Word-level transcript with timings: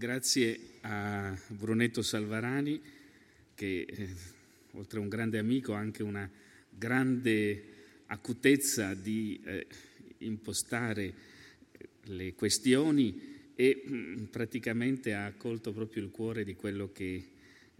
grazie 0.00 0.58
a 0.80 1.38
Brunetto 1.48 2.00
Salvarani 2.00 2.80
che 3.54 3.86
eh, 3.86 4.08
oltre 4.70 4.98
a 4.98 5.02
un 5.02 5.10
grande 5.10 5.36
amico 5.36 5.74
ha 5.74 5.78
anche 5.78 6.02
una 6.02 6.26
grande 6.70 7.64
acutezza 8.06 8.94
di 8.94 9.38
eh, 9.44 9.66
impostare 10.20 11.12
le 12.04 12.32
questioni 12.32 13.50
e 13.54 13.82
mm, 13.86 14.24
praticamente 14.30 15.12
ha 15.12 15.34
colto 15.36 15.70
proprio 15.74 16.02
il 16.02 16.10
cuore 16.10 16.44
di 16.44 16.54
quello 16.54 16.92
che 16.92 17.28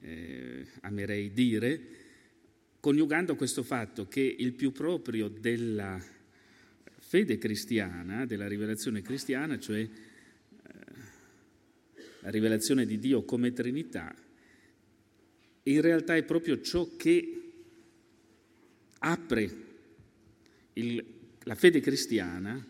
eh, 0.03 0.67
amerei 0.83 1.33
dire, 1.33 1.81
coniugando 2.81 3.35
questo 3.35 3.63
fatto 3.63 4.09
che 4.09 4.21
il 4.21 4.53
più 4.53 4.73
proprio 4.73 5.29
della 5.29 5.99
fede 6.99 7.39
cristiana, 7.39 8.27
della 8.27 8.47
rivelazione 8.47 9.01
cristiana, 9.01 9.59
cioè 9.59 9.89
la 12.21 12.31
rivelazione 12.31 12.87
di 12.87 12.99
Dio 12.99 13.25
come 13.25 13.53
Trinità, 13.53 14.15
in 15.65 15.81
realtà 15.81 16.17
è 16.17 16.23
proprio 16.23 16.61
ciò 16.61 16.89
che 16.97 17.35
apre 18.99 19.51
il, 20.75 21.05
la 21.45 21.55
fede 21.55 21.81
cristiana 21.81 22.67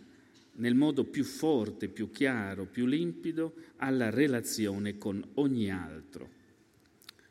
nel 0.52 0.74
modo 0.74 1.04
più 1.04 1.24
forte, 1.24 1.88
più 1.88 2.10
chiaro, 2.10 2.66
più 2.66 2.86
limpido 2.86 3.54
alla 3.76 4.10
relazione 4.10 4.98
con 4.98 5.24
ogni 5.34 5.70
altro, 5.70 6.28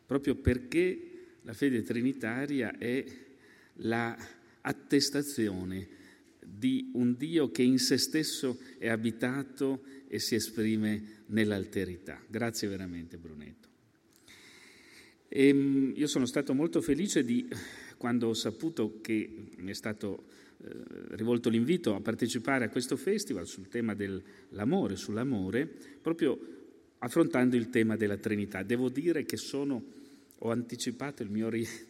proprio 0.05 0.35
perché 0.35 1.03
la 1.43 1.53
fede 1.53 1.83
trinitaria 1.83 2.77
è 2.77 3.05
l'attestazione 3.73 5.77
la 5.77 5.98
di 6.59 6.91
un 6.93 7.15
Dio 7.17 7.49
che 7.51 7.63
in 7.63 7.79
se 7.79 7.97
stesso 7.97 8.59
è 8.77 8.89
abitato 8.89 9.83
e 10.07 10.19
si 10.19 10.35
esprime 10.35 11.23
nell'alterità. 11.27 12.21
Grazie 12.27 12.67
veramente 12.67 13.17
Brunetto. 13.17 13.67
E, 15.29 15.47
ehm, 15.47 15.93
io 15.95 16.07
sono 16.07 16.25
stato 16.25 16.53
molto 16.53 16.81
felice 16.81 17.23
di 17.23 17.47
quando 17.97 18.27
ho 18.27 18.33
saputo 18.33 18.99
che 19.01 19.47
mi 19.57 19.71
è 19.71 19.73
stato 19.73 20.25
eh, 20.61 20.69
rivolto 21.11 21.49
l'invito 21.49 21.95
a 21.95 22.01
partecipare 22.01 22.65
a 22.65 22.69
questo 22.69 22.97
festival 22.97 23.47
sul 23.47 23.69
tema 23.69 23.93
dell'amore, 23.93 24.97
sull'amore, 24.97 25.65
proprio 26.01 26.37
affrontando 26.97 27.55
il 27.55 27.69
tema 27.69 27.95
della 27.95 28.17
Trinità. 28.17 28.63
Devo 28.63 28.89
dire 28.89 29.23
che 29.23 29.37
sono, 29.37 29.81
ho 30.39 30.51
anticipato 30.51 31.23
il 31.23 31.29
mio 31.29 31.47
rientro 31.47 31.88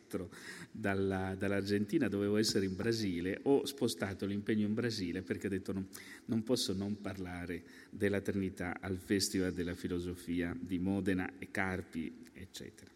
dalla, 0.72 1.36
dall'Argentina, 1.38 2.08
dovevo 2.08 2.38
essere 2.38 2.66
in 2.66 2.76
Brasile, 2.76 3.40
ho 3.44 3.66
spostato 3.66 4.26
l'impegno 4.26 4.66
in 4.66 4.74
Brasile 4.74 5.22
perché 5.22 5.48
ho 5.48 5.50
detto 5.50 5.74
no, 5.74 5.88
non 6.26 6.44
posso 6.44 6.74
non 6.74 7.00
parlare 7.02 7.64
della 7.90 8.22
Trinità 8.22 8.78
al 8.80 8.98
Festival 8.98 9.54
della 9.54 9.76
Filosofia 9.76 10.56
di 10.60 10.80
Modena 10.80 11.34
e 11.38 11.50
Carpi, 11.52 12.12
eccetera. 12.34 12.92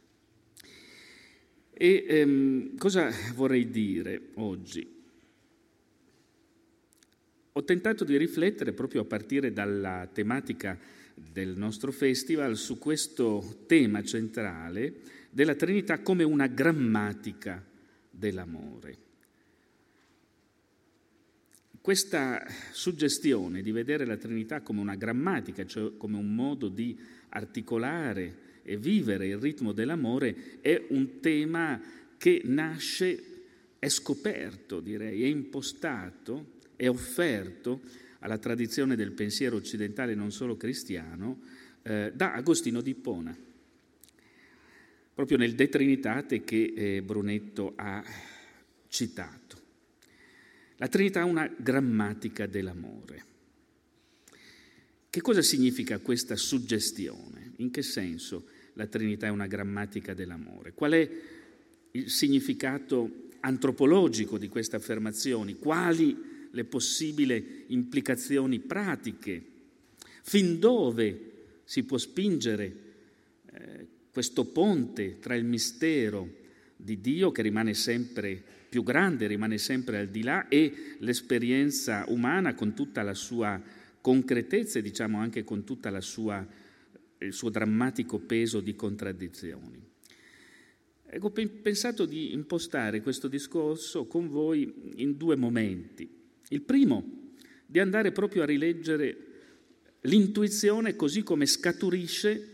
E 1.75 2.05
ehm, 2.08 2.78
cosa 2.78 3.09
vorrei 3.33 3.70
dire 3.70 4.30
oggi? 4.36 5.02
Ho 7.55 7.64
tentato 7.64 8.03
di 8.03 8.17
riflettere 8.17 8.73
proprio 8.73 9.02
a 9.02 9.05
partire 9.05 9.53
dalla 9.53 10.09
tematica 10.11 10.77
del 11.14 11.58
nostro 11.58 11.92
festival 11.92 12.58
su 12.58 12.78
questo 12.78 13.64
tema 13.67 14.03
centrale 14.03 14.94
della 15.30 15.55
Trinità 15.55 16.00
come 16.00 16.23
una 16.23 16.47
grammatica 16.47 17.64
dell'amore. 18.09 18.97
Questa 21.81 22.45
suggestione 22.72 23.61
di 23.61 23.72
vedere 23.72 24.05
la 24.05 24.16
Trinità 24.16 24.61
come 24.61 24.80
una 24.80 24.95
grammatica, 24.95 25.66
cioè 25.66 25.97
come 25.97 26.17
un 26.17 26.33
modo 26.33 26.70
di 26.70 26.97
articolare 27.30 28.61
e 28.64 28.77
vivere 28.77 29.27
il 29.27 29.38
ritmo 29.38 29.73
dell'amore, 29.73 30.61
è 30.61 30.81
un 30.89 31.20
tema 31.20 31.81
che 32.17 32.42
nasce, 32.45 33.21
è 33.80 33.89
scoperto, 33.89 34.80
direi, 34.80 35.23
è 35.23 35.26
impostato, 35.26 36.52
è 36.77 36.88
offerto 36.88 37.82
alla 38.23 38.38
tradizione 38.38 38.95
del 38.95 39.11
pensiero 39.11 39.58
occidentale 39.58 40.16
non 40.16 40.32
solo 40.32 40.56
cristiano 40.56 41.42
eh, 41.84 42.11
da 42.16 42.34
Agostino 42.34 42.82
di 42.82 42.92
Ippona 42.92 43.38
proprio 45.14 45.38
nel 45.38 45.54
De 45.54 45.70
Trinitate 45.70 46.44
che 46.44 46.73
eh, 46.76 47.02
Brunetto 47.04 47.73
ha 47.76 48.04
citato. 48.88 49.62
La 50.78 50.88
Trinità 50.88 51.20
è 51.20 51.23
una 51.23 51.48
grammatica 51.56 52.48
dell'amore. 52.48 53.26
Che 55.10 55.22
cosa 55.22 55.44
significa 55.44 56.00
questa 56.00 56.36
suggestione? 56.36 57.54
In 57.58 57.70
che 57.70 57.83
senso 57.83 58.48
la 58.73 58.88
Trinità 58.88 59.28
è 59.28 59.30
una 59.30 59.45
grammatica 59.45 60.16
dell'amore? 60.16 60.73
Qual 60.73 60.94
è 60.94 61.10
il 61.92 62.10
significato 62.10 63.28
antropologico 63.42 64.39
di 64.39 64.48
queste 64.48 64.78
affermazioni? 64.78 65.60
Quali 65.60 66.33
le 66.53 66.64
possibili 66.65 67.65
implicazioni 67.67 68.59
pratiche? 68.59 69.43
Fin 70.21 70.59
dove 70.59 71.31
si 71.64 71.83
può 71.83 71.97
spingere 71.97 72.75
eh, 73.52 73.87
questo 74.11 74.45
ponte 74.45 75.19
tra 75.19 75.36
il 75.36 75.43
mistero 75.43 76.41
di 76.75 77.02
Dio 77.02 77.31
che 77.31 77.41
rimane 77.41 77.73
sempre 77.73 78.41
più 78.69 78.83
grande, 78.83 79.27
rimane 79.27 79.58
sempre 79.58 79.99
al 79.99 80.08
di 80.08 80.23
là, 80.23 80.47
e 80.47 80.95
l'esperienza 80.99 82.05
umana 82.08 82.55
con 82.55 82.73
tutta 82.73 83.02
la 83.03 83.14
sua 83.14 83.61
concretezza 84.02 84.80
e 84.80 84.81
diciamo 84.81 85.17
anche 85.20 85.43
con 85.43 85.64
tutto 85.64 85.87
il 85.87 86.02
suo 86.02 87.49
drammatico 87.49 88.20
peso 88.20 88.59
di 88.61 88.75
contraddizioni. 88.75 89.81
Ecco, 91.05 91.27
ho 91.27 91.31
pensato 91.61 92.05
di 92.05 92.33
impostare 92.33 93.02
questo 93.02 93.27
discorso 93.27 94.08
con 94.08 94.27
voi 94.27 94.91
in 94.95 95.17
due 95.17 95.35
momenti. 95.35 96.21
Il 96.53 96.61
primo, 96.61 97.31
di 97.65 97.80
andare 97.80 98.11
proprio 98.11 98.43
a 98.43 98.45
rileggere 98.45 99.17
l'intuizione 100.02 100.95
così 100.95 101.23
come 101.23 101.47
scaturisce 101.47 102.49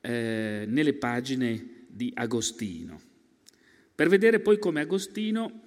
eh, 0.00 0.64
nelle 0.66 0.94
pagine 0.94 1.84
di 1.88 2.10
Agostino, 2.14 2.98
per 3.94 4.08
vedere 4.08 4.40
poi 4.40 4.58
come 4.58 4.80
Agostino, 4.80 5.60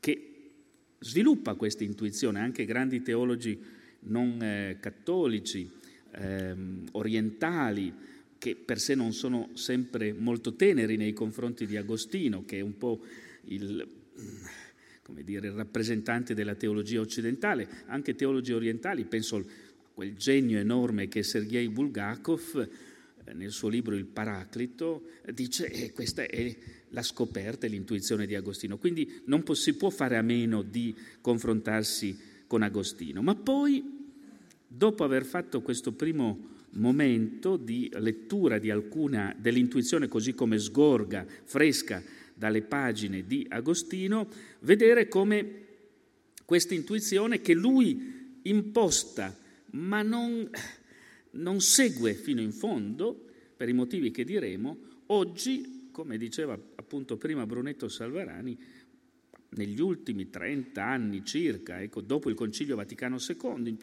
che 0.00 0.50
sviluppa 0.98 1.54
questa 1.54 1.84
intuizione, 1.84 2.40
anche 2.40 2.64
grandi 2.64 3.00
teologi 3.00 3.56
non 4.00 4.42
eh, 4.42 4.78
cattolici, 4.80 5.70
eh, 6.10 6.56
orientali, 6.90 7.94
che 8.38 8.56
per 8.56 8.80
sé 8.80 8.96
non 8.96 9.12
sono 9.12 9.50
sempre 9.54 10.12
molto 10.12 10.54
teneri 10.54 10.96
nei 10.96 11.12
confronti 11.12 11.64
di 11.64 11.76
Agostino, 11.76 12.44
che 12.44 12.58
è 12.58 12.60
un 12.60 12.76
po' 12.76 13.00
il, 13.44 13.86
dire, 15.22 15.48
il 15.48 15.54
rappresentante 15.54 16.34
della 16.34 16.54
teologia 16.54 17.00
occidentale, 17.00 17.68
anche 17.86 18.14
teologi 18.14 18.52
orientali, 18.52 19.04
penso 19.04 19.36
a 19.36 19.44
quel 19.94 20.14
genio 20.14 20.58
enorme 20.58 21.08
che 21.08 21.22
Sergei 21.22 21.68
Bulgakov, 21.68 22.68
nel 23.34 23.50
suo 23.50 23.68
libro 23.68 23.94
Il 23.94 24.06
Paraclito, 24.06 25.08
dice 25.32 25.68
che 25.68 25.84
eh, 25.84 25.92
questa 25.92 26.22
è 26.22 26.56
la 26.90 27.02
scoperta 27.02 27.66
e 27.66 27.68
l'intuizione 27.68 28.26
di 28.26 28.34
Agostino. 28.34 28.78
Quindi 28.78 29.22
non 29.26 29.42
si 29.54 29.74
può 29.74 29.90
fare 29.90 30.16
a 30.16 30.22
meno 30.22 30.62
di 30.62 30.94
confrontarsi 31.20 32.18
con 32.46 32.62
Agostino. 32.62 33.20
Ma 33.20 33.34
poi, 33.34 33.82
dopo 34.66 35.04
aver 35.04 35.24
fatto 35.24 35.60
questo 35.60 35.92
primo 35.92 36.56
momento 36.70 37.56
di 37.56 37.90
lettura 37.94 38.58
di 38.58 38.70
alcuna 38.70 39.34
dell'intuizione 39.38 40.08
così 40.08 40.34
come 40.34 40.58
sgorga, 40.58 41.26
fresca 41.44 42.02
dalle 42.38 42.62
pagine 42.62 43.26
di 43.26 43.44
Agostino, 43.48 44.28
vedere 44.60 45.08
come 45.08 45.66
questa 46.44 46.74
intuizione 46.74 47.40
che 47.40 47.52
lui 47.52 48.38
imposta, 48.42 49.36
ma 49.72 50.02
non 50.02 50.48
non 51.38 51.60
segue 51.60 52.14
fino 52.14 52.40
in 52.40 52.52
fondo, 52.52 53.26
per 53.56 53.68
i 53.68 53.72
motivi 53.72 54.10
che 54.10 54.24
diremo, 54.24 54.78
oggi, 55.06 55.88
come 55.90 56.16
diceva 56.16 56.58
appunto 56.76 57.16
prima 57.16 57.46
Brunetto 57.46 57.88
Salvarani, 57.88 58.56
negli 59.50 59.80
ultimi 59.80 60.28
30 60.28 60.84
anni 60.84 61.24
circa, 61.24 61.80
ecco, 61.80 62.00
dopo 62.00 62.28
il 62.28 62.34
Concilio 62.34 62.76
Vaticano 62.76 63.16
II, 63.16 63.76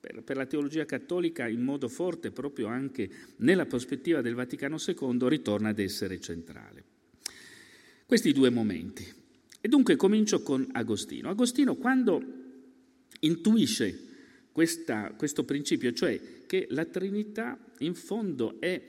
per, 0.00 0.22
per, 0.22 0.36
la 0.36 0.46
teologia 0.46 0.84
cattolica 0.84 1.48
in 1.48 1.62
modo 1.62 1.88
forte 1.88 2.30
proprio 2.30 2.66
anche 2.66 3.08
nella 3.36 3.66
prospettiva 3.66 4.20
del 4.20 4.34
Vaticano 4.34 4.76
II, 4.84 5.28
ritorna 5.28 5.70
ad 5.70 5.78
essere 5.78 6.20
centrale. 6.20 6.87
Questi 8.08 8.32
due 8.32 8.48
momenti. 8.48 9.06
E 9.60 9.68
dunque 9.68 9.94
comincio 9.96 10.40
con 10.40 10.66
Agostino. 10.72 11.28
Agostino 11.28 11.74
quando 11.74 12.22
intuisce 13.20 14.06
questa, 14.50 15.12
questo 15.14 15.44
principio, 15.44 15.92
cioè 15.92 16.46
che 16.46 16.68
la 16.70 16.86
Trinità 16.86 17.58
in 17.80 17.94
fondo 17.94 18.58
è 18.62 18.80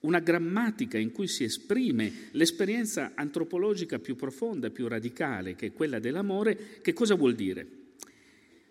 una 0.00 0.18
grammatica 0.18 0.98
in 0.98 1.12
cui 1.12 1.28
si 1.28 1.44
esprime 1.44 2.28
l'esperienza 2.32 3.12
antropologica 3.14 3.98
più 4.00 4.16
profonda, 4.16 4.68
più 4.68 4.86
radicale, 4.86 5.54
che 5.54 5.68
è 5.68 5.72
quella 5.72 5.98
dell'amore, 5.98 6.82
che 6.82 6.92
cosa 6.92 7.14
vuol 7.14 7.34
dire? 7.34 7.66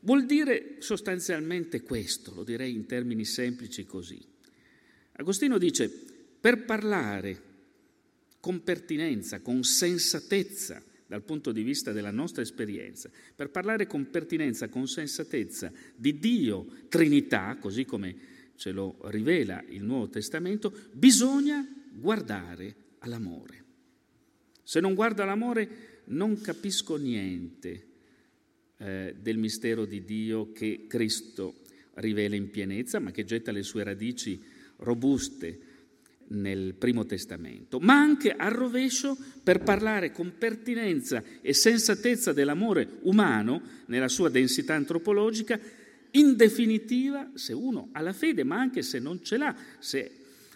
Vuol 0.01 0.27
dire 0.27 0.75
sostanzialmente 0.77 1.81
questo, 1.81 2.35
lo 2.35 2.43
direi 2.43 2.71
in 2.71 2.85
termini 2.85 3.25
semplici 3.25 3.83
così, 3.87 4.23
Agostino 5.13 5.57
dice, 5.57 5.89
per 6.39 6.65
parlare 6.65 7.53
con 8.45 8.61
pertinenza, 8.61 9.41
con 9.41 9.63
sensatezza, 9.63 10.79
dal 11.07 11.23
punto 11.23 11.51
di 11.51 11.63
vista 11.63 11.91
della 11.91 12.11
nostra 12.11 12.43
esperienza, 12.43 13.09
per 13.35 13.49
parlare 13.49 13.87
con 13.87 14.11
pertinenza, 14.11 14.69
con 14.69 14.87
sensatezza 14.87 15.71
di 15.95 16.19
Dio, 16.19 16.67
Trinità, 16.87 17.57
così 17.59 17.85
come 17.85 18.15
ce 18.55 18.71
lo 18.71 18.99
rivela 19.05 19.63
il 19.69 19.81
Nuovo 19.81 20.09
Testamento, 20.09 20.71
bisogna 20.91 21.67
guardare 21.91 22.75
all'amore. 22.99 23.63
Se 24.61 24.79
non 24.79 24.93
guardo 24.93 25.23
all'amore 25.23 26.03
non 26.05 26.39
capisco 26.39 26.97
niente 26.97 27.87
eh, 28.77 29.15
del 29.19 29.39
mistero 29.39 29.85
di 29.85 30.05
Dio 30.05 30.51
che 30.51 30.85
Cristo 30.87 31.61
rivela 31.95 32.35
in 32.35 32.51
pienezza, 32.51 32.99
ma 32.99 33.09
che 33.09 33.23
getta 33.23 33.51
le 33.51 33.63
sue 33.63 33.83
radici 33.83 34.39
robuste 34.77 35.74
nel 36.27 36.73
Primo 36.75 37.05
Testamento, 37.05 37.79
ma 37.79 37.99
anche 37.99 38.31
al 38.31 38.51
rovescio 38.51 39.17
per 39.43 39.61
parlare 39.61 40.11
con 40.11 40.33
pertinenza 40.37 41.23
e 41.41 41.53
sensatezza 41.53 42.33
dell'amore 42.33 42.99
umano 43.01 43.61
nella 43.87 44.07
sua 44.07 44.29
densità 44.29 44.73
antropologica, 44.75 45.59
in 46.11 46.35
definitiva, 46.35 47.31
se 47.33 47.53
uno 47.53 47.89
ha 47.91 48.01
la 48.01 48.13
fede, 48.13 48.43
ma 48.43 48.57
anche 48.57 48.81
se 48.81 48.99
non 48.99 49.23
ce 49.23 49.37
l'ha, 49.37 49.55
se, 49.79 50.11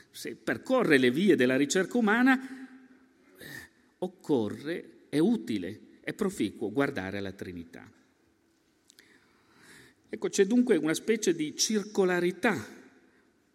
se 0.09 0.35
percorre 0.35 0.97
le 0.97 1.11
vie 1.11 1.35
della 1.35 1.57
ricerca 1.57 1.97
umana, 1.97 2.67
occorre, 3.99 5.05
è 5.09 5.19
utile, 5.19 5.79
è 6.01 6.13
proficuo 6.13 6.71
guardare 6.71 7.17
alla 7.17 7.33
Trinità. 7.33 7.91
Ecco, 10.11 10.29
c'è 10.29 10.45
dunque 10.45 10.75
una 10.75 10.93
specie 10.93 11.35
di 11.35 11.55
circolarità. 11.55 12.77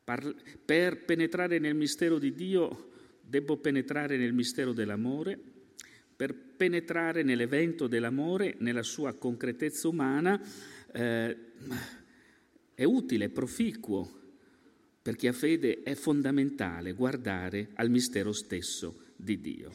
Per 0.05 1.05
penetrare 1.05 1.59
nel 1.59 1.75
mistero 1.75 2.19
di 2.19 2.35
Dio 2.35 2.91
devo 3.23 3.57
penetrare 3.57 4.19
nel 4.19 4.35
mistero 4.35 4.73
dell'amore, 4.73 5.39
per 6.15 6.35
penetrare 6.35 7.23
nell'evento 7.23 7.87
dell'amore, 7.87 8.57
nella 8.59 8.83
sua 8.83 9.15
concretezza 9.15 9.89
umana, 9.89 10.41
eh, 10.93 11.37
è 12.75 12.85
utile, 12.85 13.25
è 13.25 13.29
proficuo, 13.31 14.21
per 15.01 15.17
chi 15.17 15.27
ha 15.27 15.33
fede 15.33 15.83
è 15.83 15.95
fondamentale 15.95 16.93
guardare 16.93 17.71
al 17.75 17.91
mistero 17.91 18.33
stesso 18.33 19.13
di 19.17 19.41
Dio. 19.41 19.73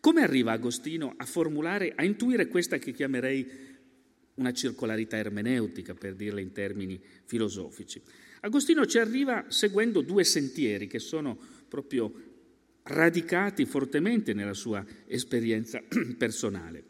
Come 0.00 0.22
arriva 0.22 0.52
Agostino 0.52 1.14
a 1.16 1.24
formulare, 1.24 1.92
a 1.94 2.04
intuire 2.04 2.48
questa 2.48 2.78
che 2.78 2.92
chiamerei 2.92 3.48
una 4.34 4.52
circolarità 4.52 5.16
ermeneutica, 5.16 5.94
per 5.94 6.14
dirla 6.14 6.40
in 6.40 6.52
termini 6.52 7.00
filosofici. 7.24 8.00
Agostino 8.40 8.86
ci 8.86 8.98
arriva 8.98 9.46
seguendo 9.48 10.00
due 10.00 10.24
sentieri 10.24 10.86
che 10.86 10.98
sono 10.98 11.38
proprio 11.68 12.26
radicati 12.84 13.66
fortemente 13.66 14.32
nella 14.32 14.54
sua 14.54 14.84
esperienza 15.06 15.82
personale. 16.16 16.84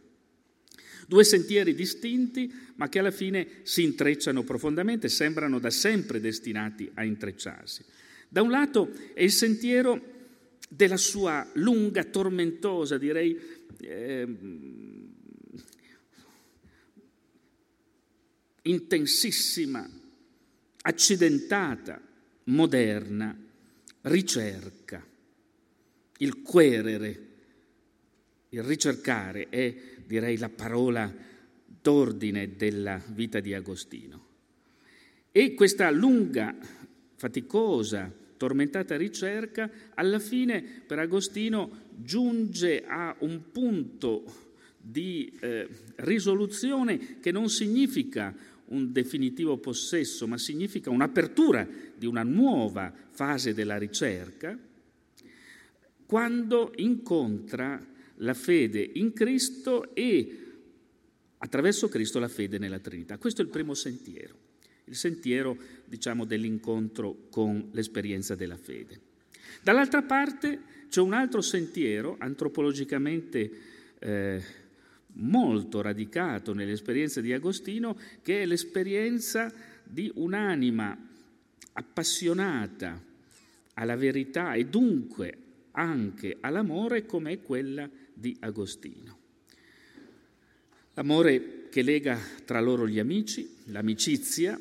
Due 1.07 1.25
sentieri 1.25 1.75
distinti, 1.75 2.53
ma 2.77 2.89
che 2.89 2.99
alla 2.99 3.11
fine 3.11 3.61
si 3.63 3.83
intrecciano 3.83 4.43
profondamente, 4.43 5.09
sembrano 5.09 5.59
da 5.59 5.71
sempre 5.71 6.21
destinati 6.21 6.91
a 6.95 7.03
intrecciarsi. 7.03 7.85
Da 8.29 8.43
un 8.43 8.51
lato 8.51 8.93
è 9.15 9.23
il 9.23 9.33
sentiero 9.33 10.17
della 10.69 10.99
sua 10.99 11.49
lunga, 11.55 12.05
tormentosa, 12.05 12.99
direi, 12.99 13.41
eh, 13.81 14.37
intensissima, 18.63 19.89
accidentata, 20.89 22.01
moderna 22.45 23.37
ricerca. 24.03 25.05
Il 26.17 26.41
querere, 26.41 27.27
il 28.49 28.63
ricercare 28.63 29.49
è, 29.51 29.75
direi, 30.07 30.39
la 30.39 30.49
parola 30.49 31.15
d'ordine 31.81 32.57
della 32.57 33.01
vita 33.09 33.39
di 33.41 33.53
Agostino. 33.53 34.27
E 35.31 35.53
questa 35.53 35.91
lunga, 35.91 36.57
faticosa, 37.17 38.11
tormentata 38.39 38.97
ricerca, 38.97 39.71
alla 39.95 40.19
fine 40.19 40.63
per 40.87 40.99
Agostino 41.01 41.87
giunge 41.97 42.85
a 42.87 43.15
un 43.19 43.51
punto 43.53 44.47
di 44.81 45.37
eh, 45.41 45.69
risoluzione 45.97 47.21
che 47.21 47.31
non 47.31 47.51
significa 47.51 48.35
un 48.69 48.93
definitivo 48.93 49.59
possesso, 49.59 50.27
ma 50.27 50.39
significa 50.39 50.91
un'apertura 50.91 51.67
di 51.97 52.07
una 52.07 52.23
nuova 52.23 52.93
fase 53.11 53.55
della 53.55 53.79
ricerca, 53.79 54.59
quando 56.07 56.73
incontra 56.77 57.85
la 58.17 58.35
fede 58.35 58.91
in 58.95 59.13
Cristo 59.13 59.95
e 59.95 60.45
attraverso 61.39 61.89
Cristo 61.89 62.19
la 62.19 62.29
fede 62.29 62.59
nella 62.59 62.79
Trinità. 62.79 63.19
Questo 63.19 63.43
è 63.43 63.45
il 63.45 63.51
primo 63.51 63.75
sentiero, 63.75 64.35
il 64.85 64.97
sentiero 64.97 65.57
diciamo, 65.85 66.25
dell'incontro 66.25 67.27
con 67.31 67.69
l'esperienza 67.73 68.35
della 68.35 68.57
fede. 68.57 69.01
Dall'altra 69.63 70.03
parte 70.03 70.77
c'è 70.89 71.01
un 71.01 71.13
altro 71.13 71.41
sentiero 71.41 72.17
antropologicamente 72.19 73.51
eh, 73.99 74.43
molto 75.15 75.81
radicato 75.81 76.53
nell'esperienza 76.53 77.21
di 77.21 77.33
Agostino, 77.33 77.99
che 78.23 78.43
è 78.43 78.47
l'esperienza 78.47 79.53
di 79.83 80.11
un'anima 80.15 80.97
appassionata 81.73 83.03
alla 83.75 83.97
verità 83.97 84.55
e 84.55 84.67
dunque 84.67 85.37
anche 85.73 86.37
all'amore 86.41 87.07
come 87.07 87.33
è 87.33 87.43
quella 87.43 87.89
di 88.13 88.37
Agostino. 88.41 89.17
L'amore 90.95 91.69
che 91.71 91.83
lega 91.83 92.19
tra 92.45 92.61
loro 92.61 92.89
gli 92.89 92.99
amici, 92.99 93.49
l'amicizia 93.67 94.59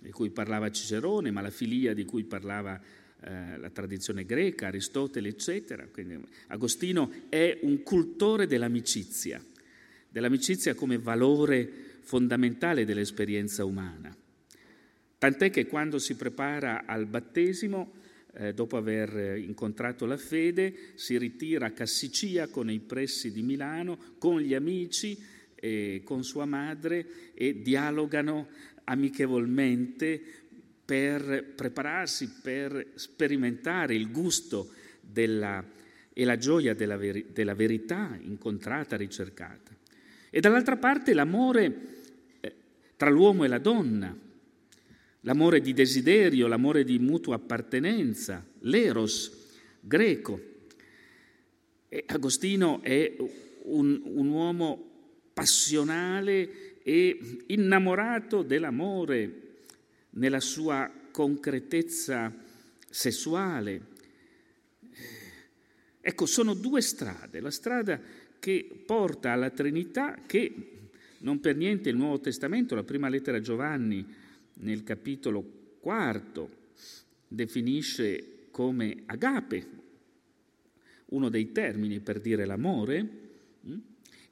di 0.00 0.10
cui 0.10 0.30
parlava 0.30 0.70
Cicerone, 0.70 1.32
ma 1.32 1.40
la 1.40 1.50
filia 1.50 1.92
di 1.94 2.04
cui 2.04 2.22
parlava 2.22 2.80
eh, 3.22 3.58
la 3.58 3.70
tradizione 3.70 4.24
greca, 4.24 4.68
Aristotele, 4.68 5.28
eccetera. 5.28 5.86
Quindi 5.92 6.18
Agostino 6.46 7.10
è 7.28 7.58
un 7.62 7.82
cultore 7.82 8.46
dell'amicizia 8.46 9.42
dell'amicizia 10.10 10.74
come 10.74 10.98
valore 10.98 11.98
fondamentale 12.00 12.84
dell'esperienza 12.84 13.64
umana. 13.64 14.14
Tant'è 15.18 15.50
che 15.50 15.66
quando 15.66 15.98
si 15.98 16.16
prepara 16.16 16.84
al 16.86 17.06
battesimo, 17.06 17.92
eh, 18.34 18.54
dopo 18.54 18.76
aver 18.76 19.38
incontrato 19.38 20.06
la 20.06 20.16
fede, 20.16 20.92
si 20.94 21.18
ritira 21.18 21.66
a 21.66 21.70
Cassiccia 21.72 22.48
nei 22.62 22.80
pressi 22.80 23.32
di 23.32 23.42
Milano 23.42 23.98
con 24.18 24.40
gli 24.40 24.54
amici 24.54 25.18
e 25.54 26.00
con 26.04 26.24
sua 26.24 26.46
madre 26.46 27.32
e 27.34 27.60
dialogano 27.60 28.48
amichevolmente 28.84 30.20
per 30.84 31.52
prepararsi, 31.54 32.28
per 32.42 32.92
sperimentare 32.94 33.94
il 33.94 34.10
gusto 34.10 34.70
della, 35.00 35.64
e 36.12 36.24
la 36.24 36.36
gioia 36.36 36.74
della, 36.74 36.96
veri, 36.96 37.26
della 37.32 37.54
verità 37.54 38.18
incontrata, 38.20 38.96
ricercata. 38.96 39.76
E 40.30 40.40
dall'altra 40.40 40.76
parte 40.76 41.12
l'amore 41.12 41.76
eh, 42.40 42.54
tra 42.96 43.10
l'uomo 43.10 43.44
e 43.44 43.48
la 43.48 43.58
donna, 43.58 44.16
l'amore 45.22 45.60
di 45.60 45.72
desiderio, 45.72 46.46
l'amore 46.46 46.84
di 46.84 46.98
mutua 46.98 47.34
appartenenza, 47.34 48.46
l'eros 48.60 49.48
greco. 49.80 50.48
E 51.88 52.04
Agostino 52.06 52.80
è 52.82 53.16
un, 53.62 54.00
un 54.04 54.28
uomo 54.28 54.88
passionale 55.32 56.82
e 56.82 57.44
innamorato 57.48 58.42
dell'amore 58.42 59.48
nella 60.10 60.40
sua 60.40 60.90
concretezza 61.10 62.32
sessuale. 62.88 63.88
Ecco, 66.00 66.26
sono 66.26 66.54
due 66.54 66.80
strade. 66.80 67.40
La 67.40 67.50
strada 67.50 68.00
che 68.40 68.82
porta 68.84 69.32
alla 69.32 69.50
Trinità 69.50 70.18
che 70.26 70.70
non 71.18 71.38
per 71.38 71.56
niente 71.56 71.90
il 71.90 71.96
Nuovo 71.96 72.18
Testamento, 72.20 72.74
la 72.74 72.82
prima 72.82 73.08
lettera 73.08 73.36
a 73.36 73.40
Giovanni 73.40 74.04
nel 74.54 74.82
capitolo 74.82 75.42
quarto 75.80 76.58
definisce 77.28 78.48
come 78.50 79.02
agape, 79.06 79.66
uno 81.06 81.28
dei 81.28 81.52
termini 81.52 82.00
per 82.00 82.20
dire 82.20 82.44
l'amore, 82.44 83.08
mm? 83.66 83.78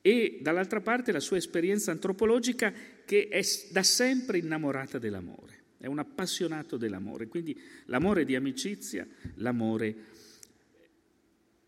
e 0.00 0.38
dall'altra 0.42 0.80
parte 0.80 1.12
la 1.12 1.20
sua 1.20 1.36
esperienza 1.36 1.90
antropologica 1.90 2.72
che 3.04 3.28
è 3.28 3.40
da 3.70 3.82
sempre 3.82 4.38
innamorata 4.38 4.98
dell'amore, 4.98 5.56
è 5.78 5.86
un 5.86 5.98
appassionato 5.98 6.76
dell'amore, 6.76 7.28
quindi 7.28 7.58
l'amore 7.86 8.24
di 8.24 8.34
amicizia, 8.34 9.06
l'amore 9.36 9.96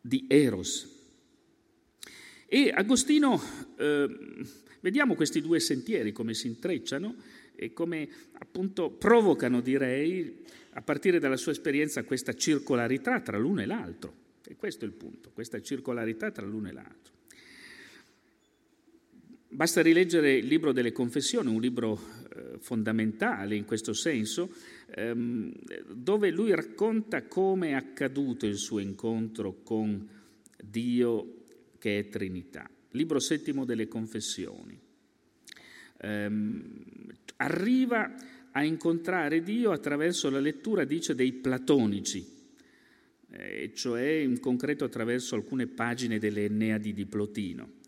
di 0.01 0.25
eros. 0.29 0.99
E 2.53 2.73
Agostino, 2.75 3.41
eh, 3.77 4.09
vediamo 4.81 5.15
questi 5.15 5.41
due 5.41 5.61
sentieri 5.61 6.11
come 6.11 6.35
si 6.35 6.49
intrecciano, 6.49 7.15
e 7.55 7.73
come 7.73 8.09
appunto 8.39 8.91
provocano, 8.91 9.61
direi, 9.61 10.39
a 10.71 10.83
partire 10.83 11.21
dalla 11.21 11.37
sua 11.37 11.53
esperienza, 11.53 12.03
questa 12.03 12.33
circolarità 12.33 13.21
tra 13.21 13.39
l'uno 13.39 13.61
e 13.61 13.67
l'altro. 13.67 14.15
E 14.45 14.57
questo 14.57 14.85
è 14.85 14.89
il 14.89 14.95
punto, 14.95 15.31
questa 15.33 15.63
circolarità 15.63 16.33
tra 16.33 16.45
l'uno 16.45 16.71
e 16.71 16.73
l'altro. 16.73 17.15
Basta 19.51 19.81
rileggere 19.81 20.39
il 20.39 20.47
libro 20.47 20.73
delle 20.73 20.91
confessioni, 20.91 21.55
un 21.55 21.61
libro 21.61 22.01
eh, 22.35 22.59
fondamentale 22.59 23.55
in 23.55 23.65
questo 23.65 23.93
senso, 23.93 24.53
ehm, 24.93 25.53
dove 25.93 26.31
lui 26.31 26.53
racconta 26.53 27.23
come 27.29 27.69
è 27.69 27.73
accaduto 27.75 28.45
il 28.45 28.57
suo 28.57 28.81
incontro 28.81 29.61
con 29.63 30.09
Dio 30.61 31.40
che 31.81 31.99
è 31.99 32.09
Trinità. 32.09 32.71
Libro 32.91 33.19
settimo 33.19 33.65
delle 33.65 33.89
confessioni. 33.89 34.79
Ehm, 36.03 36.85
arriva 37.37 38.15
a 38.53 38.63
incontrare 38.63 39.43
Dio 39.43 39.73
attraverso 39.73 40.29
la 40.29 40.41
lettura, 40.41 40.85
dice, 40.85 41.15
dei 41.15 41.33
platonici, 41.33 42.25
eh, 43.31 43.73
cioè 43.75 44.09
in 44.09 44.41
concreto 44.41 44.85
attraverso 44.85 45.35
alcune 45.35 45.67
pagine 45.67 46.19
delle 46.19 46.45
Enneadi 46.45 46.93
di 46.93 47.07
Plotino. 47.07 47.79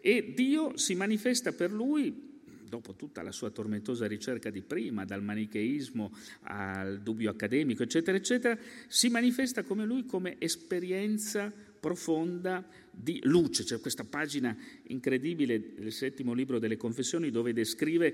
E 0.00 0.32
Dio 0.34 0.76
si 0.76 0.94
manifesta 0.94 1.52
per 1.52 1.72
lui 1.72 2.24
dopo 2.68 2.94
tutta 2.94 3.22
la 3.22 3.32
sua 3.32 3.50
tormentosa 3.50 4.06
ricerca 4.06 4.50
di 4.50 4.62
prima, 4.62 5.04
dal 5.04 5.22
manicheismo 5.22 6.12
al 6.42 7.00
dubbio 7.00 7.30
accademico, 7.30 7.82
eccetera, 7.82 8.16
eccetera, 8.16 8.58
si 8.88 9.08
manifesta 9.08 9.62
come 9.62 9.84
lui 9.84 10.04
come 10.04 10.36
esperienza 10.38 11.52
profonda 11.86 12.66
di 12.90 13.20
luce. 13.22 13.62
C'è 13.62 13.78
questa 13.78 14.02
pagina 14.02 14.56
incredibile 14.88 15.74
del 15.76 15.92
settimo 15.92 16.32
libro 16.32 16.58
delle 16.58 16.76
confessioni 16.76 17.30
dove 17.30 17.52
descrive 17.52 18.12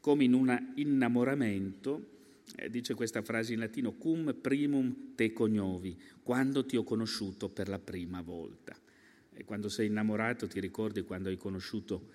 come 0.00 0.24
in 0.24 0.32
un 0.32 0.72
innamoramento, 0.74 2.06
eh, 2.56 2.68
dice 2.68 2.94
questa 2.94 3.22
frase 3.22 3.52
in 3.52 3.60
latino, 3.60 3.92
cum 3.92 4.34
primum 4.34 5.14
te 5.14 5.32
cognovi, 5.32 5.96
quando 6.24 6.66
ti 6.66 6.76
ho 6.76 6.82
conosciuto 6.82 7.48
per 7.48 7.68
la 7.68 7.78
prima 7.78 8.20
volta. 8.20 8.76
E 9.32 9.44
quando 9.44 9.68
sei 9.68 9.86
innamorato 9.86 10.48
ti 10.48 10.58
ricordi 10.58 11.02
quando 11.02 11.28
hai 11.28 11.36
conosciuto 11.36 12.08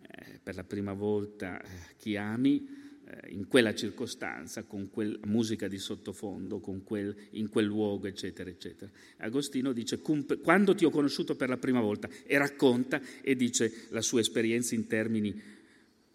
eh, 0.00 0.38
per 0.40 0.54
la 0.54 0.64
prima 0.64 0.92
volta 0.92 1.60
eh, 1.60 1.66
chi 1.96 2.16
ami, 2.16 2.85
in 3.28 3.46
quella 3.46 3.74
circostanza, 3.74 4.64
con 4.64 4.90
quella 4.90 5.18
musica 5.26 5.68
di 5.68 5.78
sottofondo, 5.78 6.58
quel, 6.58 7.14
in 7.30 7.48
quel 7.48 7.66
luogo, 7.66 8.06
eccetera, 8.06 8.50
eccetera. 8.50 8.90
Agostino 9.18 9.72
dice, 9.72 10.00
quando 10.00 10.74
ti 10.74 10.84
ho 10.84 10.90
conosciuto 10.90 11.36
per 11.36 11.48
la 11.48 11.56
prima 11.56 11.80
volta, 11.80 12.08
e 12.24 12.36
racconta 12.38 13.00
e 13.22 13.36
dice 13.36 13.86
la 13.90 14.02
sua 14.02 14.20
esperienza 14.20 14.74
in 14.74 14.86
termini 14.86 15.40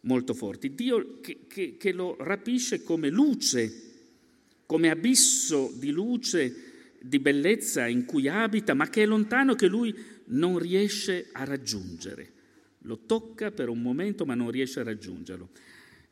molto 0.01 0.33
forti. 0.33 0.73
Dio 0.73 1.19
che, 1.21 1.41
che, 1.47 1.77
che 1.77 1.91
lo 1.91 2.15
rapisce 2.19 2.83
come 2.83 3.09
luce, 3.09 3.89
come 4.65 4.89
abisso 4.89 5.73
di 5.75 5.91
luce, 5.91 6.69
di 7.01 7.19
bellezza 7.19 7.87
in 7.87 8.05
cui 8.05 8.27
abita, 8.27 8.73
ma 8.73 8.89
che 8.89 9.03
è 9.03 9.05
lontano, 9.05 9.55
che 9.55 9.67
lui 9.67 9.95
non 10.25 10.57
riesce 10.59 11.29
a 11.31 11.43
raggiungere. 11.43 12.31
Lo 12.85 12.99
tocca 13.05 13.51
per 13.51 13.69
un 13.69 13.81
momento, 13.81 14.25
ma 14.25 14.33
non 14.33 14.49
riesce 14.49 14.79
a 14.79 14.83
raggiungerlo. 14.83 15.49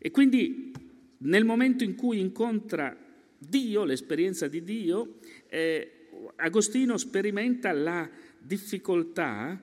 E 0.01 0.12
quindi 0.12 0.72
nel 1.20 1.44
momento 1.44 1.84
in 1.84 1.96
cui 1.96 2.20
incontra 2.20 2.96
Dio, 3.38 3.84
l'esperienza 3.84 4.48
di 4.48 4.63
Dio, 4.63 5.20
eh, 5.50 6.08
Agostino 6.38 6.98
sperimenta 6.98 7.72
la 7.74 8.10
difficoltà, 8.39 9.62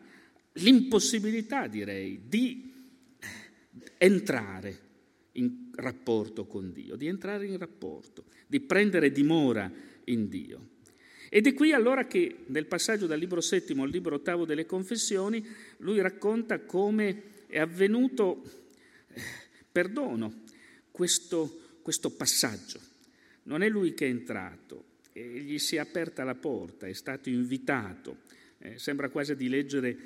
l'impossibilità 0.52 1.66
direi, 1.66 2.20
di 2.28 2.72
entrare 3.98 4.84
in 5.32 5.70
rapporto 5.74 6.46
con 6.46 6.72
Dio, 6.72 6.96
di 6.96 7.06
entrare 7.06 7.46
in 7.46 7.58
rapporto, 7.58 8.24
di 8.46 8.60
prendere 8.60 9.10
dimora 9.10 9.70
in 10.04 10.28
Dio. 10.28 10.68
Ed 11.28 11.46
è 11.46 11.54
qui 11.54 11.72
allora 11.72 12.06
che 12.06 12.44
nel 12.46 12.66
passaggio 12.66 13.06
dal 13.06 13.18
libro 13.18 13.40
settimo 13.40 13.82
al 13.82 13.90
libro 13.90 14.14
ottavo 14.14 14.44
delle 14.44 14.64
confessioni 14.64 15.44
lui 15.78 16.00
racconta 16.00 16.60
come 16.60 17.46
è 17.46 17.58
avvenuto 17.58 18.42
perdono 19.76 20.32
questo, 20.90 21.80
questo 21.82 22.08
passaggio. 22.08 22.80
Non 23.42 23.62
è 23.62 23.68
lui 23.68 23.92
che 23.92 24.06
è 24.06 24.08
entrato, 24.08 24.84
gli 25.12 25.58
si 25.58 25.76
è 25.76 25.80
aperta 25.80 26.24
la 26.24 26.34
porta, 26.34 26.86
è 26.86 26.94
stato 26.94 27.28
invitato. 27.28 28.20
Eh, 28.56 28.78
sembra 28.78 29.10
quasi 29.10 29.36
di 29.36 29.50
leggere, 29.50 29.98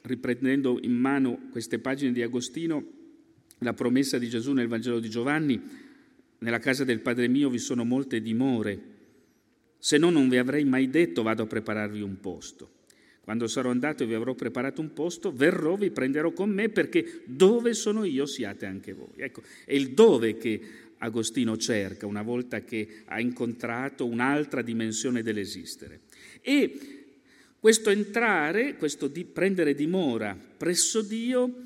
riprendendo 0.00 0.78
in 0.80 0.94
mano 0.94 1.48
queste 1.50 1.78
pagine 1.78 2.12
di 2.12 2.22
Agostino, 2.22 2.82
la 3.58 3.74
promessa 3.74 4.16
di 4.16 4.30
Gesù 4.30 4.54
nel 4.54 4.66
Vangelo 4.66 4.98
di 4.98 5.10
Giovanni, 5.10 5.60
nella 6.38 6.58
casa 6.58 6.84
del 6.84 7.00
Padre 7.00 7.28
mio 7.28 7.50
vi 7.50 7.58
sono 7.58 7.84
molte 7.84 8.22
dimore, 8.22 8.80
se 9.78 9.98
no 9.98 10.08
non 10.08 10.30
vi 10.30 10.38
avrei 10.38 10.64
mai 10.64 10.88
detto 10.88 11.22
vado 11.22 11.42
a 11.42 11.46
prepararvi 11.46 12.00
un 12.00 12.18
posto. 12.18 12.76
Quando 13.28 13.46
sarò 13.46 13.68
andato 13.68 14.02
e 14.02 14.06
vi 14.06 14.14
avrò 14.14 14.32
preparato 14.32 14.80
un 14.80 14.94
posto, 14.94 15.30
verrò, 15.30 15.76
vi 15.76 15.90
prenderò 15.90 16.32
con 16.32 16.48
me 16.48 16.70
perché 16.70 17.24
dove 17.26 17.74
sono 17.74 18.04
io 18.04 18.24
siate 18.24 18.64
anche 18.64 18.94
voi. 18.94 19.10
Ecco, 19.16 19.42
è 19.66 19.74
il 19.74 19.90
dove 19.90 20.38
che 20.38 20.58
Agostino 20.96 21.58
cerca 21.58 22.06
una 22.06 22.22
volta 22.22 22.62
che 22.62 23.02
ha 23.04 23.20
incontrato 23.20 24.06
un'altra 24.06 24.62
dimensione 24.62 25.22
dell'esistere. 25.22 26.00
E 26.40 26.78
questo 27.60 27.90
entrare, 27.90 28.76
questo 28.76 29.08
di 29.08 29.26
prendere 29.26 29.74
dimora 29.74 30.34
presso 30.34 31.02
Dio, 31.02 31.64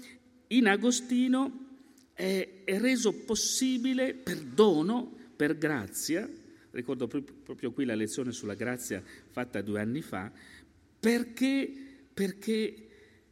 in 0.49 0.67
Agostino 0.67 1.67
è, 2.13 2.49
è 2.65 2.81
reso 2.81 3.13
possibile 3.13 4.15
per 4.15 4.39
dono, 4.39 5.17
per 5.37 5.57
grazia. 5.57 6.29
Ricordo 6.73 7.07
proprio 7.07 7.71
qui 7.71 7.85
la 7.85 7.95
lezione 7.95 8.33
sulla 8.33 8.55
grazia 8.55 9.01
fatta 9.31 9.63
due 9.63 9.79
anni 9.79 10.03
fa, 10.03 10.29
perché, 11.03 11.69
perché, 12.15 12.73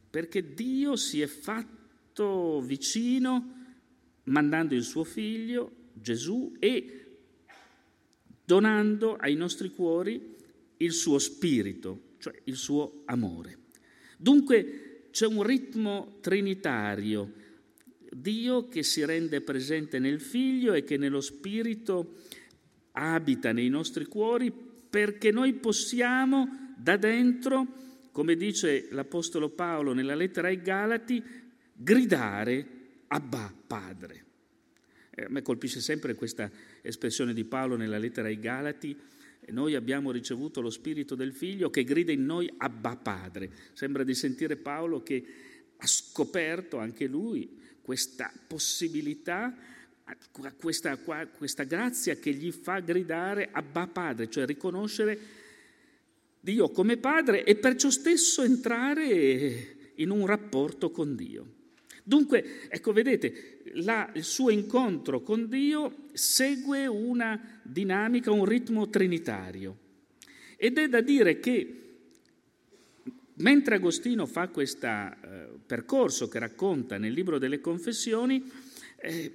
perché 0.09 0.53
Dio 0.53 0.97
si 0.97 1.21
è 1.21 1.25
fatto 1.25 2.59
vicino 2.59 3.59
mandando 4.23 4.75
il 4.75 4.83
suo 4.83 5.05
figlio, 5.05 5.71
Gesù, 5.93 6.53
e 6.59 7.05
donando 8.43 9.15
ai 9.15 9.35
nostri 9.35 9.69
cuori 9.69 10.35
il 10.75 10.91
suo 10.91 11.17
spirito, 11.17 12.15
cioè 12.17 12.37
il 12.43 12.57
suo 12.57 13.03
amore. 13.05 13.59
Dunque 14.17 15.05
c'è 15.11 15.25
un 15.25 15.41
ritmo 15.41 16.17
trinitario, 16.19 17.31
Dio 18.11 18.67
che 18.67 18.83
si 18.83 19.05
rende 19.05 19.39
presente 19.39 19.97
nel 19.97 20.19
figlio 20.19 20.73
e 20.73 20.83
che 20.83 20.97
nello 20.97 21.21
spirito 21.21 22.15
abita 22.91 23.53
nei 23.53 23.69
nostri 23.69 24.03
cuori 24.07 24.51
perché 24.51 25.31
noi 25.31 25.53
possiamo 25.53 26.60
da 26.81 26.97
dentro, 26.97 27.67
come 28.11 28.35
dice 28.35 28.87
l'Apostolo 28.89 29.49
Paolo 29.49 29.93
nella 29.93 30.15
lettera 30.15 30.47
ai 30.47 30.61
Galati, 30.61 31.23
gridare 31.73 32.67
Abba 33.07 33.53
Padre. 33.67 34.25
Eh, 35.11 35.25
a 35.25 35.29
me 35.29 35.43
colpisce 35.43 35.79
sempre 35.79 36.15
questa 36.15 36.49
espressione 36.81 37.33
di 37.33 37.43
Paolo 37.43 37.75
nella 37.75 37.99
lettera 37.99 38.29
ai 38.29 38.39
Galati, 38.39 38.97
noi 39.49 39.75
abbiamo 39.75 40.11
ricevuto 40.11 40.61
lo 40.61 40.69
Spirito 40.69 41.13
del 41.13 41.33
Figlio 41.33 41.69
che 41.69 41.83
grida 41.83 42.11
in 42.11 42.25
noi 42.25 42.51
Abba 42.57 42.95
Padre. 42.95 43.51
Sembra 43.73 44.03
di 44.03 44.15
sentire 44.15 44.55
Paolo 44.55 45.03
che 45.03 45.25
ha 45.77 45.87
scoperto 45.87 46.77
anche 46.77 47.05
lui 47.05 47.59
questa 47.81 48.31
possibilità, 48.47 49.55
questa, 50.57 50.97
questa 50.97 51.63
grazia 51.63 52.15
che 52.15 52.31
gli 52.33 52.51
fa 52.51 52.79
gridare 52.79 53.49
Abba 53.51 53.87
Padre, 53.87 54.29
cioè 54.29 54.45
riconoscere 54.45 55.39
Dio 56.43 56.69
come 56.71 56.97
padre 56.97 57.43
e 57.43 57.55
perciò 57.55 57.91
stesso 57.91 58.41
entrare 58.41 59.91
in 59.95 60.09
un 60.09 60.25
rapporto 60.25 60.89
con 60.89 61.15
Dio. 61.15 61.59
Dunque, 62.03 62.67
ecco, 62.67 62.91
vedete, 62.93 63.61
la, 63.75 64.09
il 64.15 64.23
suo 64.23 64.49
incontro 64.49 65.21
con 65.21 65.47
Dio 65.47 66.07
segue 66.13 66.87
una 66.87 67.59
dinamica, 67.61 68.31
un 68.31 68.45
ritmo 68.45 68.89
trinitario. 68.89 69.77
Ed 70.57 70.79
è 70.79 70.89
da 70.89 71.01
dire 71.01 71.39
che 71.39 71.75
mentre 73.35 73.75
Agostino 73.75 74.25
fa 74.25 74.47
questo 74.47 74.87
eh, 74.87 75.47
percorso 75.63 76.27
che 76.27 76.39
racconta 76.39 76.97
nel 76.97 77.13
libro 77.13 77.37
delle 77.37 77.61
confessioni, 77.61 78.51
eh, 78.95 79.31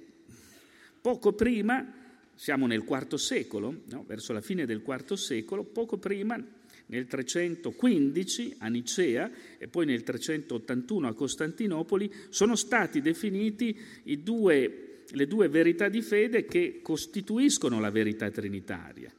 poco 0.99 1.31
prima, 1.31 1.93
siamo 2.35 2.67
nel 2.67 2.83
IV 2.85 3.15
secolo, 3.15 3.83
no? 3.85 4.03
verso 4.05 4.33
la 4.33 4.41
fine 4.41 4.65
del 4.65 4.83
IV 4.85 5.13
secolo, 5.13 5.63
poco 5.63 5.97
prima 5.97 6.55
nel 6.87 7.05
315 7.07 8.55
a 8.59 8.67
Nicea 8.67 9.31
e 9.57 9.67
poi 9.67 9.85
nel 9.85 10.03
381 10.03 11.07
a 11.07 11.13
Costantinopoli, 11.13 12.11
sono 12.29 12.55
stati 12.55 13.01
definiti 13.01 13.77
due, 14.21 15.03
le 15.09 15.27
due 15.27 15.49
verità 15.49 15.89
di 15.89 16.01
fede 16.01 16.45
che 16.45 16.79
costituiscono 16.81 17.79
la 17.79 17.91
verità 17.91 18.29
trinitaria. 18.29 19.11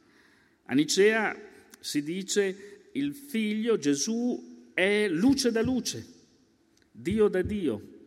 A 0.65 0.73
Nicea 0.73 1.35
si 1.79 2.03
dice 2.03 2.89
il 2.93 3.13
figlio 3.13 3.77
Gesù 3.77 4.71
è 4.73 5.07
luce 5.07 5.51
da 5.51 5.61
luce, 5.61 6.05
Dio 6.91 7.27
da 7.27 7.41
Dio, 7.41 7.97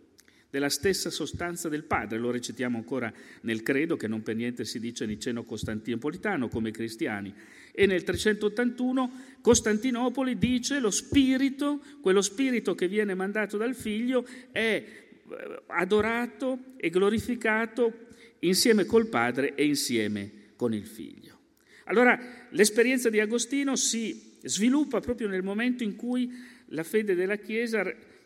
della 0.52 0.68
stessa 0.68 1.08
sostanza 1.08 1.68
del 1.68 1.84
Padre. 1.84 2.18
Lo 2.18 2.30
recitiamo 2.30 2.76
ancora 2.76 3.12
nel 3.42 3.62
credo, 3.62 3.96
che 3.96 4.06
non 4.06 4.22
per 4.22 4.36
niente 4.36 4.64
si 4.64 4.78
dice 4.78 5.06
niceno 5.06 5.44
costantinopolitano 5.44 6.48
come 6.48 6.70
cristiani. 6.70 7.34
E 7.72 7.86
nel 7.86 8.02
381 8.04 9.10
Costantinopoli 9.40 10.38
dice 10.38 10.78
lo 10.78 10.90
spirito, 10.90 11.82
quello 12.00 12.22
spirito 12.22 12.74
che 12.74 12.86
viene 12.86 13.14
mandato 13.14 13.56
dal 13.56 13.74
figlio, 13.74 14.26
è 14.52 14.58
eh, 14.58 15.62
adorato 15.66 16.58
e 16.76 16.90
glorificato 16.90 18.10
insieme 18.40 18.84
col 18.84 19.08
Padre 19.08 19.54
e 19.54 19.64
insieme 19.64 20.30
con 20.56 20.74
il 20.74 20.86
figlio. 20.86 21.38
Allora 21.84 22.18
l'esperienza 22.50 23.10
di 23.10 23.20
Agostino 23.20 23.74
si 23.74 24.38
sviluppa 24.42 25.00
proprio 25.00 25.28
nel 25.28 25.42
momento 25.42 25.82
in 25.82 25.96
cui 25.96 26.30
la 26.66 26.82
fede 26.84 27.14
della 27.14 27.36
Chiesa 27.36 27.84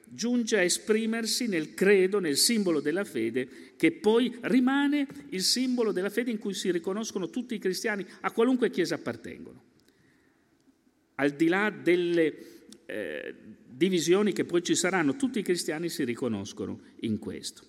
giunge 0.08 0.56
a 0.56 0.62
esprimersi 0.62 1.46
nel 1.46 1.74
credo, 1.74 2.18
nel 2.18 2.36
simbolo 2.36 2.80
della 2.80 3.04
fede, 3.04 3.48
che 3.76 3.92
poi 3.92 4.36
rimane 4.42 5.06
il 5.30 5.42
simbolo 5.42 5.92
della 5.92 6.10
fede 6.10 6.30
in 6.30 6.38
cui 6.38 6.54
si 6.54 6.70
riconoscono 6.70 7.30
tutti 7.30 7.54
i 7.54 7.58
cristiani 7.58 8.04
a 8.20 8.30
qualunque 8.30 8.70
chiesa 8.70 8.94
appartengono. 8.94 9.62
Al 11.16 11.30
di 11.30 11.48
là 11.48 11.70
delle 11.70 12.34
eh, 12.86 13.34
divisioni 13.66 14.32
che 14.32 14.44
poi 14.44 14.62
ci 14.62 14.74
saranno, 14.74 15.16
tutti 15.16 15.38
i 15.38 15.42
cristiani 15.42 15.88
si 15.88 16.04
riconoscono 16.04 16.80
in 17.00 17.18
questo. 17.18 17.62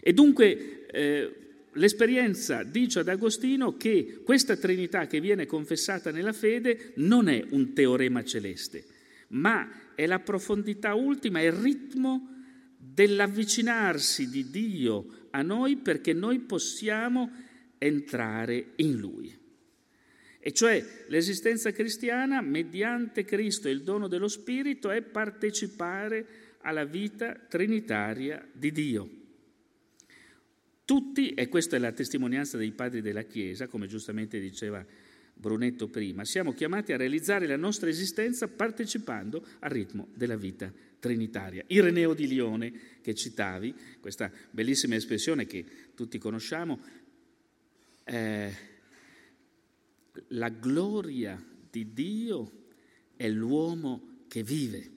E 0.00 0.12
dunque 0.12 0.86
eh, 0.86 1.34
l'esperienza 1.72 2.62
dice 2.62 3.00
ad 3.00 3.08
Agostino 3.08 3.76
che 3.76 4.20
questa 4.24 4.56
Trinità 4.56 5.06
che 5.06 5.20
viene 5.20 5.46
confessata 5.46 6.10
nella 6.10 6.32
fede 6.32 6.92
non 6.96 7.28
è 7.28 7.44
un 7.50 7.74
teorema 7.74 8.24
celeste, 8.24 8.84
ma 9.28 9.68
è 10.00 10.06
la 10.06 10.18
profondità 10.18 10.94
ultima, 10.94 11.40
è 11.40 11.44
il 11.44 11.52
ritmo 11.52 12.26
dell'avvicinarsi 12.78 14.30
di 14.30 14.48
Dio 14.48 15.26
a 15.28 15.42
noi 15.42 15.76
perché 15.76 16.14
noi 16.14 16.38
possiamo 16.38 17.30
entrare 17.76 18.72
in 18.76 18.96
Lui. 18.96 19.38
E 20.38 20.52
cioè 20.52 20.82
l'esistenza 21.08 21.70
cristiana 21.72 22.40
mediante 22.40 23.26
Cristo 23.26 23.68
e 23.68 23.72
il 23.72 23.82
dono 23.82 24.08
dello 24.08 24.28
Spirito 24.28 24.90
è 24.90 25.02
partecipare 25.02 26.26
alla 26.62 26.84
vita 26.84 27.34
trinitaria 27.34 28.42
di 28.54 28.72
Dio. 28.72 29.10
Tutti, 30.86 31.34
e 31.34 31.48
questa 31.48 31.76
è 31.76 31.78
la 31.78 31.92
testimonianza 31.92 32.56
dei 32.56 32.72
padri 32.72 33.02
della 33.02 33.24
Chiesa, 33.24 33.66
come 33.66 33.86
giustamente 33.86 34.40
diceva 34.40 34.82
Brunetto 35.40 35.88
prima, 35.88 36.26
siamo 36.26 36.52
chiamati 36.52 36.92
a 36.92 36.98
realizzare 36.98 37.46
la 37.46 37.56
nostra 37.56 37.88
esistenza 37.88 38.46
partecipando 38.46 39.42
al 39.60 39.70
ritmo 39.70 40.08
della 40.14 40.36
vita 40.36 40.70
trinitaria. 40.98 41.64
Ireneo 41.68 42.12
di 42.12 42.28
Lione, 42.28 42.72
che 43.00 43.14
citavi, 43.14 43.74
questa 44.00 44.30
bellissima 44.50 44.96
espressione 44.96 45.46
che 45.46 45.64
tutti 45.94 46.18
conosciamo, 46.18 46.78
eh, 48.04 48.54
la 50.28 50.50
gloria 50.50 51.42
di 51.70 51.94
Dio 51.94 52.64
è 53.16 53.26
l'uomo 53.30 54.24
che 54.28 54.42
vive. 54.42 54.90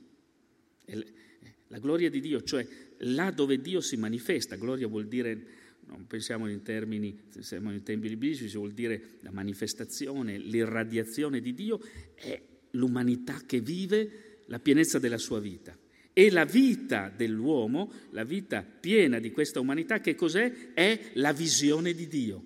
La 1.68 1.80
gloria 1.80 2.10
di 2.10 2.20
Dio, 2.20 2.44
cioè 2.44 2.68
là 2.98 3.32
dove 3.32 3.62
Dio 3.62 3.80
si 3.80 3.96
manifesta, 3.96 4.58
gloria 4.58 4.88
vuol 4.88 5.08
dire 5.08 5.62
non 5.94 6.08
pensiamo 6.08 6.50
in 6.50 6.64
termini, 6.64 7.18
siamo 7.40 7.72
in 7.72 7.84
termini 7.84 8.16
biblici, 8.16 8.48
vuol 8.56 8.72
dire 8.72 9.18
la 9.22 9.32
manifestazione, 9.32 10.38
l'irradiazione 10.38 11.40
di 11.40 11.54
Dio, 11.54 11.80
è 12.16 12.42
l'umanità 12.72 13.42
che 13.46 13.60
vive 13.62 14.40
la 14.48 14.60
pienezza 14.60 14.98
della 14.98 15.20
sua 15.20 15.40
vita. 15.40 15.78
E 16.12 16.30
la 16.30 16.46
vita 16.46 17.12
dell'uomo, 17.16 17.92
la 18.12 18.24
vita 18.24 18.64
piena 18.64 19.20
di 19.20 19.32
questa 19.32 19.60
umanità, 19.60 20.00
che 20.00 20.16
cos'è? 20.16 20.74
È 20.74 21.12
la 21.14 21.32
visione 21.32 21.94
di 21.94 22.08
Dio, 22.08 22.44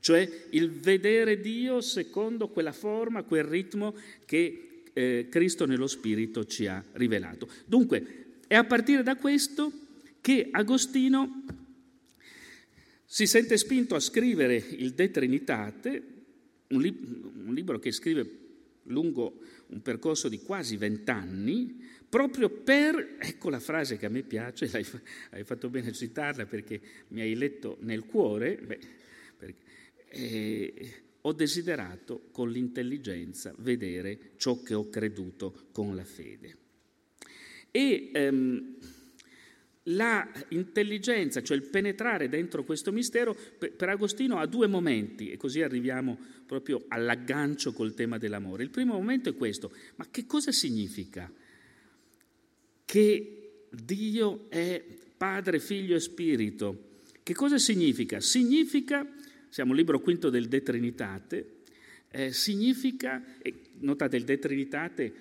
cioè 0.00 0.28
il 0.50 0.70
vedere 0.70 1.40
Dio 1.40 1.80
secondo 1.80 2.48
quella 2.48 2.72
forma, 2.72 3.22
quel 3.22 3.44
ritmo 3.44 3.94
che 4.24 4.82
eh, 4.92 5.26
Cristo 5.28 5.66
nello 5.66 5.86
Spirito 5.86 6.44
ci 6.46 6.66
ha 6.66 6.82
rivelato. 6.92 7.48
Dunque, 7.64 8.24
è 8.46 8.54
a 8.54 8.64
partire 8.64 9.02
da 9.02 9.16
questo 9.16 9.72
che 10.20 10.48
Agostino 10.50 11.44
si 13.06 13.26
sente 13.26 13.56
spinto 13.56 13.94
a 13.94 14.00
scrivere 14.00 14.56
il 14.56 14.92
De 14.92 15.10
Trinitate, 15.10 16.02
un, 16.68 16.80
li- 16.80 17.32
un 17.44 17.54
libro 17.54 17.78
che 17.78 17.92
scrive 17.92 18.44
lungo 18.84 19.40
un 19.68 19.80
percorso 19.80 20.28
di 20.28 20.40
quasi 20.40 20.76
vent'anni, 20.76 21.84
proprio 22.08 22.50
per, 22.50 23.16
ecco 23.18 23.48
la 23.48 23.60
frase 23.60 23.96
che 23.96 24.06
a 24.06 24.10
me 24.10 24.22
piace, 24.22 24.68
hai, 24.74 24.84
hai, 25.30 25.44
fatto 25.44 25.68
bene 25.68 25.88
a 25.88 25.92
citarla 25.92 26.46
perché 26.46 26.80
mi 27.08 27.20
hai 27.20 27.34
letto 27.36 27.78
nel 27.80 28.04
cuore, 28.06 28.56
beh, 28.56 28.78
perché, 29.36 29.62
eh, 30.08 30.92
ho 31.22 31.32
desiderato 31.32 32.28
con 32.30 32.50
l'intelligenza 32.50 33.54
vedere 33.58 34.32
ciò 34.36 34.62
che 34.62 34.74
ho 34.74 34.88
creduto 34.88 35.68
con 35.72 35.94
la 35.96 36.04
fede. 36.04 36.56
E 37.70 38.10
ehm, 38.12 38.76
la 39.88 40.28
intelligenza, 40.48 41.42
cioè 41.42 41.56
il 41.56 41.64
penetrare 41.64 42.28
dentro 42.28 42.64
questo 42.64 42.92
mistero, 42.92 43.36
per 43.58 43.88
Agostino 43.88 44.38
ha 44.38 44.46
due 44.46 44.66
momenti, 44.66 45.30
e 45.30 45.36
così 45.36 45.62
arriviamo 45.62 46.18
proprio 46.46 46.84
all'aggancio 46.88 47.72
col 47.72 47.94
tema 47.94 48.18
dell'amore. 48.18 48.62
Il 48.62 48.70
primo 48.70 48.94
momento 48.94 49.28
è 49.28 49.36
questo, 49.36 49.72
ma 49.96 50.06
che 50.10 50.26
cosa 50.26 50.50
significa? 50.50 51.30
Che 52.84 53.50
Dio 53.70 54.46
è 54.48 54.82
Padre, 55.16 55.60
Figlio 55.60 55.96
e 55.96 56.00
Spirito. 56.00 57.00
Che 57.22 57.34
cosa 57.34 57.58
significa? 57.58 58.20
Significa, 58.20 59.06
siamo 59.48 59.72
al 59.72 59.78
libro 59.78 60.00
quinto 60.00 60.30
del 60.30 60.48
De 60.48 60.62
Trinitate, 60.62 61.54
eh, 62.10 62.32
significa, 62.32 63.22
notate 63.80 64.16
il 64.16 64.24
De 64.24 64.38
Trinitate 64.38 65.14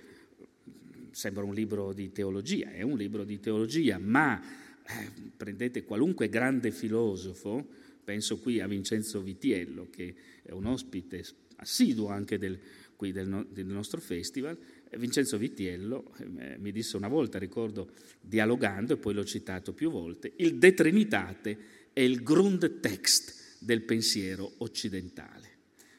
sembra 1.16 1.46
un 1.46 1.54
libro 1.54 1.94
di 1.94 2.12
teologia, 2.12 2.72
è 2.72 2.82
un 2.82 2.98
libro 2.98 3.24
di 3.24 3.40
teologia, 3.40 3.98
ma 3.98 4.38
eh, 4.42 5.32
prendete 5.38 5.86
qualunque 5.86 6.28
grande 6.28 6.72
filosofo, 6.72 7.66
penso 8.04 8.38
qui 8.40 8.60
a 8.60 8.68
Vincenzo 8.68 9.22
Vitiello, 9.22 9.88
che 9.90 10.14
è 10.44 10.52
un 10.52 10.66
ospite 10.66 11.24
assiduo 11.56 12.10
anche 12.10 12.38
del, 12.38 12.60
qui 12.98 13.14
del, 13.14 13.48
del 13.50 13.66
nostro 13.66 14.02
festival, 14.02 14.58
Vincenzo 14.98 15.38
Vitiello 15.38 16.12
eh, 16.38 16.58
mi 16.58 16.74
disse 16.74 16.98
una 16.98 17.08
volta, 17.08 17.40
ricordo, 17.40 17.92
dialogando, 18.20 18.94
e 18.94 18.98
poi 18.98 19.14
l'ho 19.14 19.24
citato 19.24 19.72
più 19.72 19.90
volte, 19.90 20.34
il 20.36 20.58
De 20.58 20.74
Trinitate 20.74 21.58
è 21.94 22.02
il 22.02 22.24
Grundtext 22.24 23.60
del 23.60 23.84
pensiero 23.84 24.56
occidentale, 24.58 25.50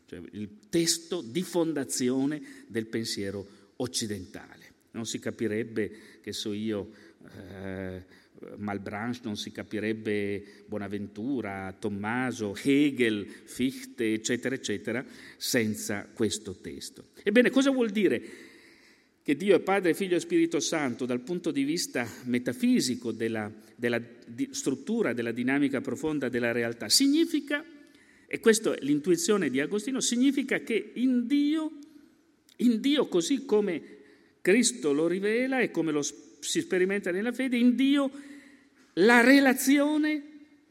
cioè 0.05 0.21
il 0.33 0.59
testo 0.69 1.23
di 1.23 1.41
fondazione 1.41 2.67
del 2.69 2.87
pensiero 2.87 3.73
occidentale 3.77 4.66
non 4.97 5.07
si 5.07 5.21
capirebbe, 5.21 5.91
che 6.21 6.33
so 6.33 6.53
io, 6.53 6.91
eh, 7.37 8.03
Malbranche, 8.57 9.21
non 9.23 9.37
si 9.37 9.51
capirebbe 9.51 10.65
Bonaventura, 10.67 11.75
Tommaso, 11.79 12.57
Hegel, 12.63 13.27
Fichte, 13.27 14.13
eccetera, 14.13 14.55
eccetera, 14.55 15.05
senza 15.37 16.09
questo 16.13 16.57
testo. 16.57 17.05
Ebbene, 17.23 17.51
cosa 17.51 17.71
vuol 17.71 17.91
dire 17.91 18.23
che 19.23 19.37
Dio 19.37 19.57
è 19.57 19.61
Padre, 19.61 19.95
Figlio 19.95 20.17
e 20.17 20.21
Spirito 20.21 20.61
Santo 20.61 21.05
dal 21.05 21.21
punto 21.21 21.51
di 21.51 21.65
vista 21.65 22.07
metafisico 22.25 23.11
della, 23.11 23.51
della 23.75 24.01
di 24.27 24.49
struttura, 24.53 25.13
della 25.13 25.33
dinamica 25.33 25.81
profonda 25.81 26.29
della 26.29 26.53
realtà? 26.53 26.89
Significa, 26.89 27.65
e 28.27 28.39
questa 28.39 28.75
è 28.75 28.79
l'intuizione 28.83 29.51
di 29.51 29.61
Agostino, 29.61 30.01
significa 30.01 30.61
che 30.61 30.93
in 30.95 31.27
Dio, 31.27 31.73
in 32.59 32.81
Dio 32.81 33.07
così 33.07 33.45
come 33.45 33.96
Cristo 34.47 34.93
lo 34.93 35.09
rivela 35.09 35.59
e 35.59 35.73
come 35.73 35.91
lo 35.91 36.03
si 36.03 36.61
sperimenta 36.61 37.11
nella 37.11 37.33
fede, 37.33 37.57
in 37.57 37.75
Dio 37.75 38.09
la 38.93 39.21
relazione 39.21 40.23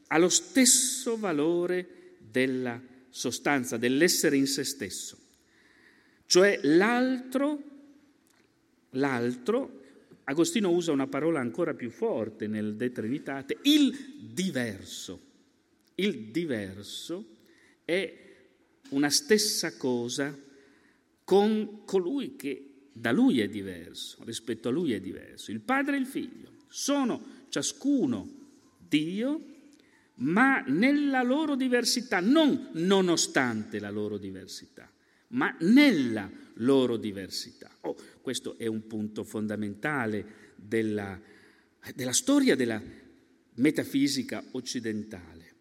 ha 0.06 0.16
lo 0.16 0.30
stesso 0.30 1.18
valore 1.18 2.14
della 2.18 2.80
sostanza, 3.10 3.76
dell'essere 3.76 4.38
in 4.38 4.46
se 4.46 4.64
stesso. 4.64 5.18
Cioè 6.24 6.60
l'altro, 6.62 7.62
l'altro, 8.92 9.82
Agostino 10.24 10.70
usa 10.70 10.92
una 10.92 11.06
parola 11.06 11.40
ancora 11.40 11.74
più 11.74 11.90
forte 11.90 12.46
nel 12.46 12.76
De 12.76 12.90
Trinitate, 12.92 13.58
il 13.64 14.30
diverso. 14.32 15.20
Il 15.96 16.30
diverso 16.30 17.26
è 17.84 18.24
una 18.88 19.10
stessa 19.10 19.76
cosa 19.76 20.34
con 21.24 21.84
colui 21.84 22.36
che 22.36 22.70
da 22.98 23.12
lui 23.12 23.40
è 23.40 23.48
diverso, 23.48 24.18
rispetto 24.24 24.68
a 24.68 24.72
lui 24.72 24.92
è 24.92 25.00
diverso. 25.00 25.50
Il 25.50 25.60
padre 25.60 25.96
e 25.96 26.00
il 26.00 26.06
figlio 26.06 26.50
sono 26.68 27.44
ciascuno 27.48 28.28
Dio, 28.78 29.54
ma 30.16 30.60
nella 30.62 31.22
loro 31.22 31.56
diversità, 31.56 32.20
non 32.20 32.70
nonostante 32.72 33.78
la 33.78 33.90
loro 33.90 34.16
diversità, 34.16 34.90
ma 35.28 35.54
nella 35.60 36.30
loro 36.54 36.96
diversità. 36.96 37.70
Oh, 37.82 37.96
questo 38.20 38.56
è 38.58 38.66
un 38.66 38.86
punto 38.86 39.24
fondamentale 39.24 40.54
della, 40.56 41.20
della 41.94 42.12
storia 42.12 42.56
della, 42.56 42.80
metafisica 43.56 44.42
occidentale, 44.52 45.54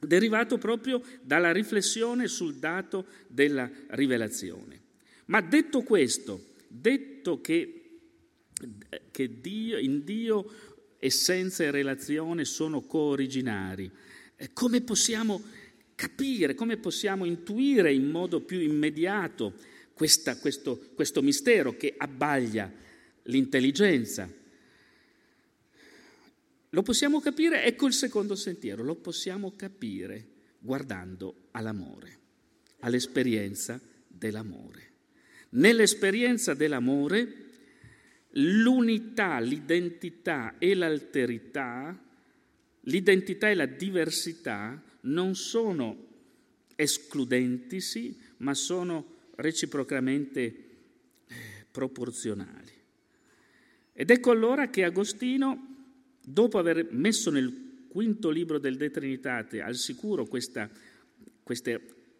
derivato 0.00 0.58
proprio 0.58 1.02
dalla 1.22 1.52
riflessione 1.52 2.28
sul 2.28 2.56
dato 2.56 3.06
della 3.28 3.70
rivelazione. 3.88 4.80
Ma 5.26 5.40
detto 5.40 5.82
questo, 5.82 6.47
detto 6.68 7.40
che, 7.40 7.98
che 9.10 9.40
Dio, 9.40 9.78
in 9.78 10.04
Dio 10.04 10.50
essenza 10.98 11.64
e 11.64 11.70
relazione 11.70 12.44
sono 12.44 12.82
cooriginari, 12.82 13.90
eh, 14.36 14.52
come 14.52 14.82
possiamo 14.82 15.42
capire, 15.94 16.54
come 16.54 16.76
possiamo 16.76 17.24
intuire 17.24 17.92
in 17.92 18.08
modo 18.08 18.40
più 18.40 18.60
immediato 18.60 19.54
questa, 19.94 20.38
questo, 20.38 20.90
questo 20.94 21.22
mistero 21.22 21.76
che 21.76 21.94
abbaglia 21.96 22.72
l'intelligenza? 23.24 24.30
Lo 26.70 26.82
possiamo 26.82 27.20
capire, 27.20 27.64
ecco 27.64 27.86
il 27.86 27.94
secondo 27.94 28.34
sentiero, 28.34 28.84
lo 28.84 28.94
possiamo 28.94 29.54
capire 29.56 30.26
guardando 30.58 31.48
all'amore, 31.52 32.18
all'esperienza 32.80 33.80
dell'amore. 34.06 34.87
Nell'esperienza 35.50 36.54
dell'amore 36.54 37.46
l'unità, 38.32 39.38
l'identità 39.38 40.56
e 40.58 40.74
l'alterità, 40.74 41.98
l'identità 42.82 43.48
e 43.48 43.54
la 43.54 43.66
diversità 43.66 44.82
non 45.02 45.34
sono 45.34 46.06
escludenti, 46.76 47.80
sì, 47.80 48.16
ma 48.38 48.54
sono 48.54 49.16
reciprocamente 49.36 50.40
eh, 50.44 51.34
proporzionali. 51.70 52.72
Ed 53.92 54.10
ecco 54.10 54.30
allora 54.30 54.68
che 54.68 54.84
Agostino 54.84 55.76
dopo 56.22 56.58
aver 56.58 56.88
messo 56.90 57.30
nel 57.30 57.86
quinto 57.88 58.30
libro 58.30 58.58
del 58.58 58.76
De 58.76 58.90
Trinitate 58.90 59.60
al 59.60 59.74
sicuro 59.74 60.26
questo 60.26 60.68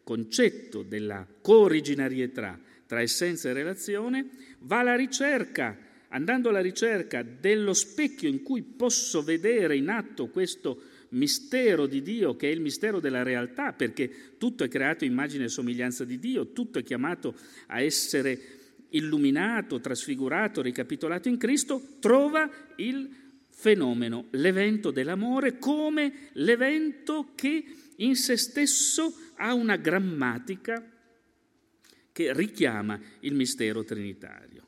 concetto 0.02 0.82
della 0.82 1.26
cooriginarietà 1.40 2.58
tra 2.88 3.02
essenza 3.02 3.50
e 3.50 3.52
relazione, 3.52 4.26
va 4.60 4.78
alla 4.78 4.96
ricerca, 4.96 5.76
andando 6.08 6.48
alla 6.48 6.62
ricerca 6.62 7.22
dello 7.22 7.74
specchio 7.74 8.30
in 8.30 8.42
cui 8.42 8.62
posso 8.62 9.22
vedere 9.22 9.76
in 9.76 9.90
atto 9.90 10.28
questo 10.28 10.82
mistero 11.10 11.86
di 11.86 12.00
Dio, 12.00 12.34
che 12.34 12.48
è 12.48 12.52
il 12.52 12.62
mistero 12.62 12.98
della 12.98 13.22
realtà, 13.22 13.74
perché 13.74 14.36
tutto 14.38 14.64
è 14.64 14.68
creato 14.68 15.04
immagine 15.04 15.44
e 15.44 15.48
somiglianza 15.48 16.06
di 16.06 16.18
Dio, 16.18 16.52
tutto 16.52 16.78
è 16.78 16.82
chiamato 16.82 17.34
a 17.66 17.82
essere 17.82 18.40
illuminato, 18.88 19.80
trasfigurato, 19.80 20.62
ricapitolato 20.62 21.28
in 21.28 21.36
Cristo, 21.36 21.98
trova 22.00 22.50
il 22.76 23.06
fenomeno, 23.50 24.28
l'evento 24.30 24.90
dell'amore 24.90 25.58
come 25.58 26.30
l'evento 26.32 27.32
che 27.34 27.62
in 27.96 28.16
se 28.16 28.38
stesso 28.38 29.12
ha 29.36 29.52
una 29.52 29.76
grammatica 29.76 30.82
che 32.18 32.32
richiama 32.32 33.00
il 33.20 33.32
mistero 33.32 33.84
trinitario. 33.84 34.66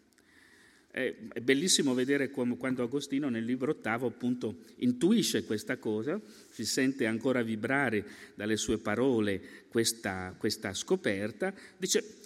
È 0.89 1.13
bellissimo 1.43 1.95
vedere 1.95 2.31
come, 2.31 2.57
quando 2.57 2.85
Agostino 2.85 3.29
nel 3.29 3.45
libro 3.45 3.73
ottavo 3.73 4.07
appunto 4.07 4.59
intuisce 4.77 5.45
questa 5.45 5.77
cosa, 5.77 6.21
si 6.49 6.65
sente 6.65 7.07
ancora 7.07 7.43
vibrare 7.43 8.07
dalle 8.37 8.57
sue 8.57 8.79
parole 8.79 9.65
questa, 9.69 10.33
questa 10.39 10.73
scoperta, 10.75 11.53
dice, 11.77 12.19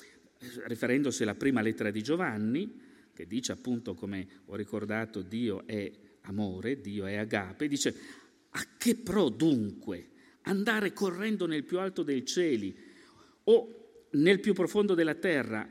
riferendosi 0.66 1.22
alla 1.22 1.34
prima 1.34 1.62
lettera 1.62 1.90
di 1.90 2.02
Giovanni, 2.02 2.78
che 3.14 3.26
dice 3.26 3.52
appunto 3.52 3.94
come 3.94 4.26
ho 4.44 4.56
ricordato 4.56 5.22
Dio 5.22 5.66
è 5.66 5.90
amore, 6.22 6.82
Dio 6.82 7.06
è 7.06 7.16
agape, 7.16 7.66
dice 7.66 7.94
a 8.50 8.66
che 8.76 8.94
pro 8.96 9.30
dunque 9.30 10.08
andare 10.42 10.92
correndo 10.92 11.46
nel 11.46 11.64
più 11.64 11.78
alto 11.78 12.02
dei 12.02 12.26
cieli 12.26 12.76
o 13.44 13.83
nel 14.14 14.40
più 14.40 14.53
profondo 14.53 14.94
della 14.94 15.14
terra 15.14 15.66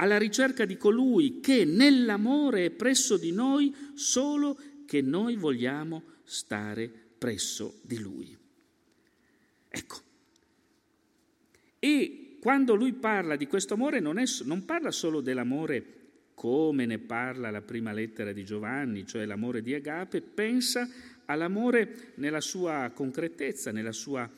alla 0.00 0.18
ricerca 0.18 0.64
di 0.64 0.76
colui 0.76 1.40
che 1.40 1.64
nell'amore 1.64 2.66
è 2.66 2.70
presso 2.70 3.16
di 3.16 3.32
noi 3.32 3.74
solo 3.94 4.56
che 4.86 5.02
noi 5.02 5.36
vogliamo 5.36 6.02
stare 6.22 6.90
presso 7.18 7.80
di 7.82 7.98
lui. 7.98 8.36
Ecco. 9.68 9.96
E 11.80 12.36
quando 12.40 12.74
lui 12.74 12.92
parla 12.92 13.36
di 13.36 13.46
questo 13.46 13.74
amore 13.74 13.98
non, 13.98 14.18
è, 14.18 14.24
non 14.44 14.64
parla 14.64 14.90
solo 14.90 15.20
dell'amore 15.20 15.96
come 16.34 16.86
ne 16.86 16.98
parla 16.98 17.50
la 17.50 17.62
prima 17.62 17.92
lettera 17.92 18.32
di 18.32 18.44
Giovanni, 18.44 19.04
cioè 19.04 19.26
l'amore 19.26 19.60
di 19.60 19.74
Agape, 19.74 20.20
pensa 20.20 20.88
all'amore 21.24 22.12
nella 22.14 22.40
sua 22.40 22.92
concretezza, 22.94 23.72
nella 23.72 23.90
sua 23.90 24.30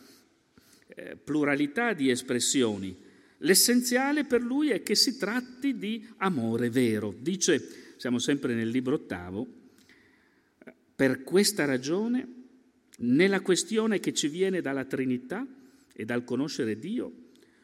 eh, 0.86 1.16
pluralità 1.16 1.92
di 1.92 2.08
espressioni. 2.08 3.08
L'essenziale 3.42 4.24
per 4.24 4.42
lui 4.42 4.70
è 4.70 4.82
che 4.82 4.94
si 4.94 5.16
tratti 5.16 5.76
di 5.76 6.06
amore 6.18 6.68
vero. 6.68 7.14
Dice, 7.18 7.94
siamo 7.96 8.18
sempre 8.18 8.54
nel 8.54 8.68
libro 8.68 8.96
ottavo, 8.96 9.46
per 10.94 11.22
questa 11.22 11.64
ragione, 11.64 12.28
nella 12.98 13.40
questione 13.40 14.00
che 14.00 14.12
ci 14.12 14.28
viene 14.28 14.60
dalla 14.60 14.84
Trinità 14.84 15.46
e 15.94 16.04
dal 16.04 16.24
conoscere 16.24 16.78
Dio, 16.78 17.12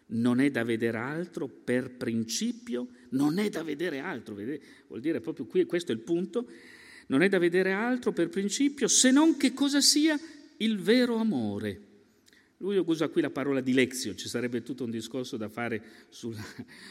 non 0.08 0.40
è 0.40 0.50
da 0.50 0.64
vedere 0.64 0.96
altro 0.96 1.46
per 1.46 1.90
principio, 1.90 2.88
non 3.10 3.38
è 3.38 3.50
da 3.50 3.62
vedere 3.62 3.98
altro, 3.98 4.34
vuol 4.34 5.00
dire 5.00 5.20
proprio 5.20 5.46
qui, 5.46 5.64
questo 5.64 5.92
è 5.92 5.94
il 5.94 6.00
punto, 6.00 6.48
non 7.08 7.22
è 7.22 7.28
da 7.28 7.38
vedere 7.38 7.72
altro 7.72 8.12
per 8.12 8.28
principio 8.28 8.88
se 8.88 9.10
non 9.10 9.36
che 9.36 9.52
cosa 9.52 9.80
sia 9.80 10.18
il 10.58 10.78
vero 10.78 11.16
amore. 11.16 11.85
Lui 12.58 12.76
usa 12.78 13.08
qui 13.08 13.20
la 13.20 13.30
parola 13.30 13.60
di 13.60 13.74
lezio, 13.74 14.14
ci 14.14 14.28
sarebbe 14.28 14.62
tutto 14.62 14.84
un 14.84 14.90
discorso 14.90 15.36
da 15.36 15.48
fare 15.48 15.82
sulla, 16.08 16.44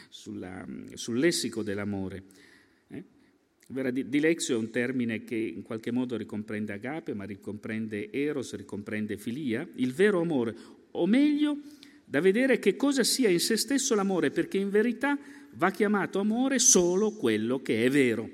sulla, 0.08 0.64
sul 0.94 1.18
lessico 1.18 1.62
dell'amore. 1.62 2.22
Eh? 2.88 3.04
Dilexio 3.66 4.54
è 4.54 4.58
un 4.58 4.70
termine 4.70 5.24
che 5.24 5.34
in 5.34 5.62
qualche 5.62 5.90
modo 5.90 6.16
ricomprende 6.16 6.72
agape, 6.72 7.14
ma 7.14 7.24
ricomprende 7.24 8.12
eros, 8.12 8.54
ricomprende 8.54 9.18
filia, 9.18 9.68
il 9.74 9.92
vero 9.92 10.20
amore, 10.20 10.54
o 10.92 11.06
meglio 11.06 11.58
da 12.04 12.20
vedere 12.20 12.60
che 12.60 12.76
cosa 12.76 13.02
sia 13.02 13.28
in 13.28 13.40
se 13.40 13.56
stesso 13.56 13.96
l'amore, 13.96 14.30
perché 14.30 14.58
in 14.58 14.70
verità 14.70 15.18
va 15.54 15.72
chiamato 15.72 16.20
amore 16.20 16.60
solo 16.60 17.10
quello 17.10 17.60
che 17.60 17.84
è 17.84 17.90
vero. 17.90 18.30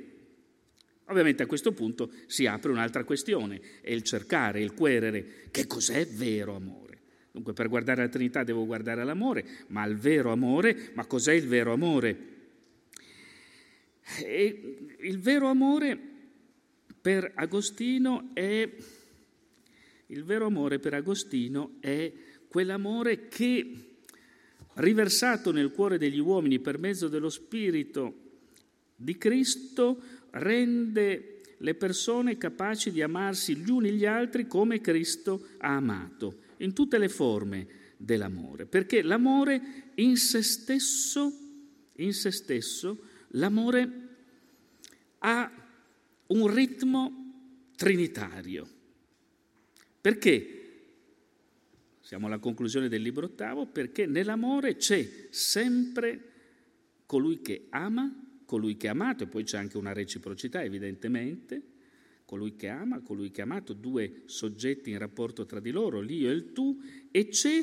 Ovviamente 1.07 1.42
a 1.42 1.47
questo 1.47 1.73
punto 1.73 2.11
si 2.27 2.45
apre 2.45 2.71
un'altra 2.71 3.05
questione, 3.05 3.61
è 3.81 3.90
il 3.90 4.03
cercare, 4.03 4.61
il 4.61 4.75
querere, 4.75 5.49
che 5.51 5.66
cos'è 5.66 6.07
vero 6.07 6.55
amore? 6.55 6.91
Dunque 7.33 7.55
per 7.55 7.68
guardare 7.68 8.03
la 8.03 8.09
Trinità 8.09 8.45
devo 8.45 8.66
guardare 8.66 9.01
all'amore, 9.01 9.45
ma 9.68 9.83
al 9.83 9.97
vero 9.97 10.33
amore, 10.33 10.90
ma 10.95 11.07
cos'è 11.07 11.33
il 11.33 11.49
vero 11.49 11.73
amore? 11.73 12.31
E 14.23 14.77
il 15.01 15.18
vero 15.18 15.49
amore 15.49 15.99
per 17.01 17.33
Agostino 17.35 18.31
è 18.35 18.71
il 20.12 20.25
vero 20.25 20.45
amore 20.45 20.79
per 20.79 20.92
Agostino 20.92 21.77
è 21.81 22.12
quell'amore 22.49 23.29
che, 23.29 23.73
riversato 24.75 25.53
nel 25.53 25.73
cuore 25.73 25.97
degli 25.97 26.18
uomini 26.18 26.59
per 26.59 26.79
mezzo 26.79 27.09
dello 27.09 27.31
Spirito 27.31 28.14
di 28.95 29.16
Cristo, 29.16 30.01
rende 30.33 31.40
le 31.57 31.75
persone 31.75 32.37
capaci 32.37 32.90
di 32.90 33.01
amarsi 33.01 33.57
gli 33.57 33.71
uni 33.71 33.92
gli 33.92 34.05
altri 34.05 34.47
come 34.47 34.83
Cristo 34.83 35.47
ha 35.59 35.77
amato, 35.77 36.41
in 36.62 36.72
tutte 36.72 36.98
le 36.98 37.09
forme 37.09 37.66
dell'amore, 37.96 38.66
perché 38.66 39.03
l'amore 39.03 39.90
in 39.96 40.16
se 40.16 40.42
stesso, 40.42 41.33
in 41.96 42.12
se 42.12 42.31
stesso, 42.31 43.05
l'amore 43.29 44.09
ha 45.18 45.51
un 46.29 46.53
ritmo 46.53 47.70
trinitario. 47.77 48.68
Perché? 50.01 50.59
Siamo 52.01 52.27
alla 52.27 52.38
conclusione 52.38 52.88
del 52.88 53.03
libro 53.03 53.27
ottavo 53.27 53.66
perché 53.66 54.07
nell'amore 54.07 54.77
c'è 54.77 55.29
sempre 55.31 56.31
colui 57.07 57.40
che 57.40 57.66
ama, 57.70 58.40
colui 58.44 58.77
che 58.77 58.88
è 58.88 58.90
amato, 58.90 59.25
e 59.25 59.27
poi 59.29 59.44
c'è 59.44 59.57
anche 59.57 59.79
una 59.79 59.92
reciprocità 59.92 60.62
evidentemente, 60.62 61.62
colui 62.33 62.57
che 62.57 62.68
ama, 62.68 63.01
colui 63.01 63.31
che 63.31 63.42
è 63.42 63.45
amato, 63.45 63.75
due 63.75 64.23
soggetti 64.25 64.88
in 64.88 64.97
rapporto 64.97 65.45
tra 65.45 65.61
di 65.61 65.71
loro, 65.71 66.01
l'io 66.01 66.31
e 66.31 66.33
il 66.33 66.53
tu, 66.55 66.81
e 67.11 67.29
c'è 67.29 67.62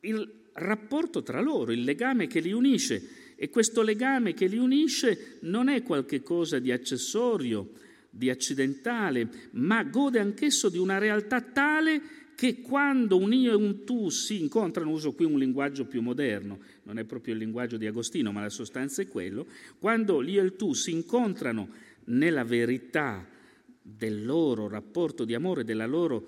il 0.00 0.32
rapporto 0.54 1.22
tra 1.22 1.42
loro, 1.42 1.70
il 1.70 1.82
legame 1.82 2.26
che 2.26 2.40
li 2.40 2.52
unisce. 2.52 3.34
E 3.36 3.50
questo 3.50 3.82
legame 3.82 4.32
che 4.32 4.46
li 4.46 4.56
unisce 4.56 5.36
non 5.42 5.68
è 5.68 5.82
qualcosa 5.82 6.58
di 6.58 6.72
accessorio, 6.72 7.72
di 8.08 8.30
accidentale, 8.30 9.28
ma 9.50 9.84
gode 9.84 10.20
anch'esso 10.20 10.70
di 10.70 10.78
una 10.78 10.96
realtà 10.96 11.42
tale 11.42 12.00
che 12.34 12.62
quando 12.62 13.18
un 13.18 13.34
io 13.34 13.52
e 13.52 13.56
un 13.56 13.84
tu 13.84 14.08
si 14.08 14.40
incontrano, 14.40 14.90
uso 14.90 15.12
qui 15.12 15.26
un 15.26 15.38
linguaggio 15.38 15.84
più 15.84 16.00
moderno, 16.00 16.60
non 16.84 16.96
è 16.96 17.04
proprio 17.04 17.34
il 17.34 17.40
linguaggio 17.40 17.76
di 17.76 17.84
Agostino, 17.84 18.32
ma 18.32 18.40
la 18.40 18.48
sostanza 18.48 19.02
è 19.02 19.06
quello, 19.06 19.46
quando 19.78 20.20
l'io 20.20 20.40
e 20.40 20.46
il 20.46 20.56
tu 20.56 20.72
si 20.72 20.92
incontrano 20.92 21.68
nella 22.04 22.42
verità 22.42 23.36
del 23.82 24.24
loro 24.24 24.68
rapporto 24.68 25.24
di 25.24 25.34
amore, 25.34 25.64
della 25.64 25.86
loro 25.86 26.26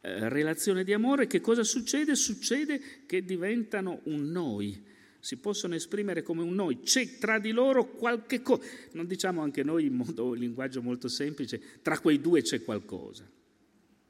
eh, 0.00 0.28
relazione 0.28 0.84
di 0.84 0.92
amore, 0.92 1.26
che 1.26 1.40
cosa 1.40 1.62
succede? 1.64 2.14
Succede 2.14 2.80
che 3.06 3.24
diventano 3.24 4.00
un 4.04 4.30
noi, 4.30 4.84
si 5.20 5.36
possono 5.36 5.74
esprimere 5.74 6.22
come 6.22 6.42
un 6.42 6.54
noi, 6.54 6.80
c'è 6.80 7.18
tra 7.18 7.38
di 7.38 7.50
loro 7.50 7.90
qualche 7.90 8.40
cosa, 8.40 8.62
non 8.92 9.06
diciamo 9.06 9.42
anche 9.42 9.62
noi 9.62 9.86
in 9.86 9.94
modo, 9.94 10.34
in 10.34 10.40
linguaggio 10.40 10.82
molto 10.82 11.08
semplice, 11.08 11.60
tra 11.82 11.98
quei 11.98 12.20
due 12.20 12.42
c'è 12.42 12.62
qualcosa, 12.62 13.28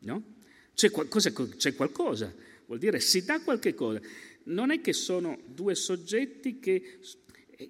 no? 0.01 0.37
C'è 0.75 0.91
qualcosa, 0.91 1.33
c'è 1.33 1.75
qualcosa, 1.75 2.33
vuol 2.67 2.79
dire 2.79 3.01
si 3.01 3.25
dà 3.25 3.41
qualche 3.41 3.75
cosa. 3.75 4.01
Non 4.45 4.71
è 4.71 4.81
che 4.81 4.93
sono 4.93 5.39
due 5.47 5.75
soggetti 5.75 6.61
che 6.61 7.01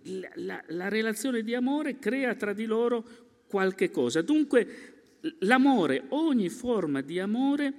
la, 0.02 0.30
la, 0.34 0.64
la 0.68 0.88
relazione 0.88 1.42
di 1.42 1.54
amore 1.54 1.98
crea 1.98 2.34
tra 2.34 2.52
di 2.52 2.66
loro 2.66 3.04
qualche 3.46 3.90
cosa. 3.90 4.20
Dunque 4.20 4.97
l'amore, 5.40 6.04
ogni 6.08 6.48
forma 6.48 7.00
di 7.00 7.18
amore 7.18 7.74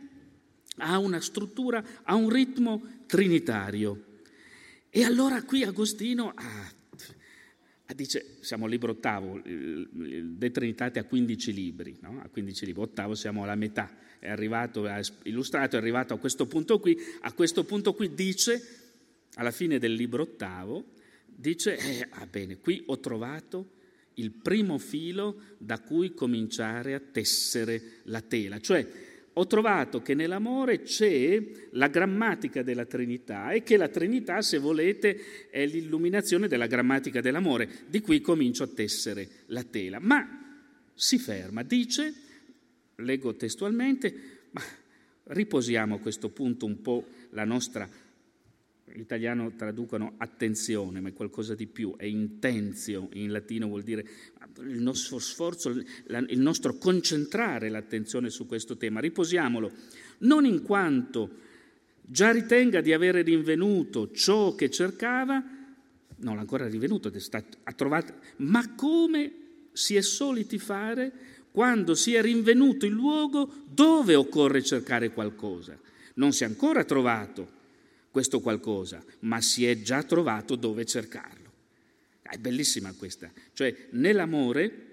ha 0.78 0.98
una 0.98 1.20
struttura, 1.20 1.84
ha 2.04 2.16
un 2.16 2.30
ritmo 2.30 2.82
trinitario. 3.06 4.06
E 4.90 5.04
allora 5.04 5.44
qui 5.44 5.64
Agostino 5.64 6.34
ah, 6.36 7.94
dice, 7.94 8.38
siamo 8.40 8.66
al 8.66 8.72
libro 8.72 8.92
ottavo, 8.92 9.42
De 9.44 10.52
Trinitate 10.52 11.00
a 11.00 11.04
15 11.04 11.54
libri, 11.54 11.98
no? 12.02 12.22
a 12.24 12.30
15 12.30 12.66
libri, 12.66 12.82
ottavo 12.82 13.16
siamo 13.16 13.44
alla 13.44 13.56
metà, 13.56 13.96
è 14.20 14.30
arrivato, 14.30 14.86
ha 14.86 15.00
illustrato, 15.24 15.76
è 15.76 15.80
arrivato 15.80 16.14
a 16.14 16.18
questo 16.18 16.46
punto 16.48 16.80
qui, 16.80 16.98
a 17.22 17.34
questo 17.34 17.64
punto 17.64 17.94
qui 17.94 18.14
dice, 18.14 18.62
alla 19.36 19.52
fine 19.52 19.80
del 19.80 19.94
libro 19.94 20.24
ottavo, 20.24 20.86
dice, 21.26 21.78
eh, 21.78 22.08
ah 22.10 22.26
bene, 22.26 22.58
qui 22.58 22.84
ho 22.88 23.00
trovato 23.00 23.78
il 24.20 24.32
primo 24.32 24.78
filo 24.78 25.42
da 25.58 25.80
cui 25.80 26.14
cominciare 26.14 26.94
a 26.94 27.00
tessere 27.00 28.02
la 28.04 28.22
tela. 28.22 28.60
Cioè, 28.60 28.88
ho 29.34 29.48
trovato 29.48 30.02
che 30.02 30.14
nell'amore 30.14 30.82
c'è 30.82 31.42
la 31.72 31.88
grammatica 31.88 32.62
della 32.62 32.86
Trinità 32.86 33.52
e 33.52 33.64
che 33.64 33.78
la 33.78 33.88
Trinità, 33.88 34.42
se 34.42 34.58
volete, 34.58 35.50
è 35.50 35.66
l'illuminazione 35.66 36.48
della 36.48 36.68
grammatica 36.68 37.22
dell'amore. 37.22 37.70
Di 37.88 38.02
qui 38.02 38.20
comincio 38.20 38.64
a 38.64 38.68
tessere 38.68 39.30
la 39.48 39.64
tela. 39.64 40.00
Ma 40.00 40.62
si 40.94 41.18
ferma, 41.18 41.64
dice, 41.64 42.14
leggo 42.96 43.36
testualmente, 43.36 44.14
ma 44.52 44.62
riposiamo 45.26 45.96
a 45.96 46.00
questo 46.00 46.30
punto 46.30 46.66
un 46.66 46.82
po' 46.82 47.06
la 47.30 47.46
nostra 47.46 47.88
in 48.94 49.00
italiano 49.00 49.54
traducono 49.56 50.14
attenzione, 50.18 51.00
ma 51.00 51.10
è 51.10 51.14
qualcosa 51.14 51.56
di 51.56 51.68
più, 51.68 51.96
è 51.98 52.06
intenzio, 52.06 53.10
in 53.14 53.32
latino 53.32 53.68
vuol 53.68 53.84
dire 53.84 54.06
il 54.62 54.82
nostro 54.82 55.20
sforzo, 55.20 55.70
il 55.70 56.40
nostro 56.40 56.76
concentrare 56.78 57.70
l'attenzione 57.70 58.30
su 58.30 58.46
questo 58.46 58.78
tema. 58.78 59.00
Riposiamolo, 59.00 59.72
non 60.20 60.46
in 60.46 60.62
quanto 60.62 61.30
già 62.02 62.32
ritenga 62.32 62.82
di 62.82 62.94
avere 62.94 63.22
rinvenuto 63.22 64.12
ciò 64.12 64.56
che 64.56 64.70
cercava, 64.70 65.44
non 66.18 66.36
l'ha 66.36 66.42
ancora 66.42 66.68
rinvenuto, 66.68 67.12
ha 67.64 67.74
trovato, 67.74 68.14
ma 68.38 68.76
come 68.76 69.32
si 69.72 69.96
è 69.96 70.02
soliti 70.02 70.58
fare 70.58 71.12
quando 71.52 71.96
si 71.96 72.14
è 72.14 72.22
rinvenuto 72.22 72.86
il 72.86 72.92
luogo 72.92 73.52
dove 73.70 74.16
occorre 74.16 74.62
cercare 74.62 75.12
qualcosa. 75.12 75.78
Non 76.16 76.34
si 76.34 76.44
è 76.44 76.48
ancora 76.48 76.84
trovato 76.84 77.58
questo 78.12 78.40
qualcosa, 78.40 79.04
ma 79.22 79.42
si 79.42 79.66
è 79.66 79.82
già 79.82 80.04
trovato 80.04 80.56
dove 80.56 80.86
cercarlo. 80.86 81.52
È 82.22 82.38
bellissima 82.38 82.94
questa. 82.94 83.32
Cioè, 83.54 83.88
nell'amore, 83.92 84.88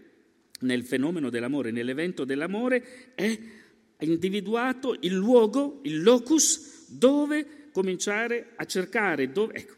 nel 0.60 0.84
fenomeno 0.84 1.28
dell'amore, 1.28 1.70
nell'evento 1.70 2.24
dell'amore, 2.24 3.14
è 3.14 3.38
individuato 4.00 4.96
il 5.00 5.12
luogo, 5.12 5.80
il 5.84 6.02
locus, 6.02 6.88
dove 6.88 7.68
cominciare 7.72 8.52
a 8.56 8.64
cercare. 8.64 9.32
Dove... 9.32 9.54
Ecco. 9.54 9.74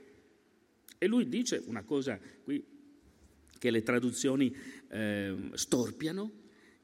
E 0.98 1.07
lui 1.07 1.29
dice 1.29 1.62
una 1.66 1.83
cosa 1.83 2.18
qui 2.42 2.64
che 3.59 3.70
le 3.70 3.83
traduzioni 3.83 4.55
eh, 4.90 5.35
storpiano 5.55 6.31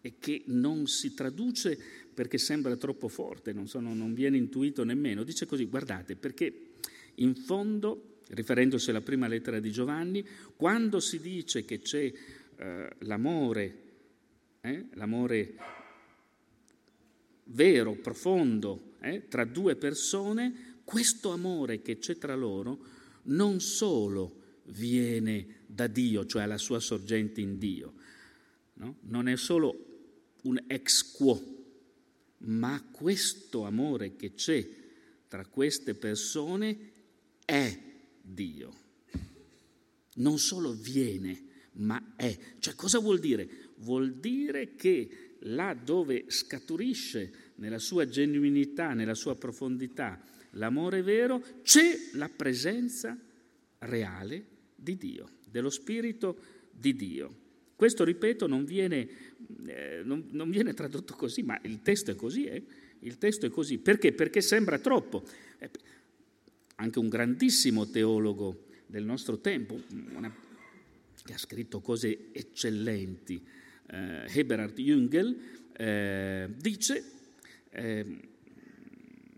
e 0.01 0.15
che 0.19 0.43
non 0.47 0.87
si 0.87 1.15
traduce 1.15 2.04
perché 2.15 2.39
sembra 2.39 2.77
troppo 2.77 3.09
forte, 3.09 3.53
non, 3.53 3.67
so, 3.67 3.81
non 3.81 4.15
viene 4.15 4.37
intuito 4.37 4.85
nemmeno. 4.85 5.25
Dice 5.25 5.47
così, 5.47 5.67
guardate, 5.67 6.17
perché 6.17 6.71
in 7.17 7.35
fondo, 7.35 8.21
riferendosi 8.29 8.91
alla 8.91 9.01
prima 9.01 9.27
lettera 9.27 9.61
di 9.61 9.71
Giovanni, 9.71 10.27
quando 10.57 11.01
si 11.01 11.21
dice 11.21 11.65
che 11.65 11.81
c'è 11.81 12.13
eh, 12.57 12.89
l'amore, 13.01 13.79
eh, 14.61 14.87
l'amore 14.95 15.55
vero, 17.45 17.95
profondo, 17.95 18.95
eh, 19.01 19.29
tra 19.29 19.45
due 19.45 19.77
persone, 19.77 20.79
questo 20.85 21.31
amore 21.31 21.83
che 21.83 21.99
c'è 21.99 22.17
tra 22.17 22.35
loro 22.35 22.93
non 23.25 23.61
solo 23.61 24.43
viene 24.67 25.63
da 25.67 25.87
Dio, 25.87 26.27
cioè 26.27 26.43
alla 26.43 26.59
sua 26.59 26.81
sorgente 26.81 27.41
in 27.41 27.59
Dio, 27.59 27.93
no? 28.75 28.97
non 29.03 29.29
è 29.29 29.37
solo 29.37 29.93
un 30.43 30.63
ex 30.67 31.13
quo, 31.13 31.64
ma 32.45 32.83
questo 32.91 33.65
amore 33.65 34.17
che 34.17 34.35
c'è 34.35 34.67
tra 35.29 35.47
queste 35.47 35.95
persone 35.95 36.93
è 37.45 37.79
Dio. 38.21 38.83
Non 40.15 40.39
solo 40.39 40.73
viene, 40.73 41.43
ma 41.73 42.15
è. 42.17 42.37
Cioè 42.59 42.75
cosa 42.75 42.99
vuol 42.99 43.19
dire? 43.19 43.73
Vuol 43.79 44.15
dire 44.15 44.75
che 44.77 45.37
là 45.41 45.75
dove 45.75 46.25
scaturisce 46.29 47.53
nella 47.57 47.79
sua 47.79 48.07
genuinità, 48.07 48.95
nella 48.95 49.15
sua 49.15 49.37
profondità, 49.37 50.23
l'amore 50.53 51.03
vero, 51.03 51.43
c'è 51.63 51.97
la 52.13 52.29
presenza 52.29 53.19
reale 53.79 54.47
di 54.77 54.97
Dio, 54.97 55.29
dello 55.51 55.71
Spirito 55.71 56.39
di 56.71 56.95
Dio. 56.95 57.43
Questo, 57.77 58.05
ripeto, 58.05 58.47
non 58.47 58.65
viene, 58.65 59.09
eh, 59.67 60.03
non, 60.05 60.29
non 60.31 60.51
viene 60.51 60.75
tradotto 60.75 61.15
così, 61.15 61.43
ma 61.43 61.59
il 61.63 61.83
testo 61.83 62.11
è 62.13 62.15
così, 62.15 62.45
eh? 62.45 62.63
il 63.01 63.19
testo 63.19 63.47
è 63.47 63.51
così. 63.51 63.79
Perché? 63.79 64.13
Perché 64.13 64.41
sembra 64.41 64.79
troppo. 64.79 65.25
Eh, 65.59 65.71
anche 66.77 66.99
un 66.99 67.09
grandissimo 67.09 67.89
teologo 67.89 68.67
del 68.87 69.05
nostro 69.05 69.39
tempo, 69.39 69.81
una, 70.15 70.33
che 71.25 71.33
ha 71.33 71.39
scritto 71.39 71.81
cose 71.81 72.31
eccellenti, 72.33 73.45
eh, 73.91 74.39
Eberhard 74.39 74.79
Jüngel, 74.79 75.37
eh, 75.77 76.49
dice, 76.57 77.05
eh, 77.71 78.05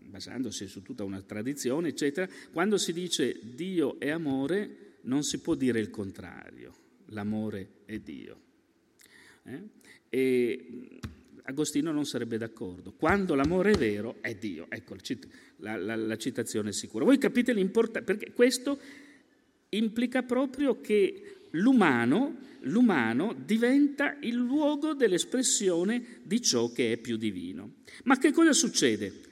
basandosi 0.05 0.67
su 0.67 0.83
tutta 0.83 1.03
una 1.03 1.21
tradizione, 1.21 1.89
eccetera, 1.89 2.29
quando 2.51 2.77
si 2.77 2.93
dice 2.93 3.39
Dio 3.41 3.99
è 3.99 4.09
amore, 4.09 4.95
non 5.01 5.23
si 5.23 5.39
può 5.39 5.55
dire 5.55 5.79
il 5.79 5.89
contrario 5.89 6.85
l'amore 7.07 7.69
è 7.85 7.99
Dio. 7.99 8.39
Eh? 9.43 9.61
E 10.09 10.99
Agostino 11.43 11.91
non 11.91 12.05
sarebbe 12.05 12.37
d'accordo. 12.37 12.93
Quando 12.93 13.35
l'amore 13.35 13.71
è 13.71 13.77
vero 13.77 14.17
è 14.21 14.35
Dio. 14.35 14.67
Ecco, 14.69 14.95
la, 15.57 15.77
la, 15.77 15.95
la 15.95 16.17
citazione 16.17 16.69
è 16.69 16.73
sicura. 16.73 17.05
Voi 17.05 17.17
capite 17.17 17.53
l'importanza, 17.53 18.01
perché 18.01 18.31
questo 18.33 18.79
implica 19.69 20.23
proprio 20.23 20.81
che 20.81 21.35
l'umano, 21.51 22.37
l'umano 22.61 23.33
diventa 23.33 24.17
il 24.21 24.35
luogo 24.35 24.93
dell'espressione 24.93 26.19
di 26.23 26.41
ciò 26.41 26.71
che 26.71 26.93
è 26.93 26.97
più 26.97 27.17
divino. 27.17 27.75
Ma 28.03 28.17
che 28.17 28.31
cosa 28.31 28.53
succede? 28.53 29.25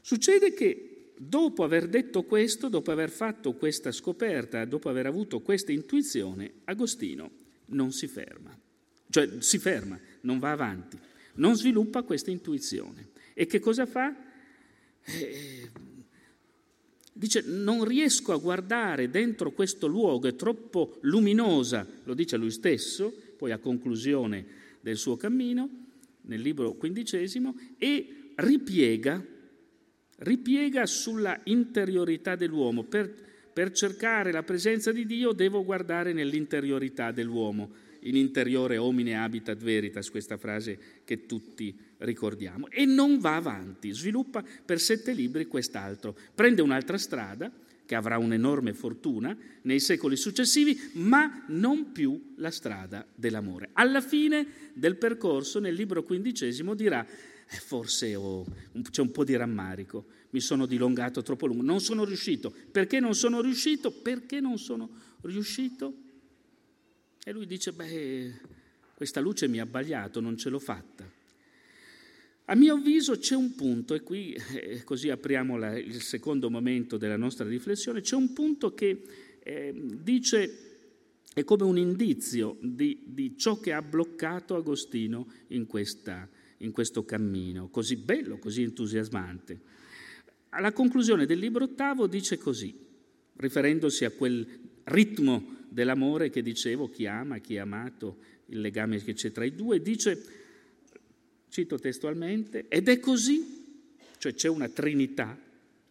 Succede 0.00 0.52
che 0.52 0.95
dopo 1.16 1.64
aver 1.64 1.88
detto 1.88 2.24
questo, 2.24 2.68
dopo 2.68 2.90
aver 2.90 3.10
fatto 3.10 3.54
questa 3.54 3.90
scoperta, 3.92 4.64
dopo 4.64 4.88
aver 4.88 5.06
avuto 5.06 5.40
questa 5.40 5.72
intuizione, 5.72 6.52
Agostino 6.64 7.30
non 7.66 7.92
si 7.92 8.06
ferma, 8.06 8.56
cioè 9.10 9.40
si 9.40 9.58
ferma, 9.58 9.98
non 10.22 10.38
va 10.38 10.52
avanti, 10.52 10.98
non 11.34 11.56
sviluppa 11.56 12.02
questa 12.02 12.30
intuizione. 12.30 13.08
E 13.34 13.46
che 13.46 13.60
cosa 13.60 13.86
fa? 13.86 14.14
Eh, 15.04 15.70
dice, 17.12 17.42
non 17.46 17.84
riesco 17.84 18.32
a 18.32 18.38
guardare 18.38 19.10
dentro 19.10 19.52
questo 19.52 19.86
luogo, 19.86 20.28
è 20.28 20.36
troppo 20.36 20.98
luminosa, 21.02 21.86
lo 22.04 22.14
dice 22.14 22.36
lui 22.36 22.50
stesso, 22.50 23.12
poi 23.36 23.52
a 23.52 23.58
conclusione 23.58 24.44
del 24.80 24.96
suo 24.96 25.16
cammino, 25.16 25.68
nel 26.22 26.40
libro 26.40 26.74
quindicesimo, 26.74 27.54
e 27.78 28.32
ripiega 28.36 29.34
ripiega 30.18 30.86
sulla 30.86 31.40
interiorità 31.44 32.36
dell'uomo. 32.36 32.84
Per, 32.84 33.12
per, 33.52 33.72
cercare 33.72 34.32
la 34.32 34.42
presenza 34.42 34.92
di 34.92 35.06
Dio 35.06 35.32
devo 35.32 35.64
guardare 35.64 36.12
nell'interiorità 36.12 37.10
dell'uomo. 37.10 37.84
In 38.00 38.16
interiore 38.16 38.76
homine 38.76 39.16
habitat 39.16 39.58
veritas, 39.58 40.10
questa 40.10 40.36
frase 40.36 40.78
che 41.04 41.26
tutti 41.26 41.76
ricordiamo. 41.98 42.68
E 42.70 42.84
non 42.84 43.18
va 43.18 43.36
avanti, 43.36 43.92
sviluppa 43.92 44.44
per 44.64 44.78
sette 44.78 45.12
libri 45.12 45.46
quest'altro. 45.46 46.16
Prende 46.34 46.62
un'altra 46.62 46.98
strada, 46.98 47.50
che 47.86 47.94
avrà 47.94 48.18
un'enorme 48.18 48.74
fortuna 48.74 49.34
nei 49.62 49.80
secoli 49.80 50.16
successivi, 50.16 50.78
ma 50.94 51.44
non 51.46 51.92
più 51.92 52.34
la 52.36 52.50
strada 52.50 53.06
dell'amore. 53.14 53.70
Alla 53.74 54.00
fine 54.00 54.46
del 54.74 54.96
percorso, 54.96 55.60
nel 55.60 55.74
libro 55.74 56.02
quindicesimo, 56.02 56.74
dirà, 56.74 57.06
forse 57.46 58.14
ho, 58.14 58.44
c'è 58.90 59.00
un 59.00 59.10
po' 59.10 59.24
di 59.24 59.36
rammarico, 59.36 60.06
mi 60.30 60.40
sono 60.40 60.66
dilungato 60.66 61.22
troppo 61.22 61.46
lungo, 61.46 61.62
non 61.62 61.80
sono 61.80 62.04
riuscito. 62.04 62.52
Perché 62.70 63.00
non 63.00 63.14
sono 63.14 63.40
riuscito? 63.40 63.90
Perché 63.90 64.40
non 64.40 64.58
sono 64.58 64.88
riuscito? 65.22 65.94
E 67.24 67.32
lui 67.32 67.46
dice, 67.46 67.72
beh, 67.72 68.32
questa 68.94 69.20
luce 69.20 69.48
mi 69.48 69.58
ha 69.60 69.62
abbagliato, 69.62 70.20
non 70.20 70.36
ce 70.36 70.48
l'ho 70.48 70.58
fatta. 70.58 71.10
A 72.48 72.54
mio 72.54 72.74
avviso 72.74 73.18
c'è 73.18 73.34
un 73.34 73.56
punto, 73.56 73.94
e 73.94 74.02
qui 74.02 74.32
eh, 74.32 74.84
così 74.84 75.10
apriamo 75.10 75.56
la, 75.56 75.76
il 75.76 76.00
secondo 76.00 76.48
momento 76.48 76.96
della 76.96 77.16
nostra 77.16 77.44
riflessione, 77.46 78.02
c'è 78.02 78.14
un 78.14 78.32
punto 78.32 78.72
che 78.72 79.02
eh, 79.42 79.72
dice, 79.74 80.66
è 81.34 81.42
come 81.42 81.64
un 81.64 81.76
indizio 81.76 82.56
di, 82.60 83.02
di, 83.04 83.36
ciò 83.36 83.58
che 83.58 83.72
ha 83.72 83.82
bloccato 83.82 84.54
Agostino 84.54 85.26
in, 85.48 85.66
questa, 85.66 86.28
in 86.58 86.72
questo 86.72 87.04
cammino, 87.04 87.68
così 87.68 87.96
bello, 87.96 88.38
così 88.38 88.62
entusiasmante. 88.62 89.60
Alla 90.50 90.72
conclusione 90.72 91.26
del 91.26 91.38
libro 91.38 91.64
ottavo 91.64 92.06
dice 92.06 92.38
così, 92.38 92.74
riferendosi 93.36 94.04
a 94.04 94.10
quel 94.10 94.46
ritmo 94.84 95.56
dell'amore 95.68 96.30
che 96.30 96.42
dicevo, 96.42 96.88
chi 96.88 97.06
ama, 97.06 97.38
chi 97.38 97.56
è 97.56 97.58
amato, 97.58 98.18
il 98.46 98.60
legame 98.60 99.02
che 99.02 99.12
c'è 99.12 99.32
tra 99.32 99.44
i 99.44 99.54
due, 99.54 99.82
dice 99.82 100.22
cito 101.48 101.78
testualmente, 101.78 102.66
ed 102.68 102.88
è 102.88 102.98
così, 103.00 103.42
cioè 104.18 104.34
c'è 104.34 104.48
una 104.48 104.68
trinità, 104.68 105.38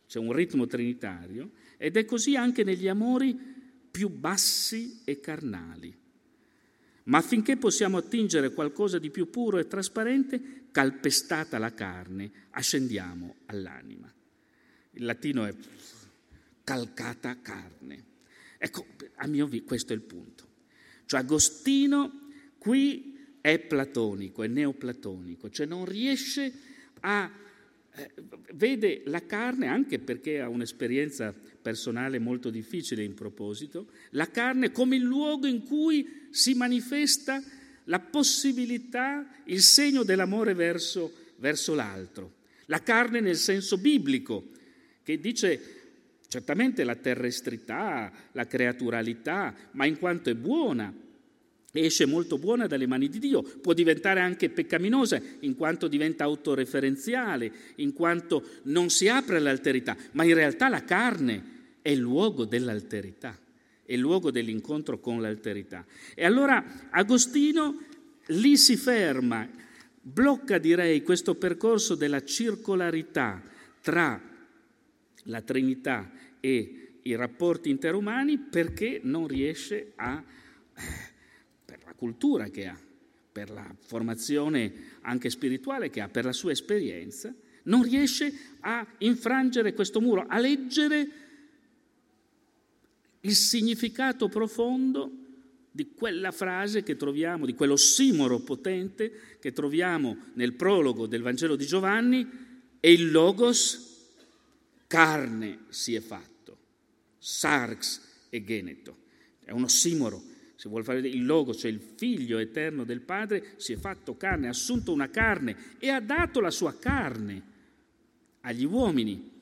c'è 0.07 0.19
un 0.19 0.31
ritmo 0.31 0.65
trinitario, 0.65 1.51
ed 1.77 1.97
è 1.97 2.05
così 2.05 2.35
anche 2.35 2.63
negli 2.63 2.87
amori 2.87 3.37
più 3.91 4.09
bassi 4.09 5.01
e 5.03 5.19
carnali. 5.19 5.93
Ma 7.05 7.19
affinché 7.19 7.57
possiamo 7.57 7.97
attingere 7.97 8.53
qualcosa 8.53 8.97
di 8.97 9.11
più 9.11 9.29
puro 9.29 9.57
e 9.59 9.67
trasparente, 9.67 10.67
calpestata 10.71 11.57
la 11.59 11.73
carne, 11.73 12.31
ascendiamo 12.51 13.35
all'anima. 13.45 14.11
Il 14.91 15.05
latino 15.05 15.45
è 15.45 15.53
calcata 16.63 17.39
carne. 17.41 18.03
Ecco, 18.57 18.87
a 19.15 19.27
mio 19.27 19.45
avviso 19.45 19.63
questo 19.65 19.93
è 19.93 19.95
il 19.95 20.01
punto. 20.01 20.47
Cioè 21.05 21.19
Agostino 21.19 22.29
qui 22.57 23.15
è 23.39 23.59
platonico, 23.59 24.41
è 24.41 24.47
neoplatonico, 24.47 25.49
cioè 25.49 25.65
non 25.65 25.85
riesce 25.85 26.51
a... 27.01 27.31
Eh, 27.97 28.11
vede 28.53 29.03
la 29.05 29.25
carne, 29.25 29.67
anche 29.67 29.99
perché 29.99 30.41
ha 30.41 30.49
un'esperienza 30.49 31.33
personale 31.65 32.19
molto 32.19 32.51
difficile 32.51 33.03
in 33.03 33.15
proposito, 33.15 33.87
la 34.11 34.29
carne 34.29 34.71
come 34.71 34.97
il 34.97 35.01
luogo 35.01 35.47
in 35.47 35.63
cui 35.63 36.27
si 36.29 36.53
manifesta 36.53 37.41
la 37.85 37.99
possibilità, 37.99 39.25
il 39.45 39.61
segno 39.61 40.03
dell'amore 40.03 40.53
verso, 40.53 41.11
verso 41.37 41.73
l'altro. 41.73 42.33
La 42.67 42.83
carne 42.83 43.19
nel 43.19 43.35
senso 43.35 43.79
biblico, 43.79 44.51
che 45.01 45.19
dice 45.19 45.59
certamente 46.27 46.83
la 46.83 46.95
terrestrità, 46.95 48.11
la 48.33 48.45
creaturalità, 48.45 49.55
ma 49.71 49.87
in 49.87 49.97
quanto 49.97 50.29
è 50.29 50.35
buona, 50.35 50.93
esce 51.71 52.05
molto 52.05 52.37
buona 52.37 52.67
dalle 52.67 52.85
mani 52.85 53.09
di 53.09 53.17
Dio, 53.17 53.41
può 53.41 53.73
diventare 53.73 54.19
anche 54.19 54.49
peccaminosa 54.49 55.19
in 55.39 55.55
quanto 55.55 55.87
diventa 55.87 56.25
autoreferenziale, 56.25 57.51
in 57.77 57.93
quanto 57.93 58.43
non 58.65 58.91
si 58.91 59.07
apre 59.07 59.37
all'alterità, 59.37 59.97
ma 60.11 60.23
in 60.23 60.35
realtà 60.35 60.69
la 60.69 60.83
carne 60.83 61.53
è 61.85 61.89
il 61.89 61.99
luogo 61.99 62.45
dell'alterità, 62.45 63.37
è 63.85 63.93
il 63.93 63.99
luogo 63.99 64.31
dell'incontro 64.31 64.99
con 64.99 65.21
l'alterità. 65.21 65.85
E 66.15 66.25
allora 66.25 66.89
Agostino 66.89 67.79
lì 68.29 68.57
si 68.57 68.75
ferma, 68.75 69.47
blocca 70.01 70.57
direi 70.57 71.03
questo 71.03 71.35
percorso 71.35 71.93
della 71.93 72.23
circolarità 72.23 73.39
tra 73.81 74.19
la 75.25 75.41
Trinità 75.41 76.11
e 76.39 76.97
i 77.03 77.13
rapporti 77.13 77.69
interumani 77.69 78.39
perché 78.39 79.01
non 79.03 79.27
riesce 79.27 79.91
a 79.97 80.23
cultura 81.95 82.49
che 82.49 82.65
ha, 82.65 82.75
per 83.31 83.51
la 83.51 83.75
formazione 83.79 84.73
anche 85.01 85.29
spirituale 85.29 85.91
che 85.91 86.01
ha, 86.01 86.09
per 86.09 86.25
la 86.25 86.33
sua 86.33 86.51
esperienza, 86.51 87.31
non 87.65 87.83
riesce 87.83 88.33
a 88.61 88.83
infrangere 88.99 89.73
questo 89.75 90.01
muro, 90.01 90.25
a 90.27 90.39
leggere 90.39 91.24
il 93.25 93.35
significato 93.35 94.29
profondo 94.29 95.11
di 95.71 95.91
quella 95.93 96.31
frase 96.31 96.83
che 96.83 96.95
troviamo, 96.95 97.45
di 97.45 97.53
quell'ossimoro 97.53 98.39
potente 98.39 99.37
che 99.39 99.51
troviamo 99.51 100.17
nel 100.33 100.53
prologo 100.53 101.05
del 101.05 101.21
Vangelo 101.21 101.55
di 101.55 101.65
Giovanni, 101.65 102.27
e 102.79 102.91
il 102.91 103.11
Logos 103.11 103.93
carne 104.87 105.65
si 105.69 105.95
è 105.95 105.99
fatto, 105.99 106.57
sarx 107.17 108.01
e 108.29 108.43
geneto. 108.43 109.03
È 109.43 109.51
un 109.51 109.63
ossimoro 109.63 110.33
se 110.55 110.69
vuol 110.69 110.83
fare 110.83 110.99
il 110.99 111.25
logo, 111.25 111.53
cioè 111.53 111.69
il 111.69 111.81
figlio 111.95 112.37
eterno 112.37 112.85
del 112.85 113.01
Padre, 113.01 113.53
si 113.57 113.73
è 113.73 113.75
fatto 113.75 114.15
carne, 114.15 114.47
ha 114.47 114.51
assunto 114.51 114.93
una 114.93 115.09
carne 115.09 115.75
e 115.77 115.89
ha 115.89 115.99
dato 115.99 116.39
la 116.39 116.49
sua 116.49 116.73
carne 116.79 117.43
agli 118.41 118.63
uomini. 118.63 119.33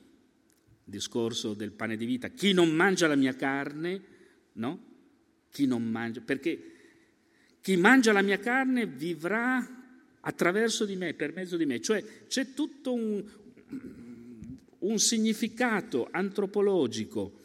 Discorso 0.84 1.54
del 1.54 1.72
pane 1.72 1.96
di 1.96 2.04
vita. 2.04 2.28
Chi 2.28 2.52
non 2.52 2.70
mangia 2.70 3.06
la 3.06 3.16
mia 3.16 3.34
carne, 3.34 4.02
no? 4.52 4.92
Chi 5.50 5.66
non 5.66 5.82
mangia, 5.82 6.20
perché 6.20 6.72
chi 7.60 7.76
mangia 7.76 8.12
la 8.12 8.22
mia 8.22 8.38
carne 8.38 8.86
vivrà 8.86 9.82
attraverso 10.20 10.84
di 10.84 10.96
me, 10.96 11.14
per 11.14 11.32
mezzo 11.32 11.56
di 11.56 11.64
me. 11.64 11.80
Cioè 11.80 12.04
c'è 12.26 12.52
tutto 12.52 12.92
un, 12.92 13.24
un 14.80 14.98
significato 14.98 16.08
antropologico 16.10 17.40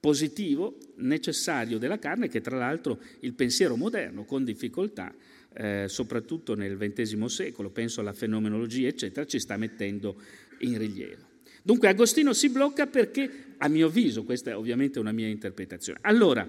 positivo 0.00 0.78
necessario 0.96 1.78
della 1.78 1.98
carne 1.98 2.28
che 2.28 2.40
tra 2.40 2.56
l'altro 2.56 3.00
il 3.20 3.34
pensiero 3.34 3.76
moderno 3.76 4.24
con 4.24 4.44
difficoltà, 4.44 5.14
eh, 5.52 5.86
soprattutto 5.88 6.54
nel 6.54 6.76
XX 6.76 7.24
secolo, 7.24 7.70
penso 7.70 8.00
alla 8.00 8.12
fenomenologia 8.12 8.88
eccetera, 8.88 9.26
ci 9.26 9.40
sta 9.40 9.56
mettendo 9.56 10.20
in 10.60 10.78
rilievo. 10.78 11.25
Dunque 11.66 11.88
Agostino 11.88 12.32
si 12.32 12.48
blocca 12.48 12.86
perché, 12.86 13.28
a 13.56 13.66
mio 13.66 13.88
avviso, 13.88 14.22
questa 14.22 14.52
è 14.52 14.56
ovviamente 14.56 15.00
una 15.00 15.10
mia 15.10 15.26
interpretazione. 15.26 15.98
Allora, 16.02 16.48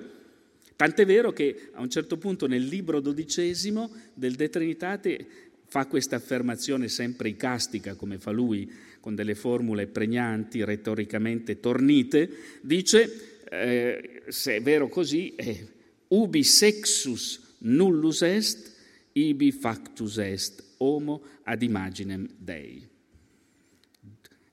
tant'è 0.76 1.08
vero 1.08 1.34
che 1.34 1.70
a 1.74 1.82
un 1.82 1.90
certo 1.90 2.18
punto 2.18 2.46
nel 2.46 2.64
libro 2.64 3.00
dodicesimo 3.00 3.90
del 4.14 4.36
De 4.36 4.48
Trinitate 4.48 5.26
fa 5.66 5.88
questa 5.88 6.18
affermazione 6.18 6.88
sempre 6.88 7.30
icastica, 7.30 7.96
come 7.96 8.20
fa 8.20 8.30
lui, 8.30 8.72
con 9.00 9.16
delle 9.16 9.34
formule 9.34 9.88
pregnanti, 9.88 10.64
retoricamente 10.64 11.60
tornite, 11.60 12.30
dice 12.62 13.42
eh, 13.50 14.22
se 14.28 14.58
è 14.58 14.62
vero 14.62 14.88
così, 14.88 15.34
è 15.36 15.66
ubi 16.10 16.44
sexus 16.44 17.56
nullus 17.62 18.22
est, 18.22 18.72
ibi 19.14 19.52
factus 19.52 20.20
est, 20.20 20.64
homo 20.78 21.24
ad 21.42 21.64
imaginem 21.64 22.30
Dei. 22.38 22.96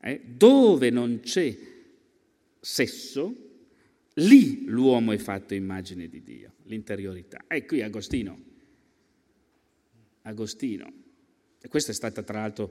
Eh, 0.07 0.21
dove 0.23 0.91
non 0.91 1.21
c'è 1.23 1.57
sesso, 2.61 3.35
lì 4.15 4.67
l'uomo 4.67 5.13
è 5.13 5.17
fatto 5.17 5.55
immagine 5.55 6.09
di 6.09 6.23
Dio, 6.23 6.53
l'interiorità. 6.65 7.45
E 7.49 7.65
qui 7.65 7.81
Agostino, 7.81 8.39
Agostino, 10.23 10.93
e 11.59 11.69
questa 11.69 11.93
è 11.93 11.95
stata 11.95 12.23
tra 12.23 12.41
l'altro, 12.41 12.71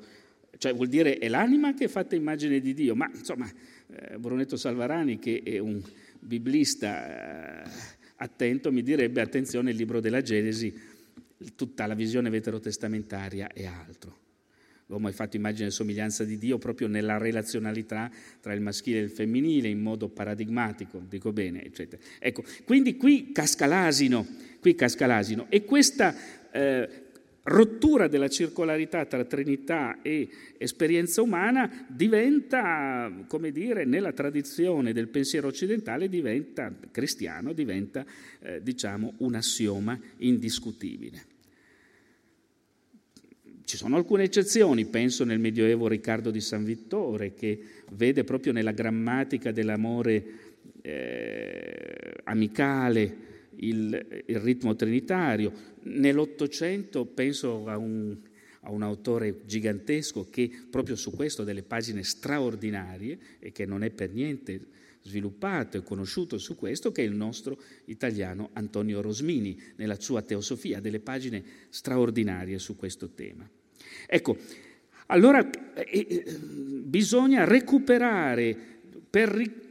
cioè 0.59 0.75
vuol 0.75 0.89
dire 0.89 1.17
è 1.17 1.27
l'anima 1.27 1.73
che 1.73 1.85
è 1.85 1.87
fatta 1.87 2.15
immagine 2.15 2.59
di 2.59 2.75
Dio, 2.75 2.93
ma 2.93 3.09
insomma 3.11 3.51
eh, 3.87 4.19
Brunetto 4.19 4.55
Salvarani 4.55 5.17
che 5.17 5.41
è 5.43 5.57
un 5.57 5.81
biblista 6.19 7.63
eh, 7.63 7.69
attento 8.17 8.71
mi 8.71 8.83
direbbe 8.83 9.21
attenzione 9.21 9.71
il 9.71 9.75
libro 9.75 9.99
della 9.99 10.21
Genesi, 10.21 10.71
tutta 11.55 11.87
la 11.87 11.95
visione 11.95 12.29
veterotestamentaria 12.29 13.51
e 13.51 13.65
altro. 13.65 14.22
L'uomo 14.87 15.07
è 15.09 15.11
fatto 15.11 15.37
immagine 15.37 15.67
e 15.67 15.71
somiglianza 15.71 16.23
di 16.23 16.37
Dio 16.37 16.57
proprio 16.57 16.87
nella 16.87 17.17
relazionalità 17.17 18.11
tra 18.41 18.53
il 18.53 18.61
maschile 18.61 18.99
e 18.99 19.03
il 19.03 19.09
femminile 19.09 19.67
in 19.67 19.81
modo 19.81 20.09
paradigmatico, 20.09 21.01
dico 21.07 21.31
bene, 21.31 21.63
eccetera. 21.63 22.01
Ecco, 22.19 22.43
quindi 22.65 22.97
qui 22.97 23.31
casca 23.31 23.65
l'asino, 23.65 24.27
qui 24.59 24.75
casca 24.75 25.05
l'asino 25.05 25.45
e 25.49 25.63
questa 25.63 26.15
eh, 26.51 27.03
rottura 27.43 28.07
della 28.07 28.29
circolarità 28.29 29.05
tra 29.05 29.23
Trinità 29.25 30.01
e 30.01 30.29
esperienza 30.57 31.21
umana 31.21 31.85
diventa, 31.87 33.11
come 33.27 33.51
dire, 33.51 33.85
nella 33.85 34.13
tradizione 34.13 34.93
del 34.93 35.07
pensiero 35.07 35.47
occidentale, 35.47 36.07
diventa 36.07 36.73
cristiano, 36.91 37.53
diventa, 37.53 38.05
eh, 38.39 38.61
diciamo, 38.61 39.15
un 39.17 39.35
assioma 39.35 39.99
indiscutibile. 40.17 41.31
Ci 43.65 43.77
sono 43.77 43.95
alcune 43.95 44.23
eccezioni, 44.23 44.85
penso 44.85 45.23
nel 45.23 45.39
Medioevo 45.39 45.87
Riccardo 45.87 46.31
di 46.31 46.41
San 46.41 46.63
Vittore, 46.63 47.33
che 47.33 47.59
vede 47.91 48.23
proprio 48.23 48.51
nella 48.51 48.71
grammatica 48.71 49.51
dell'amore 49.51 50.25
eh, 50.81 52.13
amicale 52.25 53.31
il, 53.57 54.23
il, 54.25 54.39
ritmo 54.39 54.75
trinitario. 54.75 55.51
Nell'Ottocento 55.83 57.05
penso 57.05 57.67
a 57.67 57.77
un, 57.77 58.15
a 58.61 58.71
un 58.71 58.81
autore 58.81 59.41
gigantesco 59.45 60.27
che 60.29 60.51
proprio 60.69 60.95
su 60.95 61.11
questo 61.11 61.43
ha 61.43 61.45
delle 61.45 61.63
pagine 61.63 62.03
straordinarie 62.03 63.17
e 63.39 63.51
che 63.51 63.65
non 63.65 63.83
è 63.83 63.89
per 63.89 64.11
niente 64.11 64.59
sviluppato 65.03 65.77
e 65.77 65.83
conosciuto 65.83 66.37
su 66.37 66.55
questo, 66.55 66.91
che 66.91 67.03
è 67.03 67.05
il 67.05 67.13
nostro 67.13 67.61
italiano 67.85 68.49
Antonio 68.53 69.01
Rosmini, 69.01 69.61
nella 69.75 69.99
sua 69.99 70.21
Teosofia, 70.21 70.79
delle 70.79 70.99
pagine 70.99 71.43
straordinarie 71.69 72.57
su 72.57 72.75
questo 72.75 73.09
tema. 73.09 73.47
Ecco, 74.07 74.37
allora 75.07 75.47
eh, 75.75 76.07
eh, 76.09 76.37
bisogna 76.39 77.43
recuperare 77.43 78.55
per, 79.09 79.62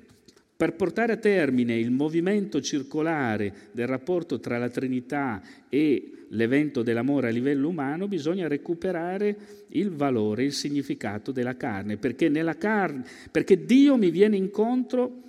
per 0.62 0.74
portare 0.74 1.14
a 1.14 1.16
termine 1.16 1.76
il 1.76 1.90
movimento 1.90 2.60
circolare 2.60 3.70
del 3.72 3.88
rapporto 3.88 4.38
tra 4.38 4.58
la 4.58 4.68
Trinità 4.68 5.42
e 5.68 6.26
l'evento 6.28 6.84
dell'amore 6.84 7.26
a 7.26 7.30
livello 7.32 7.66
umano, 7.66 8.06
bisogna 8.06 8.46
recuperare 8.46 9.36
il 9.70 9.90
valore, 9.90 10.44
il 10.44 10.52
significato 10.52 11.32
della 11.32 11.56
carne, 11.56 11.96
perché, 11.96 12.30
carne, 12.58 13.04
perché 13.32 13.64
Dio 13.64 13.96
mi 13.96 14.12
viene 14.12 14.36
incontro, 14.36 15.22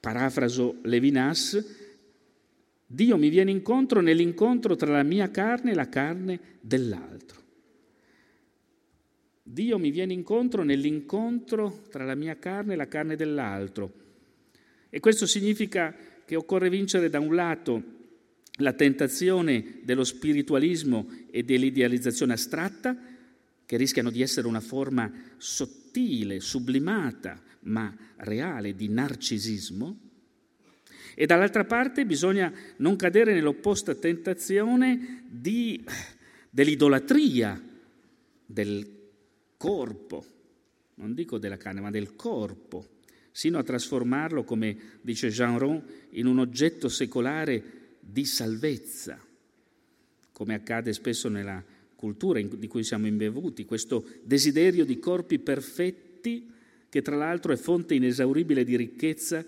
parafraso 0.00 0.76
Levinas, 0.82 1.64
Dio 2.86 3.16
mi 3.16 3.30
viene 3.30 3.52
incontro 3.52 4.02
nell'incontro 4.02 4.76
tra 4.76 4.92
la 4.92 5.02
mia 5.02 5.30
carne 5.30 5.70
e 5.70 5.74
la 5.74 5.88
carne 5.88 6.40
dell'altro. 6.60 7.39
Dio 9.52 9.78
mi 9.78 9.90
viene 9.90 10.12
incontro 10.12 10.62
nell'incontro 10.62 11.82
tra 11.90 12.04
la 12.04 12.14
mia 12.14 12.36
carne 12.38 12.74
e 12.74 12.76
la 12.76 12.86
carne 12.86 13.16
dell'altro. 13.16 13.92
E 14.88 15.00
questo 15.00 15.26
significa 15.26 15.92
che 16.24 16.36
occorre 16.36 16.70
vincere 16.70 17.10
da 17.10 17.18
un 17.18 17.34
lato 17.34 17.82
la 18.58 18.72
tentazione 18.74 19.80
dello 19.82 20.04
spiritualismo 20.04 21.08
e 21.32 21.42
dell'idealizzazione 21.42 22.34
astratta, 22.34 22.96
che 23.66 23.76
rischiano 23.76 24.10
di 24.10 24.22
essere 24.22 24.46
una 24.46 24.60
forma 24.60 25.12
sottile, 25.36 26.38
sublimata, 26.38 27.42
ma 27.62 27.92
reale 28.18 28.76
di 28.76 28.88
narcisismo, 28.88 29.98
e 31.16 31.26
dall'altra 31.26 31.64
parte 31.64 32.06
bisogna 32.06 32.52
non 32.76 32.94
cadere 32.94 33.34
nell'opposta 33.34 33.96
tentazione 33.96 35.24
di, 35.28 35.84
dell'idolatria 36.50 37.60
del 38.46 38.98
corpo, 39.60 40.24
non 40.94 41.12
dico 41.12 41.36
della 41.36 41.58
carne, 41.58 41.82
ma 41.82 41.90
del 41.90 42.16
corpo, 42.16 43.00
sino 43.30 43.58
a 43.58 43.62
trasformarlo, 43.62 44.42
come 44.42 44.74
dice 45.02 45.28
Jean 45.28 45.58
Ron, 45.58 45.84
in 46.12 46.24
un 46.24 46.38
oggetto 46.38 46.88
secolare 46.88 47.62
di 48.00 48.24
salvezza, 48.24 49.22
come 50.32 50.54
accade 50.54 50.94
spesso 50.94 51.28
nella 51.28 51.62
cultura 51.94 52.40
di 52.40 52.66
cui 52.68 52.82
siamo 52.82 53.06
imbevuti, 53.06 53.66
questo 53.66 54.06
desiderio 54.22 54.86
di 54.86 54.98
corpi 54.98 55.38
perfetti 55.38 56.50
che 56.88 57.02
tra 57.02 57.16
l'altro 57.16 57.52
è 57.52 57.56
fonte 57.56 57.94
inesauribile 57.94 58.64
di 58.64 58.76
ricchezza 58.76 59.44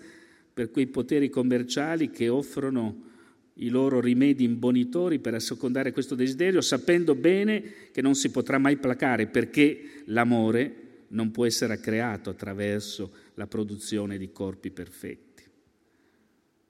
per 0.53 0.69
quei 0.69 0.85
poteri 0.85 1.31
commerciali 1.31 2.11
che 2.11 2.29
offrono 2.29 3.12
i 3.55 3.69
loro 3.69 3.99
rimedi 3.99 4.43
imbonitori 4.43 5.19
per 5.19 5.35
assecondare 5.35 5.91
questo 5.91 6.15
desiderio, 6.15 6.61
sapendo 6.61 7.15
bene 7.15 7.91
che 7.91 8.01
non 8.01 8.15
si 8.15 8.31
potrà 8.31 8.57
mai 8.57 8.77
placare 8.77 9.27
perché 9.27 10.03
l'amore 10.05 10.81
non 11.09 11.31
può 11.31 11.45
essere 11.45 11.79
creato 11.79 12.29
attraverso 12.29 13.11
la 13.35 13.45
produzione 13.45 14.17
di 14.17 14.31
corpi 14.31 14.71
perfetti, 14.71 15.43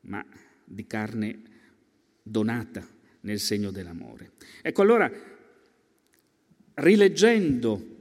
ma 0.01 0.25
di 0.65 0.85
carne 0.85 1.41
donata 2.21 2.85
nel 3.21 3.39
segno 3.39 3.71
dell'amore. 3.71 4.31
Ecco 4.61 4.81
allora, 4.81 5.09
rileggendo 6.75 7.91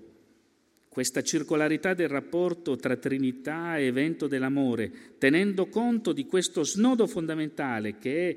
questa 0.89 1.23
circolarità 1.23 1.95
del 1.95 2.09
rapporto 2.09 2.77
tra 2.77 2.97
Trinità 2.97 3.79
e 3.79 3.85
evento 3.85 4.27
dell'amore, 4.27 4.91
tenendo 5.19 5.67
conto 5.69 6.13
di 6.13 6.27
questo 6.27 6.65
snodo 6.65 7.07
fondamentale 7.07 7.97
che 7.97 8.29
è 8.29 8.37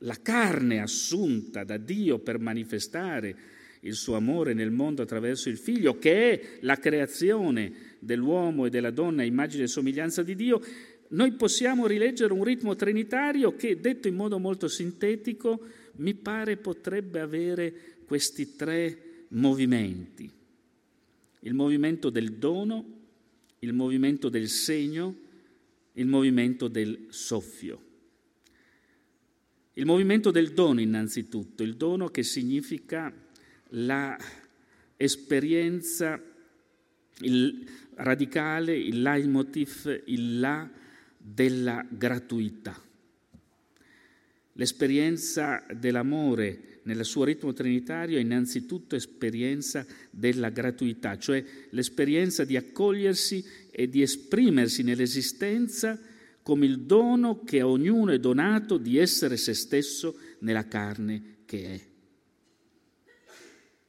la 0.00 0.16
carne 0.20 0.80
assunta 0.80 1.64
da 1.64 1.76
Dio 1.76 2.18
per 2.18 2.38
manifestare 2.38 3.36
il 3.80 3.94
suo 3.94 4.16
amore 4.16 4.54
nel 4.54 4.70
mondo 4.70 5.02
attraverso 5.02 5.48
il 5.48 5.58
figlio, 5.58 5.98
che 5.98 6.30
è 6.32 6.58
la 6.60 6.76
creazione 6.76 7.96
dell'uomo 7.98 8.66
e 8.66 8.70
della 8.70 8.90
donna 8.90 9.22
immagine 9.22 9.64
e 9.64 9.68
somiglianza 9.68 10.22
di 10.22 10.34
Dio, 10.34 10.60
noi 11.08 11.32
possiamo 11.32 11.86
rileggere 11.86 12.32
un 12.32 12.42
ritmo 12.42 12.74
trinitario 12.74 13.54
che, 13.54 13.78
detto 13.80 14.08
in 14.08 14.16
modo 14.16 14.38
molto 14.38 14.66
sintetico, 14.66 15.60
mi 15.96 16.14
pare 16.14 16.56
potrebbe 16.56 17.20
avere 17.20 17.72
questi 18.06 18.56
tre 18.56 19.24
movimenti 19.28 20.36
il 21.46 21.54
movimento 21.54 22.10
del 22.10 22.34
dono, 22.34 22.84
il 23.60 23.72
movimento 23.72 24.28
del 24.28 24.48
segno, 24.48 25.14
il 25.92 26.06
movimento 26.06 26.66
del 26.66 27.06
soffio. 27.08 27.80
Il 29.78 29.84
movimento 29.84 30.30
del 30.30 30.52
dono 30.52 30.80
innanzitutto, 30.80 31.62
il 31.62 31.76
dono 31.76 32.08
che 32.08 32.22
significa 32.22 33.12
l'esperienza 34.96 36.18
il 37.20 37.62
radicale, 37.94 38.74
il 38.74 39.02
leitmotiv, 39.02 40.02
il 40.06 40.40
là 40.40 40.66
della 41.18 41.86
gratuità. 41.90 42.82
L'esperienza 44.52 45.62
dell'amore 45.74 46.80
nel 46.84 47.04
suo 47.04 47.24
ritmo 47.24 47.52
trinitario 47.52 48.16
è 48.16 48.22
innanzitutto 48.22 48.96
esperienza 48.96 49.84
della 50.10 50.48
gratuità, 50.48 51.18
cioè 51.18 51.44
l'esperienza 51.70 52.44
di 52.44 52.56
accogliersi 52.56 53.44
e 53.70 53.90
di 53.90 54.00
esprimersi 54.00 54.82
nell'esistenza 54.82 56.00
come 56.46 56.64
il 56.64 56.82
dono 56.82 57.42
che 57.42 57.58
a 57.58 57.66
ognuno 57.66 58.12
è 58.12 58.20
donato 58.20 58.76
di 58.76 58.98
essere 58.98 59.36
se 59.36 59.52
stesso 59.52 60.16
nella 60.38 60.68
carne 60.68 61.38
che 61.44 61.64
è. 61.64 61.80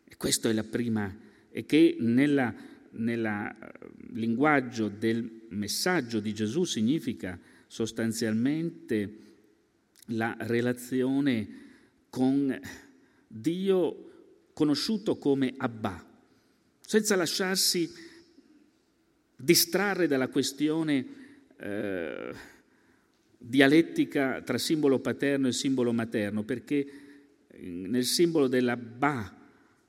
E 0.03 0.17
questo 0.17 0.49
è 0.49 0.53
la 0.53 0.63
prima, 0.63 1.15
e 1.51 1.65
che 1.67 1.97
nel 1.99 2.55
linguaggio 4.13 4.87
del 4.87 5.45
messaggio 5.49 6.19
di 6.19 6.33
Gesù 6.33 6.63
significa 6.63 7.39
sostanzialmente 7.67 9.17
la 10.07 10.35
relazione 10.39 11.47
con 12.09 12.59
Dio 13.27 14.47
conosciuto 14.53 15.17
come 15.17 15.53
Abba, 15.57 16.03
senza 16.79 17.15
lasciarsi 17.15 17.87
distrarre 19.35 20.07
dalla 20.07 20.29
questione 20.29 21.16
eh, 21.57 22.33
dialettica 23.37 24.41
tra 24.41 24.57
simbolo 24.57 24.99
paterno 24.99 25.47
e 25.47 25.53
simbolo 25.53 25.93
materno, 25.93 26.43
perché 26.43 26.87
nel 27.59 28.05
simbolo 28.05 28.47
dell'Abba 28.47 29.35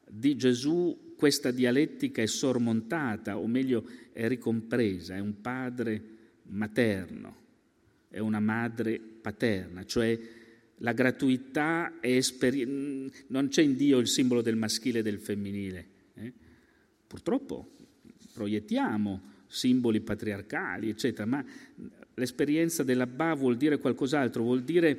di 0.09 0.37
Gesù 0.37 1.14
questa 1.16 1.51
dialettica 1.51 2.23
è 2.23 2.27
sormontata, 2.27 3.39
o 3.39 3.47
meglio 3.47 3.85
è 4.12 4.29
ricompresa, 4.29 5.16
è 5.16 5.19
un 5.19 5.41
padre 5.41 6.03
materno, 6.45 7.37
è 8.09 8.19
una 8.19 8.41
madre 8.41 8.99
paterna, 8.99 9.85
cioè 9.85 10.19
la 10.77 10.93
gratuità 10.93 11.99
è 12.01 12.14
esperienza, 12.14 13.25
non 13.29 13.49
c'è 13.49 13.62
in 13.62 13.77
Dio 13.77 13.99
il 13.99 14.07
simbolo 14.07 14.43
del 14.43 14.57
maschile 14.57 15.01
e 15.01 15.03
del 15.03 15.19
femminile. 15.19 15.87
Eh? 16.14 16.33
Purtroppo 17.07 17.71
proiettiamo 18.33 19.37
simboli 19.49 20.01
patriarcali, 20.01 20.89
eccetera, 20.89 21.27
ma 21.27 21.45
l'esperienza 22.15 22.83
dell'Abba 22.83 23.35
vuol 23.35 23.57
dire 23.57 23.79
qualcos'altro, 23.79 24.43
vuol 24.43 24.63
dire 24.63 24.99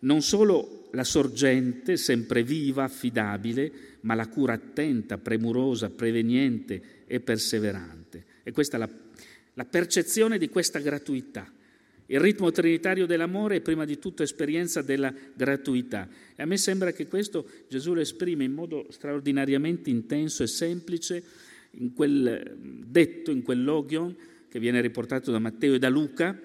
non 0.00 0.22
solo 0.22 0.88
la 0.92 1.04
sorgente, 1.04 1.96
sempre 1.96 2.42
viva, 2.42 2.84
affidabile, 2.84 3.72
ma 4.00 4.14
la 4.14 4.28
cura 4.28 4.54
attenta, 4.54 5.18
premurosa, 5.18 5.90
preveniente 5.90 7.04
e 7.06 7.20
perseverante. 7.20 8.24
E 8.42 8.52
questa 8.52 8.76
è 8.76 8.80
la, 8.80 8.88
la 9.54 9.64
percezione 9.64 10.38
di 10.38 10.48
questa 10.48 10.78
gratuità. 10.78 11.50
Il 12.08 12.20
ritmo 12.20 12.52
trinitario 12.52 13.04
dell'amore 13.04 13.56
è 13.56 13.60
prima 13.60 13.84
di 13.84 13.98
tutto 13.98 14.22
esperienza 14.22 14.80
della 14.80 15.12
gratuità. 15.34 16.08
E 16.36 16.42
a 16.42 16.46
me 16.46 16.56
sembra 16.56 16.92
che 16.92 17.08
questo 17.08 17.44
Gesù 17.68 17.94
lo 17.94 18.00
esprime 18.00 18.44
in 18.44 18.52
modo 18.52 18.86
straordinariamente 18.90 19.90
intenso 19.90 20.44
e 20.44 20.46
semplice 20.46 21.22
in 21.78 21.92
quel 21.92 22.56
detto, 22.86 23.30
in 23.30 23.42
quel 23.42 23.62
logion 23.64 24.14
che 24.48 24.58
viene 24.58 24.80
riportato 24.80 25.30
da 25.30 25.38
Matteo 25.38 25.74
e 25.74 25.78
da 25.78 25.88
Luca 25.88 26.38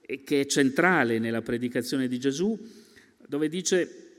e 0.00 0.22
che 0.22 0.40
è 0.40 0.46
centrale 0.46 1.18
nella 1.18 1.42
predicazione 1.42 2.08
di 2.08 2.18
Gesù, 2.18 2.58
dove 3.26 3.48
dice 3.48 4.10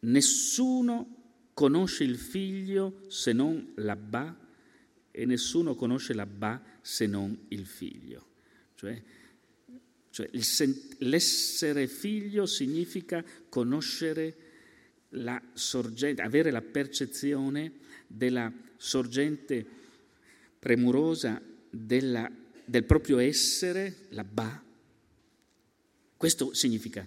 nessuno 0.00 1.16
conosce 1.54 2.04
il 2.04 2.16
figlio 2.16 3.02
se 3.08 3.32
non 3.32 3.72
l'Abba 3.76 4.36
e 5.10 5.26
nessuno 5.26 5.74
conosce 5.74 6.14
l'Abba 6.14 6.62
se 6.80 7.06
non 7.06 7.36
il 7.48 7.66
figlio. 7.66 8.26
Cioè, 8.74 9.02
cioè 10.10 10.30
l'essere 10.98 11.86
figlio 11.86 12.46
significa 12.46 13.24
conoscere 13.48 14.36
la 15.14 15.40
sorgente, 15.52 16.22
avere 16.22 16.50
la 16.50 16.62
percezione 16.62 17.72
della 18.06 18.52
sorgente 18.76 19.78
premurosa 20.60 21.42
della, 21.68 22.30
del 22.64 22.84
proprio 22.84 23.18
essere, 23.18 24.06
l'Abba. 24.10 24.62
Questo 26.16 26.52
significa 26.52 27.06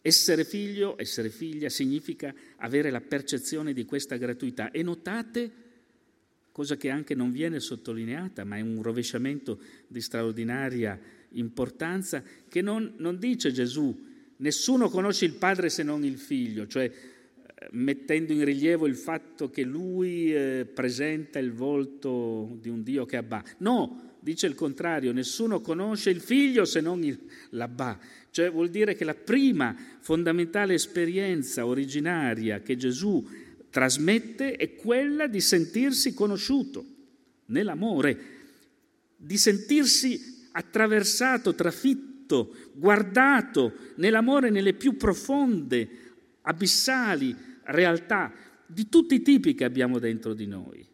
essere 0.00 0.44
figlio, 0.44 0.94
essere 0.98 1.28
figlia, 1.28 1.68
significa 1.68 2.32
avere 2.58 2.90
la 2.90 3.00
percezione 3.00 3.72
di 3.72 3.84
questa 3.84 4.16
gratuità. 4.16 4.70
E 4.70 4.84
notate, 4.84 5.50
cosa 6.52 6.76
che 6.76 6.88
anche 6.88 7.16
non 7.16 7.32
viene 7.32 7.58
sottolineata, 7.58 8.44
ma 8.44 8.56
è 8.56 8.60
un 8.60 8.80
rovesciamento 8.82 9.58
di 9.88 10.00
straordinaria 10.00 10.98
importanza, 11.30 12.22
che 12.48 12.62
non, 12.62 12.94
non 12.98 13.18
dice 13.18 13.50
Gesù, 13.50 14.04
nessuno 14.36 14.88
conosce 14.88 15.24
il 15.24 15.34
Padre 15.34 15.68
se 15.68 15.82
non 15.82 16.04
il 16.04 16.18
Figlio, 16.18 16.68
cioè 16.68 16.88
mettendo 17.70 18.32
in 18.32 18.44
rilievo 18.44 18.86
il 18.86 18.96
fatto 18.96 19.50
che 19.50 19.62
lui 19.62 20.34
eh, 20.34 20.66
presenta 20.72 21.38
il 21.38 21.52
volto 21.52 22.58
di 22.60 22.68
un 22.68 22.82
Dio 22.82 23.06
che 23.06 23.16
abbà. 23.16 23.42
No, 23.58 24.16
dice 24.20 24.46
il 24.46 24.54
contrario, 24.54 25.12
nessuno 25.12 25.60
conosce 25.60 26.10
il 26.10 26.20
Figlio 26.20 26.64
se 26.64 26.80
non 26.80 27.02
il, 27.02 27.18
l'Abba. 27.50 27.98
Cioè 28.30 28.50
vuol 28.50 28.68
dire 28.68 28.94
che 28.94 29.04
la 29.04 29.14
prima 29.14 29.74
fondamentale 30.00 30.74
esperienza 30.74 31.64
originaria 31.64 32.60
che 32.60 32.76
Gesù 32.76 33.26
trasmette 33.70 34.56
è 34.56 34.74
quella 34.74 35.26
di 35.26 35.40
sentirsi 35.40 36.12
conosciuto 36.12 36.84
nell'amore, 37.46 38.18
di 39.16 39.38
sentirsi 39.38 40.48
attraversato, 40.52 41.54
trafitto, 41.54 42.54
guardato 42.74 43.72
nell'amore 43.96 44.50
nelle 44.50 44.74
più 44.74 44.96
profonde, 44.96 46.05
abissali 46.46 47.34
realtà 47.64 48.32
di 48.66 48.88
tutti 48.88 49.14
i 49.14 49.22
tipi 49.22 49.54
che 49.54 49.64
abbiamo 49.64 49.98
dentro 49.98 50.34
di 50.34 50.46
noi. 50.46 50.86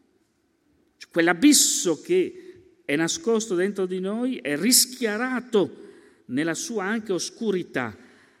Cioè, 0.97 1.11
quell'abisso 1.11 2.01
che 2.01 2.81
è 2.85 2.95
nascosto 2.95 3.55
dentro 3.55 3.85
di 3.85 3.99
noi 3.99 4.37
è 4.37 4.57
rischiarato 4.57 5.81
nella 6.25 6.53
sua 6.53 6.85
anche 6.85 7.13
oscurità 7.13 7.95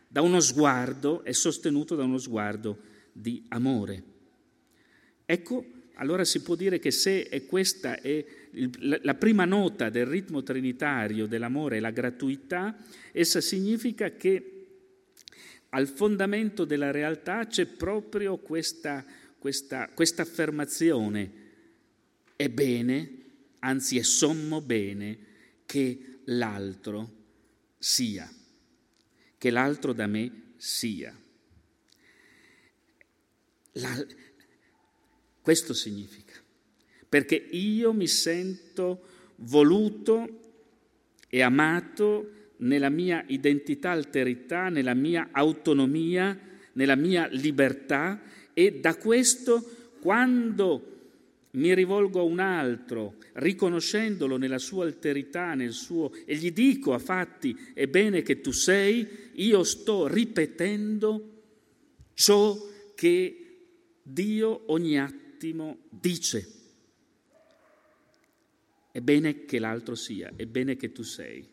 da 0.07 0.21
uno 0.21 0.39
sguardo, 0.39 1.23
è 1.23 1.31
sostenuto 1.31 1.95
da 1.95 2.03
uno 2.03 2.17
sguardo 2.17 2.77
di 3.11 3.43
amore. 3.49 4.03
Ecco, 5.25 5.65
allora 5.95 6.23
si 6.23 6.41
può 6.41 6.55
dire 6.55 6.79
che 6.79 6.91
se 6.91 7.45
questa 7.47 7.99
è 7.99 8.25
la 8.79 9.15
prima 9.15 9.45
nota 9.45 9.89
del 9.89 10.05
ritmo 10.05 10.43
trinitario 10.43 11.27
dell'amore, 11.27 11.79
la 11.79 11.91
gratuità, 11.91 12.75
essa 13.11 13.41
significa 13.41 14.11
che 14.11 14.52
al 15.73 15.87
fondamento 15.87 16.65
della 16.65 16.91
realtà 16.91 17.47
c'è 17.47 17.65
proprio 17.65 18.37
questa, 18.37 19.03
questa, 19.39 19.89
questa 19.89 20.21
affermazione. 20.21 21.41
È 22.35 22.47
bene, 22.49 23.21
anzi 23.59 23.97
è 23.97 24.03
sommo 24.03 24.61
bene, 24.61 25.17
che 25.65 26.19
l'altro 26.25 27.21
sia, 27.79 28.31
che 29.37 29.49
l'altro 29.49 29.93
da 29.93 30.05
me 30.05 30.53
sia. 30.57 31.17
La, 33.73 34.05
questo 35.41 35.73
significa, 35.73 36.35
perché 37.09 37.35
io 37.35 37.93
mi 37.93 38.07
sento 38.07 39.07
voluto 39.37 40.39
e 41.27 41.41
amato 41.41 42.42
nella 42.63 42.89
mia 42.89 43.23
identità 43.27 43.91
alterità, 43.91 44.69
nella 44.69 44.93
mia 44.93 45.29
autonomia, 45.31 46.37
nella 46.73 46.95
mia 46.95 47.27
libertà 47.27 48.21
e 48.53 48.79
da 48.79 48.95
questo 48.95 49.63
quando 49.99 50.89
mi 51.51 51.73
rivolgo 51.75 52.19
a 52.19 52.23
un 52.23 52.39
altro, 52.39 53.15
riconoscendolo 53.33 54.37
nella 54.37 54.57
sua 54.57 54.85
alterità, 54.85 55.53
nel 55.53 55.71
suo, 55.71 56.11
e 56.25 56.35
gli 56.35 56.51
dico 56.51 56.93
a 56.93 56.99
fatti, 56.99 57.55
è 57.73 57.85
bene 57.85 58.23
che 58.23 58.41
tu 58.41 58.51
sei, 58.51 59.07
io 59.33 59.63
sto 59.63 60.07
ripetendo 60.07 61.41
ciò 62.13 62.57
che 62.95 63.37
Dio 64.01 64.63
ogni 64.67 64.97
attimo 64.99 65.77
dice. 65.89 66.47
È 68.91 68.99
bene 68.99 69.45
che 69.45 69.59
l'altro 69.59 69.95
sia, 69.95 70.33
è 70.35 70.45
bene 70.45 70.75
che 70.75 70.91
tu 70.91 71.03
sei. 71.03 71.52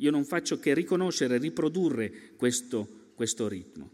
Io 0.00 0.10
non 0.10 0.24
faccio 0.24 0.58
che 0.58 0.74
riconoscere 0.74 1.38
riprodurre 1.38 2.32
questo, 2.36 3.10
questo 3.14 3.48
ritmo. 3.48 3.90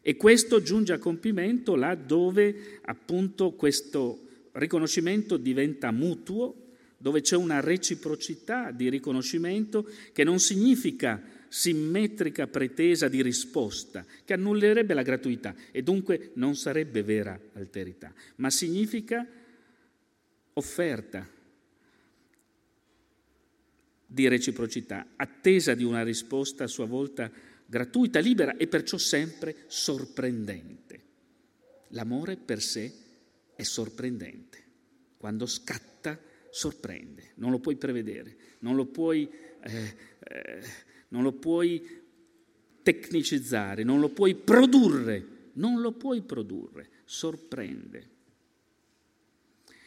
E 0.00 0.16
questo 0.16 0.62
giunge 0.62 0.92
a 0.92 0.98
compimento 0.98 1.76
là 1.76 1.94
dove 1.94 2.80
appunto 2.82 3.52
questo 3.52 4.28
riconoscimento 4.52 5.36
diventa 5.36 5.92
mutuo, 5.92 6.56
dove 6.98 7.20
c'è 7.20 7.36
una 7.36 7.60
reciprocità 7.60 8.72
di 8.72 8.88
riconoscimento 8.88 9.88
che 10.12 10.24
non 10.24 10.40
significa 10.40 11.22
simmetrica 11.48 12.46
pretesa 12.46 13.08
di 13.08 13.22
risposta, 13.22 14.04
che 14.24 14.32
annullerebbe 14.32 14.94
la 14.94 15.02
gratuità 15.02 15.54
e 15.70 15.82
dunque 15.82 16.30
non 16.34 16.56
sarebbe 16.56 17.02
vera 17.02 17.38
alterità, 17.52 18.12
ma 18.36 18.50
significa 18.50 19.24
offerta 20.54 21.28
di 24.12 24.28
reciprocità, 24.28 25.06
attesa 25.16 25.74
di 25.74 25.84
una 25.84 26.02
risposta 26.02 26.64
a 26.64 26.68
sua 26.68 26.84
volta 26.84 27.30
gratuita, 27.64 28.18
libera 28.18 28.56
e 28.58 28.66
perciò 28.66 28.98
sempre 28.98 29.64
sorprendente. 29.68 31.00
L'amore 31.88 32.36
per 32.36 32.60
sé 32.60 32.92
è 33.54 33.62
sorprendente. 33.62 34.60
Quando 35.16 35.46
scatta, 35.46 36.18
sorprende. 36.50 37.30
Non 37.36 37.50
lo 37.50 37.58
puoi 37.58 37.76
prevedere, 37.76 38.36
non 38.58 38.76
lo 38.76 38.84
puoi, 38.84 39.30
eh, 39.62 39.96
eh, 40.20 40.62
non 41.08 41.22
lo 41.22 41.32
puoi 41.32 42.00
tecnicizzare, 42.82 43.82
non 43.82 44.00
lo 44.00 44.10
puoi 44.10 44.34
produrre, 44.34 45.26
non 45.54 45.80
lo 45.80 45.92
puoi 45.92 46.20
produrre, 46.20 46.88
sorprende. 47.04 48.10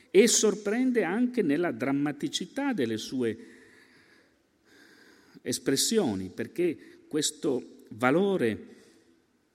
E 0.09 0.28
sorprende 0.28 1.03
anche 1.03 1.43
nella 1.43 1.71
drammaticità 1.71 2.73
delle 2.73 2.97
sue 2.97 3.55
espressioni, 5.45 6.29
perché 6.29 7.05
questo 7.07 7.83
valore 7.89 8.73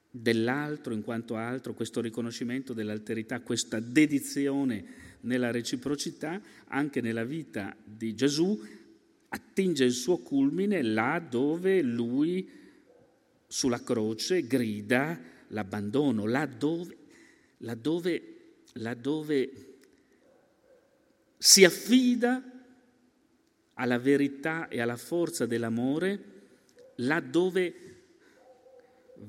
dell'altro 0.09 0.93
in 0.93 1.03
quanto 1.03 1.35
altro, 1.35 1.73
questo 1.73 1.99
riconoscimento 1.99 2.73
dell'alterità, 2.73 3.41
questa 3.41 3.79
dedizione 3.79 4.83
nella 5.21 5.51
reciprocità, 5.51 6.41
anche 6.67 7.01
nella 7.01 7.25
vita 7.25 7.75
di 7.83 8.15
Gesù, 8.15 8.59
attinge 9.29 9.83
il 9.83 9.93
suo 9.93 10.17
culmine 10.19 10.81
là 10.81 11.19
dove 11.19 11.81
lui 11.81 12.49
sulla 13.47 13.83
croce 13.83 14.47
grida 14.47 15.19
l'abbandono, 15.49 16.25
là 16.25 16.45
dove, 16.45 16.97
là 17.57 17.75
dove, 17.75 18.23
là 18.73 18.93
dove 18.93 19.51
si 21.37 21.65
affida 21.65 22.60
alla 23.81 23.97
verità 23.97 24.67
e 24.67 24.79
alla 24.79 24.95
forza 24.95 25.47
dell'amore, 25.47 26.23
là 26.97 27.19
dove 27.19 27.73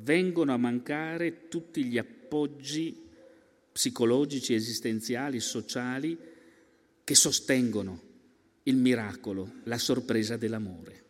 vengono 0.03 0.53
a 0.53 0.59
mancare 0.59 1.49
tutti 1.49 1.85
gli 1.85 1.97
appoggi 1.97 3.01
psicologici, 3.73 4.53
esistenziali, 4.53 5.41
sociali 5.41 6.19
che 7.03 7.15
sostengono 7.15 8.11
il 8.65 8.77
miracolo, 8.77 9.55
la 9.65 9.79
sorpresa 9.79 10.37
dell'amore. 10.37 11.05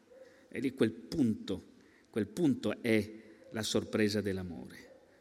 E 0.49 0.61
lì 0.61 0.73
quel 0.73 0.93
punto, 0.93 1.71
quel 2.11 2.29
punto 2.29 2.81
è 2.81 3.11
la 3.51 3.63
sorpresa 3.65 4.21
dell'amore, 4.21 4.77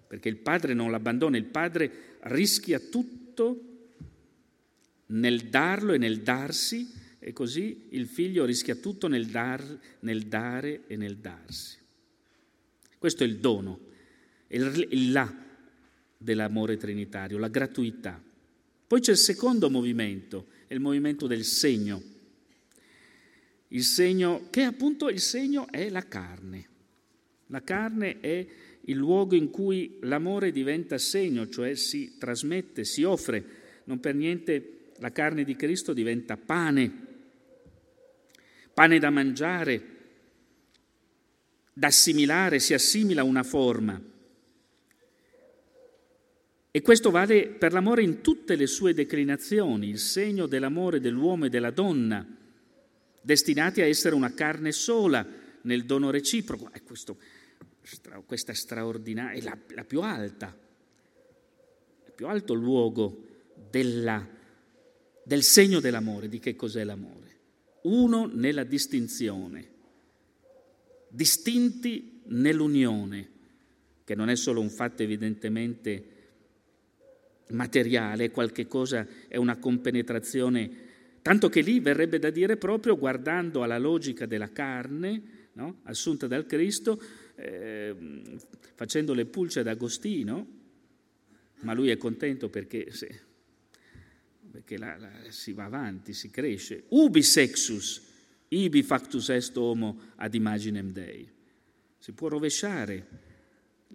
perché 0.06 0.30
il 0.30 0.38
padre 0.38 0.76
non 0.76 0.92
l'abbandona, 0.92 1.38
il 1.38 1.46
padre 1.46 2.18
rischia 2.22 2.80
tutto 2.80 3.70
nel 5.08 5.50
darlo 5.50 5.94
e 5.94 5.98
nel 5.98 6.22
darsi, 6.22 7.00
e 7.24 7.34
così 7.34 7.86
il 7.90 8.08
figlio 8.08 8.46
rischia 8.46 8.74
tutto 8.74 9.08
nel, 9.08 9.28
dar, 9.28 9.64
nel 10.00 10.24
dare 10.24 10.82
e 10.88 10.96
nel 10.96 11.18
darsi. 11.18 11.78
Questo 12.98 13.24
è 13.24 13.28
il 13.28 13.38
dono, 13.38 13.80
il, 14.48 15.12
là 15.12 15.32
dell'amore 16.18 16.78
trinitario, 16.78 17.38
la 17.38 17.48
gratuità. 17.48 18.20
Poi 18.88 19.00
c'è 19.00 19.12
il 19.12 19.18
secondo 19.18 19.70
movimento, 19.70 20.48
è 20.66 20.74
il 20.74 20.80
movimento 20.80 21.28
del 21.28 21.44
segno. 21.44 22.02
Il 23.68 23.84
segno, 23.84 24.48
che 24.50 24.64
appunto 24.64 25.08
il 25.08 25.20
segno 25.20 25.68
è 25.70 25.90
la 25.90 26.08
carne. 26.08 26.68
La 27.48 27.62
carne 27.62 28.20
è 28.20 28.48
il 28.86 28.98
luogo 28.98 29.36
in 29.36 29.52
cui 29.52 29.98
l'amore 30.02 30.52
diventa 30.52 30.98
segno, 30.98 31.48
cioè 31.48 31.76
si 31.76 32.16
trasmette, 32.18 32.84
si 32.84 33.04
offre. 33.04 33.44
Non 33.84 34.00
per 34.00 34.16
niente 34.16 34.90
la 34.98 35.12
carne 35.12 35.44
di 35.44 35.56
Cristo 35.56 35.94
diventa 35.94 36.38
pane, 36.38 37.01
pane 38.82 38.98
da 38.98 39.12
mangiare, 39.12 39.82
da 41.72 41.86
assimilare, 41.86 42.58
si 42.58 42.74
assimila 42.74 43.24
una 43.24 43.44
forma. 43.44 44.02
E 46.72 46.82
questo 46.82 47.12
vale 47.12 47.48
per 47.50 47.74
l'amore 47.74 48.02
in 48.02 48.22
tutte 48.22 48.56
le 48.56 48.66
sue 48.66 48.96
declinazioni, 48.96 49.88
il 49.88 50.00
segno 50.00 50.48
dell'amore 50.48 51.00
dell'uomo 51.00 51.46
e 51.46 51.50
della 51.50 51.70
donna, 51.70 52.26
destinati 53.22 53.82
a 53.82 53.86
essere 53.86 54.16
una 54.16 54.34
carne 54.34 54.72
sola 54.72 55.24
nel 55.62 55.86
dono 55.86 56.10
reciproco. 56.10 56.72
E 56.74 56.82
questo, 56.82 57.20
questa 58.26 58.56
straordinaria, 58.56 59.40
è 59.40 59.44
la, 59.44 59.58
la 59.76 59.84
più 59.84 60.02
alta, 60.02 60.58
il 62.08 62.14
più 62.16 62.26
alto 62.26 62.56
luogo 62.56 63.28
della, 63.70 64.28
del 65.24 65.44
segno 65.44 65.80
dell'amore, 65.80 66.28
di 66.28 66.40
che 66.40 66.56
cos'è 66.56 66.84
l'amore. 66.84 67.21
Uno 67.84 68.30
nella 68.32 68.64
distinzione, 68.64 69.68
distinti 71.08 72.22
nell'unione, 72.26 73.30
che 74.04 74.16
non 74.16 74.30
è 74.30 74.36
solo 74.36 74.62
un 74.62 74.70
fatto 74.70 75.04
evidentemente 75.04 76.06
materiale, 77.50 78.32
qualche 78.32 78.68
cosa, 78.68 79.06
è 79.28 79.38
una 79.38 79.58
compenetrazione, 79.58 80.72
tanto 81.22 81.50
che 81.50 81.62
lì 81.62 81.80
verrebbe 81.80 82.20
da 82.20 82.30
dire 82.30 82.58
proprio 82.58 82.98
guardando 82.98 83.64
alla 83.64 83.78
logica 83.78 84.26
della 84.26 84.52
carne, 84.52 85.50
no? 85.54 85.80
assunta 85.84 86.28
dal 86.28 86.46
Cristo, 86.46 87.02
eh, 87.36 87.96
facendo 88.76 89.14
le 89.14 89.26
pulce 89.26 89.62
ad 89.62 89.68
Agostino, 89.68 90.60
ma 91.62 91.74
lui 91.74 91.90
è 91.90 91.98
contento 91.98 92.50
perché, 92.50 92.92
se, 92.92 93.20
perché 94.52 94.78
la, 94.78 94.98
la, 94.98 95.10
si 95.30 95.54
va 95.54 95.64
avanti, 95.64 96.14
si 96.14 96.30
cresce. 96.30 96.84
Ubi 96.90 97.24
sexus, 97.24 98.02
ibi 98.50 98.84
factus 98.84 99.30
est 99.30 99.56
homo 99.56 99.98
ad 100.16 100.34
imaginem 100.34 100.92
Dei. 100.92 101.28
Si 101.98 102.12
può 102.12 102.28
rovesciare 102.28 103.08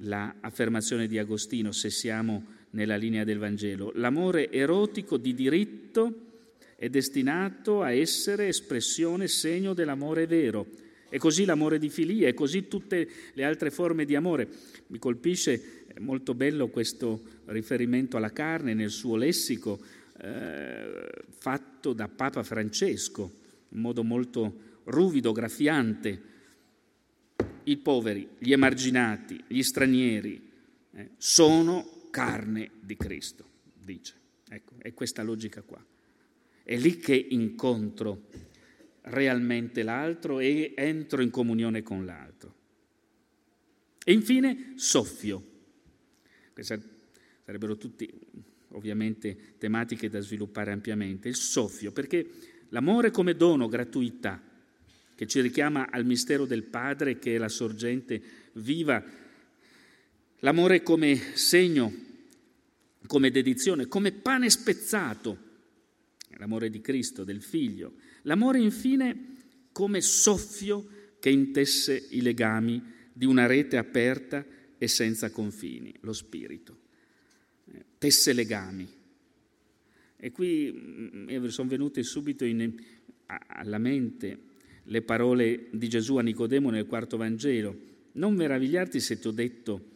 l'affermazione 0.01 1.03
la 1.03 1.09
di 1.09 1.19
Agostino 1.19 1.73
se 1.73 1.91
siamo 1.91 2.55
nella 2.71 2.97
linea 2.97 3.25
del 3.25 3.39
Vangelo. 3.39 3.93
L'amore 3.95 4.51
erotico 4.51 5.17
di 5.17 5.35
diritto 5.35 6.25
è 6.77 6.89
destinato 6.89 7.83
a 7.83 7.93
essere 7.93 8.49
espressione, 8.49 9.29
segno 9.29 9.75
dell'amore 9.75 10.27
vero. 10.27 10.67
E 11.09 11.19
così 11.19 11.45
l'amore 11.45 11.79
di 11.79 11.89
filia, 11.89 12.29
e 12.29 12.35
così 12.35 12.69
tutte 12.69 13.09
le 13.33 13.45
altre 13.45 13.71
forme 13.71 14.05
di 14.05 14.15
amore. 14.15 14.49
Mi 14.89 14.99
colpisce 14.99 15.85
molto 15.99 16.35
bello 16.35 16.69
questo 16.69 17.23
riferimento 17.47 18.17
alla 18.17 18.33
carne 18.33 18.75
nel 18.75 18.91
suo 18.91 19.17
lessico 19.17 19.81
eh, 20.19 21.25
fatto 21.29 21.93
da 21.93 22.09
Papa 22.09 22.43
Francesco, 22.43 23.33
in 23.71 23.81
modo 23.81 24.03
molto 24.03 24.81
ruvido, 24.85 25.33
graffiante. 25.33 26.35
I 27.64 27.77
poveri, 27.79 28.29
gli 28.39 28.53
emarginati, 28.53 29.43
gli 29.47 29.62
stranieri 29.62 30.51
eh, 30.93 31.11
sono 31.17 32.09
carne 32.11 32.71
di 32.81 32.97
Cristo, 32.97 33.45
dice. 33.75 34.14
Ecco, 34.49 34.75
è 34.79 34.95
questa 34.95 35.23
logica 35.23 35.62
qua. 35.62 35.85
È 36.62 36.77
lì 36.77 36.97
che 36.99 37.14
incontro 37.14 38.29
realmente 39.03 39.83
l'altro 39.83 40.41
e 40.41 40.73
entro 40.77 41.23
in 41.23 41.31
comunione 41.31 41.83
con 41.83 42.05
l'altro. 42.05 42.55
E 44.05 44.12
infine 44.12 44.73
soffio. 44.77 45.55
Queste 46.53 46.83
sarebbero 47.45 47.77
tutte 47.77 48.09
ovviamente 48.77 49.57
tematiche 49.59 50.09
da 50.09 50.20
sviluppare 50.20 50.70
ampiamente. 50.70 51.29
Il 51.29 51.35
soffio, 51.35 51.93
perché 51.93 52.29
l'amore 52.68 53.11
come 53.11 53.35
dono, 53.35 53.68
gratuità, 53.68 54.41
che 55.14 55.27
ci 55.27 55.41
richiama 55.41 55.89
al 55.91 56.05
mistero 56.05 56.45
del 56.45 56.62
Padre 56.62 57.18
che 57.18 57.35
è 57.35 57.39
la 57.39 57.49
sorgente 57.49 58.22
viva, 58.55 59.03
l'amore 60.41 60.83
come 60.83 61.16
segno 61.35 62.05
come 63.07 63.31
dedizione, 63.31 63.87
come 63.87 64.12
pane 64.12 64.51
spezzato, 64.51 65.39
l'amore 66.39 66.70
di 66.70 66.81
Cristo, 66.81 67.24
del 67.24 67.43
Figlio, 67.43 67.95
l'amore 68.22 68.59
infine 68.59 69.35
come 69.72 70.01
soffio 70.01 71.14
che 71.18 71.31
intesse 71.31 72.09
i 72.11 72.20
legami 72.20 72.83
di 73.12 73.24
una 73.24 73.47
rete 73.47 73.77
aperta 73.77 74.45
e 74.77 74.89
senza 74.89 75.31
confini, 75.31 75.95
lo 76.01 76.12
Spirito. 76.12 76.86
Tesse 77.99 78.33
legami. 78.33 78.89
E 80.17 80.31
qui 80.31 80.73
mm, 80.73 81.29
mi 81.29 81.51
sono 81.51 81.69
venute 81.69 82.03
subito 82.03 82.45
in, 82.45 82.75
alla 83.27 83.79
mente 83.79 84.39
le 84.85 85.03
parole 85.03 85.67
di 85.73 85.89
Gesù 85.89 86.17
a 86.17 86.23
Nicodemo 86.23 86.71
nel 86.71 86.87
quarto 86.87 87.17
Vangelo. 87.17 87.95
Non 88.12 88.35
meravigliarti 88.35 89.01
se 89.01 89.19
ti 89.19 89.27
ho 89.27 89.33
detto 89.33 89.95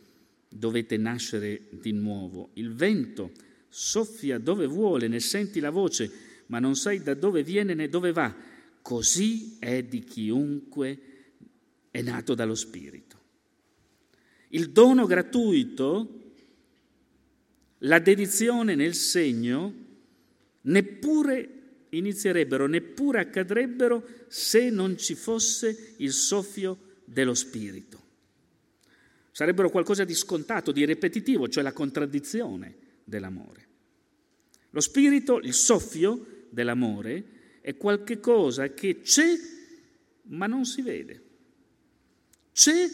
dovete 0.48 0.96
nascere 0.96 1.68
di 1.70 1.92
nuovo. 1.92 2.50
Il 2.54 2.72
vento 2.72 3.32
soffia 3.68 4.38
dove 4.38 4.66
vuole, 4.66 5.08
ne 5.08 5.20
senti 5.20 5.60
la 5.60 5.70
voce, 5.70 6.10
ma 6.46 6.58
non 6.58 6.74
sai 6.74 7.02
da 7.02 7.14
dove 7.14 7.42
viene 7.42 7.74
né 7.74 7.88
dove 7.88 8.12
va. 8.12 8.34
Così 8.82 9.56
è 9.58 9.82
di 9.84 10.02
chiunque 10.02 10.98
è 11.90 12.02
nato 12.02 12.34
dallo 12.34 12.54
Spirito. 12.54 13.18
Il 14.48 14.70
dono 14.70 15.06
gratuito, 15.06 16.19
la 17.80 17.98
dedizione 17.98 18.74
nel 18.74 18.94
segno, 18.94 19.74
neppure 20.62 21.48
inizierebbero, 21.90 22.66
neppure 22.66 23.20
accadrebbero 23.20 24.06
se 24.28 24.70
non 24.70 24.96
ci 24.96 25.14
fosse 25.14 25.94
il 25.98 26.12
soffio 26.12 26.78
dello 27.04 27.34
Spirito. 27.34 27.98
Sarebbero 29.32 29.70
qualcosa 29.70 30.04
di 30.04 30.14
scontato, 30.14 30.72
di 30.72 30.84
ripetitivo, 30.84 31.48
cioè 31.48 31.62
la 31.62 31.72
contraddizione 31.72 32.76
dell'amore. 33.04 33.68
Lo 34.70 34.80
spirito, 34.80 35.38
il 35.38 35.54
soffio 35.54 36.46
dell'amore, 36.50 37.58
è 37.60 37.76
qualcosa 37.76 38.72
che 38.72 39.00
c'è 39.00 39.34
ma 40.30 40.46
non 40.46 40.64
si 40.64 40.82
vede. 40.82 41.22
C'è 42.52 42.88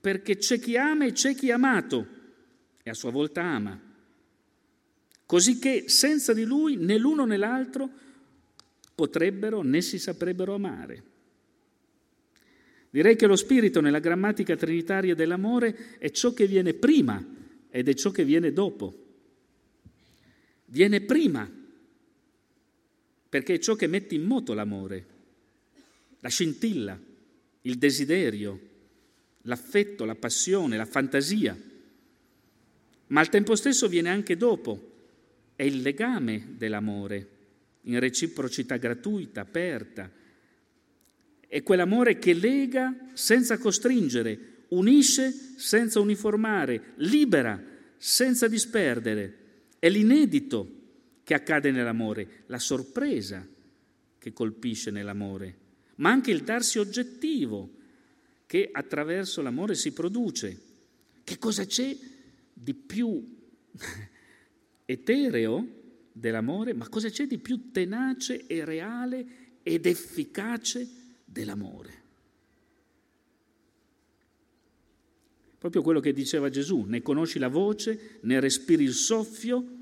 perché 0.00 0.36
c'è 0.36 0.58
chi 0.58 0.76
ama 0.76 1.04
e 1.04 1.12
c'è 1.12 1.34
chi 1.34 1.48
è 1.48 1.52
amato 1.52 2.06
e 2.82 2.90
a 2.90 2.94
sua 2.94 3.10
volta 3.10 3.42
ama. 3.42 3.87
Così 5.28 5.58
che 5.58 5.84
senza 5.88 6.32
di 6.32 6.44
lui 6.44 6.76
né 6.76 6.96
l'uno 6.96 7.26
né 7.26 7.36
l'altro 7.36 7.86
potrebbero 8.94 9.60
né 9.60 9.82
si 9.82 9.98
saprebbero 9.98 10.54
amare. 10.54 11.02
Direi 12.88 13.14
che 13.14 13.26
lo 13.26 13.36
spirito 13.36 13.82
nella 13.82 13.98
grammatica 13.98 14.56
trinitaria 14.56 15.14
dell'amore 15.14 15.98
è 15.98 16.08
ciò 16.12 16.32
che 16.32 16.46
viene 16.46 16.72
prima 16.72 17.22
ed 17.68 17.90
è 17.90 17.92
ciò 17.92 18.10
che 18.10 18.24
viene 18.24 18.54
dopo. 18.54 19.04
Viene 20.64 21.02
prima 21.02 21.46
perché 23.28 23.52
è 23.52 23.58
ciò 23.58 23.74
che 23.74 23.86
mette 23.86 24.14
in 24.14 24.22
moto 24.22 24.54
l'amore, 24.54 25.06
la 26.20 26.30
scintilla, 26.30 26.98
il 27.60 27.76
desiderio, 27.76 28.60
l'affetto, 29.42 30.06
la 30.06 30.14
passione, 30.14 30.78
la 30.78 30.86
fantasia. 30.86 31.54
Ma 33.08 33.20
al 33.20 33.28
tempo 33.28 33.54
stesso 33.56 33.88
viene 33.88 34.08
anche 34.08 34.34
dopo, 34.34 34.87
è 35.58 35.64
il 35.64 35.82
legame 35.82 36.54
dell'amore, 36.56 37.28
in 37.80 37.98
reciprocità 37.98 38.76
gratuita, 38.76 39.40
aperta, 39.40 40.08
è 41.48 41.62
quell'amore 41.64 42.16
che 42.20 42.32
lega 42.32 42.94
senza 43.14 43.58
costringere, 43.58 44.66
unisce 44.68 45.32
senza 45.56 45.98
uniformare, 45.98 46.92
libera 46.98 47.60
senza 47.96 48.46
disperdere. 48.46 49.38
È 49.80 49.88
l'inedito 49.88 50.74
che 51.24 51.34
accade 51.34 51.72
nell'amore, 51.72 52.44
la 52.46 52.60
sorpresa 52.60 53.44
che 54.16 54.32
colpisce 54.32 54.92
nell'amore, 54.92 55.56
ma 55.96 56.10
anche 56.10 56.30
il 56.30 56.44
darsi 56.44 56.78
oggettivo 56.78 57.68
che 58.46 58.68
attraverso 58.70 59.42
l'amore 59.42 59.74
si 59.74 59.92
produce. 59.92 60.60
Che 61.24 61.36
cosa 61.36 61.64
c'è 61.66 61.96
di 62.52 62.74
più 62.74 63.36
etereo 64.90 65.66
dell'amore, 66.10 66.72
ma 66.72 66.88
cosa 66.88 67.10
c'è 67.10 67.26
di 67.26 67.36
più 67.36 67.70
tenace 67.70 68.46
e 68.46 68.64
reale 68.64 69.26
ed 69.62 69.84
efficace 69.84 70.88
dell'amore. 71.26 71.96
Proprio 75.58 75.82
quello 75.82 76.00
che 76.00 76.14
diceva 76.14 76.48
Gesù, 76.48 76.84
ne 76.86 77.02
conosci 77.02 77.38
la 77.38 77.48
voce, 77.48 78.20
ne 78.22 78.40
respiri 78.40 78.84
il 78.84 78.94
soffio, 78.94 79.76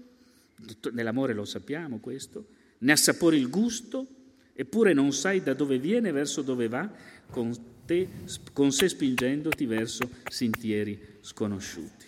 nell'amore 0.91 1.35
lo 1.35 1.45
sappiamo 1.45 2.01
questo, 2.01 2.47
ne 2.79 2.91
assapori 2.91 3.37
il 3.37 3.49
gusto, 3.49 4.09
eppure 4.55 4.93
non 4.93 5.13
sai 5.13 5.41
da 5.41 5.55
dove 5.55 5.79
viene, 5.79 6.11
verso 6.11 6.43
dove 6.43 6.67
va, 6.67 6.91
con 7.31 7.55
te, 7.85 8.09
con 8.53 8.73
sé 8.73 8.89
spingendoti 8.89 9.67
verso 9.67 10.11
sentieri 10.29 10.99
sconosciuti. 11.21 12.07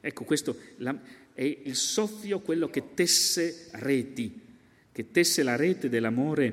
Ecco, 0.00 0.24
questo 0.24 0.56
è 1.38 1.60
il 1.66 1.76
soffio, 1.76 2.40
quello 2.40 2.68
che 2.68 2.94
tesse 2.94 3.68
reti, 3.74 4.40
che 4.90 5.12
tesse 5.12 5.44
la 5.44 5.54
rete 5.54 5.88
dell'amore, 5.88 6.52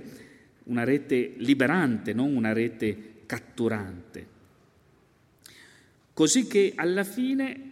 una 0.65 0.83
rete 0.83 1.33
liberante, 1.37 2.13
non 2.13 2.35
una 2.35 2.53
rete 2.53 3.23
catturante. 3.25 4.27
Così 6.13 6.45
che 6.45 6.73
alla 6.75 7.03
fine, 7.03 7.71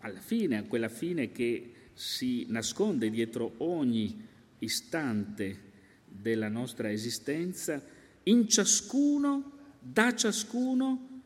alla 0.00 0.20
fine, 0.20 0.58
a 0.58 0.64
quella 0.64 0.90
fine 0.90 1.32
che 1.32 1.72
si 1.94 2.44
nasconde 2.50 3.08
dietro 3.08 3.54
ogni 3.56 4.26
istante 4.58 5.58
della 6.04 6.48
nostra 6.48 6.90
esistenza, 6.92 7.82
in 8.24 8.46
ciascuno, 8.46 9.52
da 9.80 10.14
ciascuno, 10.14 11.22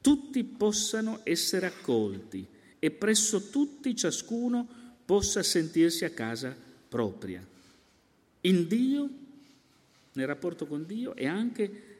tutti 0.00 0.42
possano 0.42 1.20
essere 1.22 1.66
accolti 1.66 2.54
e 2.78 2.90
presso 2.90 3.48
tutti 3.50 3.94
ciascuno 3.96 4.66
possa 5.04 5.42
sentirsi 5.42 6.04
a 6.04 6.10
casa 6.10 6.54
propria. 6.88 7.44
In 8.42 8.66
Dio, 8.68 9.10
nel 10.12 10.26
rapporto 10.26 10.66
con 10.66 10.84
Dio 10.86 11.14
e 11.14 11.26
anche 11.26 11.96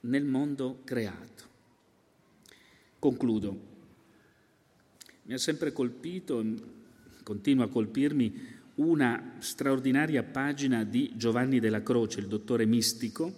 nel 0.00 0.24
mondo 0.24 0.80
creato. 0.84 1.42
Concludo. 2.98 3.72
Mi 5.22 5.34
ha 5.34 5.38
sempre 5.38 5.72
colpito, 5.72 6.44
continua 7.22 7.64
a 7.64 7.68
colpirmi, 7.68 8.62
una 8.76 9.36
straordinaria 9.38 10.22
pagina 10.22 10.84
di 10.84 11.12
Giovanni 11.14 11.60
della 11.60 11.82
Croce, 11.82 12.20
il 12.20 12.26
dottore 12.26 12.66
mistico, 12.66 13.32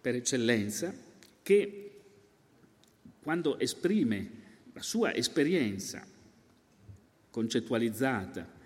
per 0.00 0.14
eccellenza, 0.14 0.94
che 1.42 1.90
quando 3.22 3.58
esprime 3.58 4.39
la 4.72 4.82
sua 4.82 5.14
esperienza 5.14 6.06
concettualizzata 7.30 8.58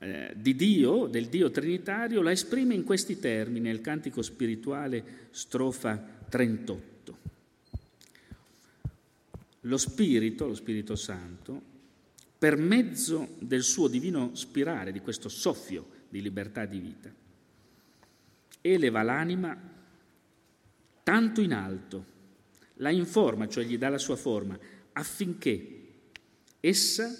eh, 0.00 0.32
di 0.36 0.54
Dio, 0.54 1.06
del 1.06 1.26
Dio 1.26 1.50
trinitario, 1.50 2.22
la 2.22 2.30
esprime 2.30 2.74
in 2.74 2.84
questi 2.84 3.18
termini, 3.18 3.66
nel 3.66 3.80
cantico 3.80 4.22
spirituale 4.22 5.28
strofa 5.30 5.96
38. 6.28 7.18
Lo 9.62 9.76
Spirito, 9.76 10.46
lo 10.46 10.54
Spirito 10.54 10.94
Santo, 10.94 11.76
per 12.38 12.56
mezzo 12.56 13.34
del 13.40 13.62
suo 13.62 13.88
divino 13.88 14.34
spirare, 14.34 14.92
di 14.92 15.00
questo 15.00 15.28
soffio 15.28 15.96
di 16.08 16.22
libertà 16.22 16.64
di 16.64 16.78
vita, 16.78 17.12
eleva 18.60 19.02
l'anima 19.02 19.76
tanto 21.02 21.40
in 21.40 21.52
alto, 21.52 22.16
la 22.74 22.90
informa, 22.90 23.48
cioè 23.48 23.64
gli 23.64 23.76
dà 23.76 23.88
la 23.88 23.98
sua 23.98 24.14
forma, 24.14 24.56
affinché 24.98 25.76
essa 26.58 27.16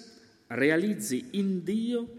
realizzi 0.47 1.29
in 1.31 1.63
Dio 1.63 2.15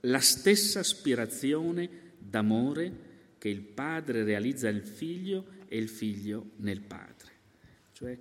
la 0.00 0.18
stessa 0.18 0.80
aspirazione 0.80 2.12
d'amore 2.18 3.12
che 3.38 3.48
il 3.48 3.60
padre 3.60 4.24
realizza 4.24 4.70
nel 4.70 4.84
figlio 4.84 5.46
e 5.68 5.78
il 5.78 5.88
figlio 5.88 6.50
nel 6.56 6.80
padre. 6.80 7.30
Cioè, 7.92 8.18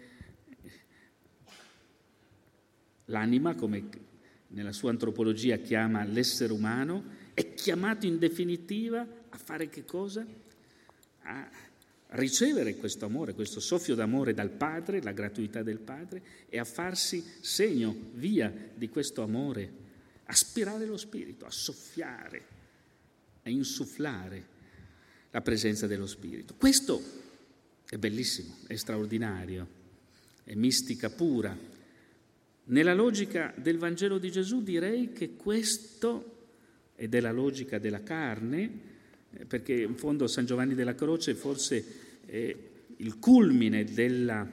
l'anima, 3.05 3.55
come 3.55 3.89
nella 4.49 4.71
sua 4.71 4.91
antropologia 4.91 5.57
chiama 5.57 6.03
l'essere 6.03 6.53
umano, 6.53 7.21
è 7.33 7.55
chiamato 7.55 8.05
in 8.05 8.19
definitiva 8.19 9.05
a 9.29 9.37
fare 9.37 9.67
che 9.67 9.83
cosa? 9.83 10.25
A 11.23 11.49
ricevere 12.13 12.75
questo 12.75 13.05
amore, 13.05 13.33
questo 13.33 13.59
soffio 13.59 13.95
d'amore 13.95 14.33
dal 14.33 14.49
Padre, 14.49 15.01
la 15.01 15.11
gratuità 15.11 15.63
del 15.63 15.79
Padre, 15.79 16.21
e 16.49 16.57
a 16.59 16.63
farsi 16.63 17.23
segno, 17.41 17.95
via 18.13 18.53
di 18.73 18.89
questo 18.89 19.21
amore, 19.21 19.81
aspirare 20.25 20.85
lo 20.85 20.97
Spirito, 20.97 21.45
a 21.45 21.51
soffiare, 21.51 22.45
a 23.43 23.49
insufflare 23.49 24.51
la 25.31 25.41
presenza 25.41 25.87
dello 25.87 26.07
Spirito. 26.07 26.53
Questo 26.55 27.01
è 27.89 27.97
bellissimo, 27.97 28.57
è 28.67 28.75
straordinario, 28.75 29.67
è 30.43 30.53
mistica 30.53 31.09
pura, 31.09 31.57
nella 32.65 32.93
logica 32.93 33.53
del 33.57 33.77
Vangelo 33.77 34.17
di 34.17 34.31
Gesù 34.31 34.63
direi 34.63 35.11
che 35.11 35.35
questo, 35.35 36.31
è 36.95 37.07
della 37.09 37.31
logica 37.31 37.77
della 37.77 38.03
carne, 38.03 38.91
eh, 39.33 39.45
perché 39.45 39.73
in 39.73 39.95
fondo 39.95 40.27
San 40.27 40.45
Giovanni 40.45 40.73
della 40.73 40.95
Croce 40.95 41.35
forse 41.35 41.83
è 42.33 42.55
il 42.97 43.19
culmine 43.19 43.83
della 43.83 44.47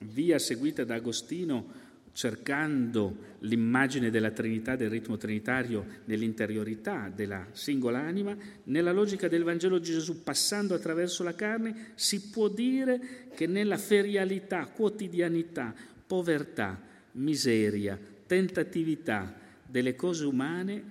via 0.00 0.38
seguita 0.40 0.82
da 0.82 0.96
Agostino 0.96 1.86
cercando 2.12 3.36
l'immagine 3.40 4.10
della 4.10 4.32
Trinità, 4.32 4.74
del 4.74 4.90
ritmo 4.90 5.16
trinitario 5.16 5.86
nell'interiorità 6.06 7.12
della 7.14 7.46
singola 7.52 8.00
anima, 8.00 8.36
nella 8.64 8.90
logica 8.90 9.28
del 9.28 9.44
Vangelo 9.44 9.78
di 9.78 9.84
Gesù, 9.84 10.24
passando 10.24 10.74
attraverso 10.74 11.22
la 11.22 11.36
carne, 11.36 11.92
si 11.94 12.22
può 12.22 12.48
dire 12.48 13.28
che 13.36 13.46
nella 13.46 13.76
ferialità, 13.76 14.66
quotidianità, 14.66 15.72
povertà, 16.04 16.82
miseria, 17.12 17.96
tentatività 18.26 19.32
delle 19.64 19.94
cose 19.94 20.24
umane, 20.24 20.82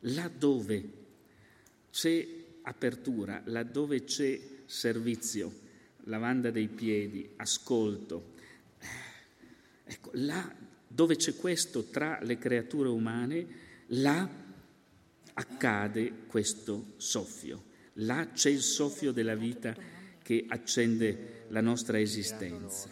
laddove 0.00 0.88
c'è 1.90 2.26
apertura, 2.60 3.40
laddove 3.46 4.04
c'è 4.04 4.52
servizio, 4.66 5.52
lavanda 6.04 6.50
dei 6.50 6.68
piedi, 6.68 7.28
ascolto. 7.36 8.32
Ecco, 9.84 10.10
là 10.14 10.54
dove 10.86 11.16
c'è 11.16 11.34
questo 11.34 11.84
tra 11.84 12.18
le 12.22 12.38
creature 12.38 12.88
umane, 12.88 13.46
là 13.88 14.28
accade 15.34 16.12
questo 16.26 16.92
soffio, 16.96 17.64
là 17.94 18.28
c'è 18.32 18.50
il 18.50 18.62
soffio 18.62 19.12
della 19.12 19.34
vita 19.34 19.74
che 20.22 20.44
accende 20.48 21.44
la 21.48 21.60
nostra 21.60 21.98
esistenza. 21.98 22.88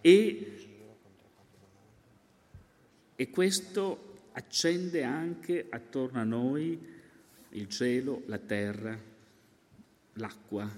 E, 0.00 0.68
e 3.16 3.30
questo 3.30 4.18
accende 4.32 5.02
anche 5.02 5.66
attorno 5.68 6.20
a 6.20 6.24
noi 6.24 6.78
il 7.50 7.68
cielo, 7.68 8.22
la 8.26 8.38
terra, 8.38 9.09
l'acqua, 10.14 10.68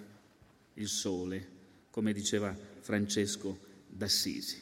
il 0.75 0.89
sole, 0.89 1.49
come 1.91 2.13
diceva 2.13 2.57
Francesco 2.81 3.59
d'Assisi. 3.87 4.61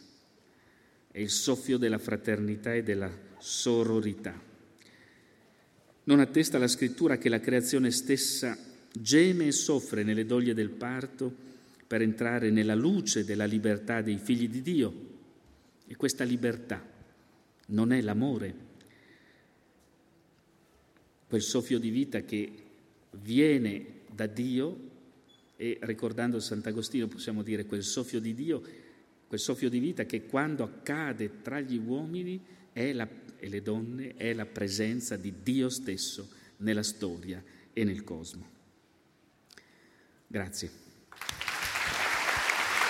È 1.11 1.18
il 1.18 1.31
soffio 1.31 1.79
della 1.79 1.99
fraternità 1.99 2.75
e 2.75 2.83
della 2.83 3.11
sororità. 3.39 4.49
Non 6.05 6.21
attesta 6.21 6.59
la 6.59 6.68
scrittura 6.68 7.18
che 7.18 7.29
la 7.29 7.41
creazione 7.41 7.91
stessa 7.91 8.57
geme 8.93 9.47
e 9.47 9.53
soffre 9.53 10.03
nelle 10.03 10.27
doglie 10.27 10.55
del 10.55 10.71
parto 10.71 11.33
per 11.87 12.03
entrare 12.03 12.51
nella 12.51 12.75
luce 12.75 13.25
della 13.25 13.45
libertà 13.45 14.01
dei 14.03 14.18
figli 14.18 14.49
di 14.49 14.62
Dio. 14.62 15.09
E 15.87 15.97
questa 15.97 16.25
libertà 16.25 16.85
non 17.66 17.93
è 17.93 18.01
l'amore, 18.01 18.68
quel 21.29 21.43
soffio 21.43 21.79
di 21.79 21.91
vita 21.91 22.23
che 22.23 22.53
viene 23.12 23.99
da 24.12 24.26
Dio 24.26 24.88
e 25.56 25.78
ricordando 25.82 26.40
Sant'Agostino 26.40 27.06
possiamo 27.06 27.42
dire 27.42 27.66
quel 27.66 27.82
soffio 27.82 28.20
di 28.20 28.34
Dio, 28.34 28.62
quel 29.26 29.40
soffio 29.40 29.68
di 29.68 29.78
vita 29.78 30.04
che 30.04 30.26
quando 30.26 30.64
accade 30.64 31.42
tra 31.42 31.61
gli 31.61 31.76
uomini 31.76 32.42
la, 32.72 33.08
e 33.38 33.48
le 33.48 33.62
donne 33.62 34.14
è 34.16 34.32
la 34.32 34.46
presenza 34.46 35.16
di 35.16 35.34
Dio 35.42 35.68
stesso 35.68 36.28
nella 36.58 36.82
storia 36.82 37.42
e 37.72 37.84
nel 37.84 38.04
cosmo. 38.04 38.48
Grazie. 40.26 40.80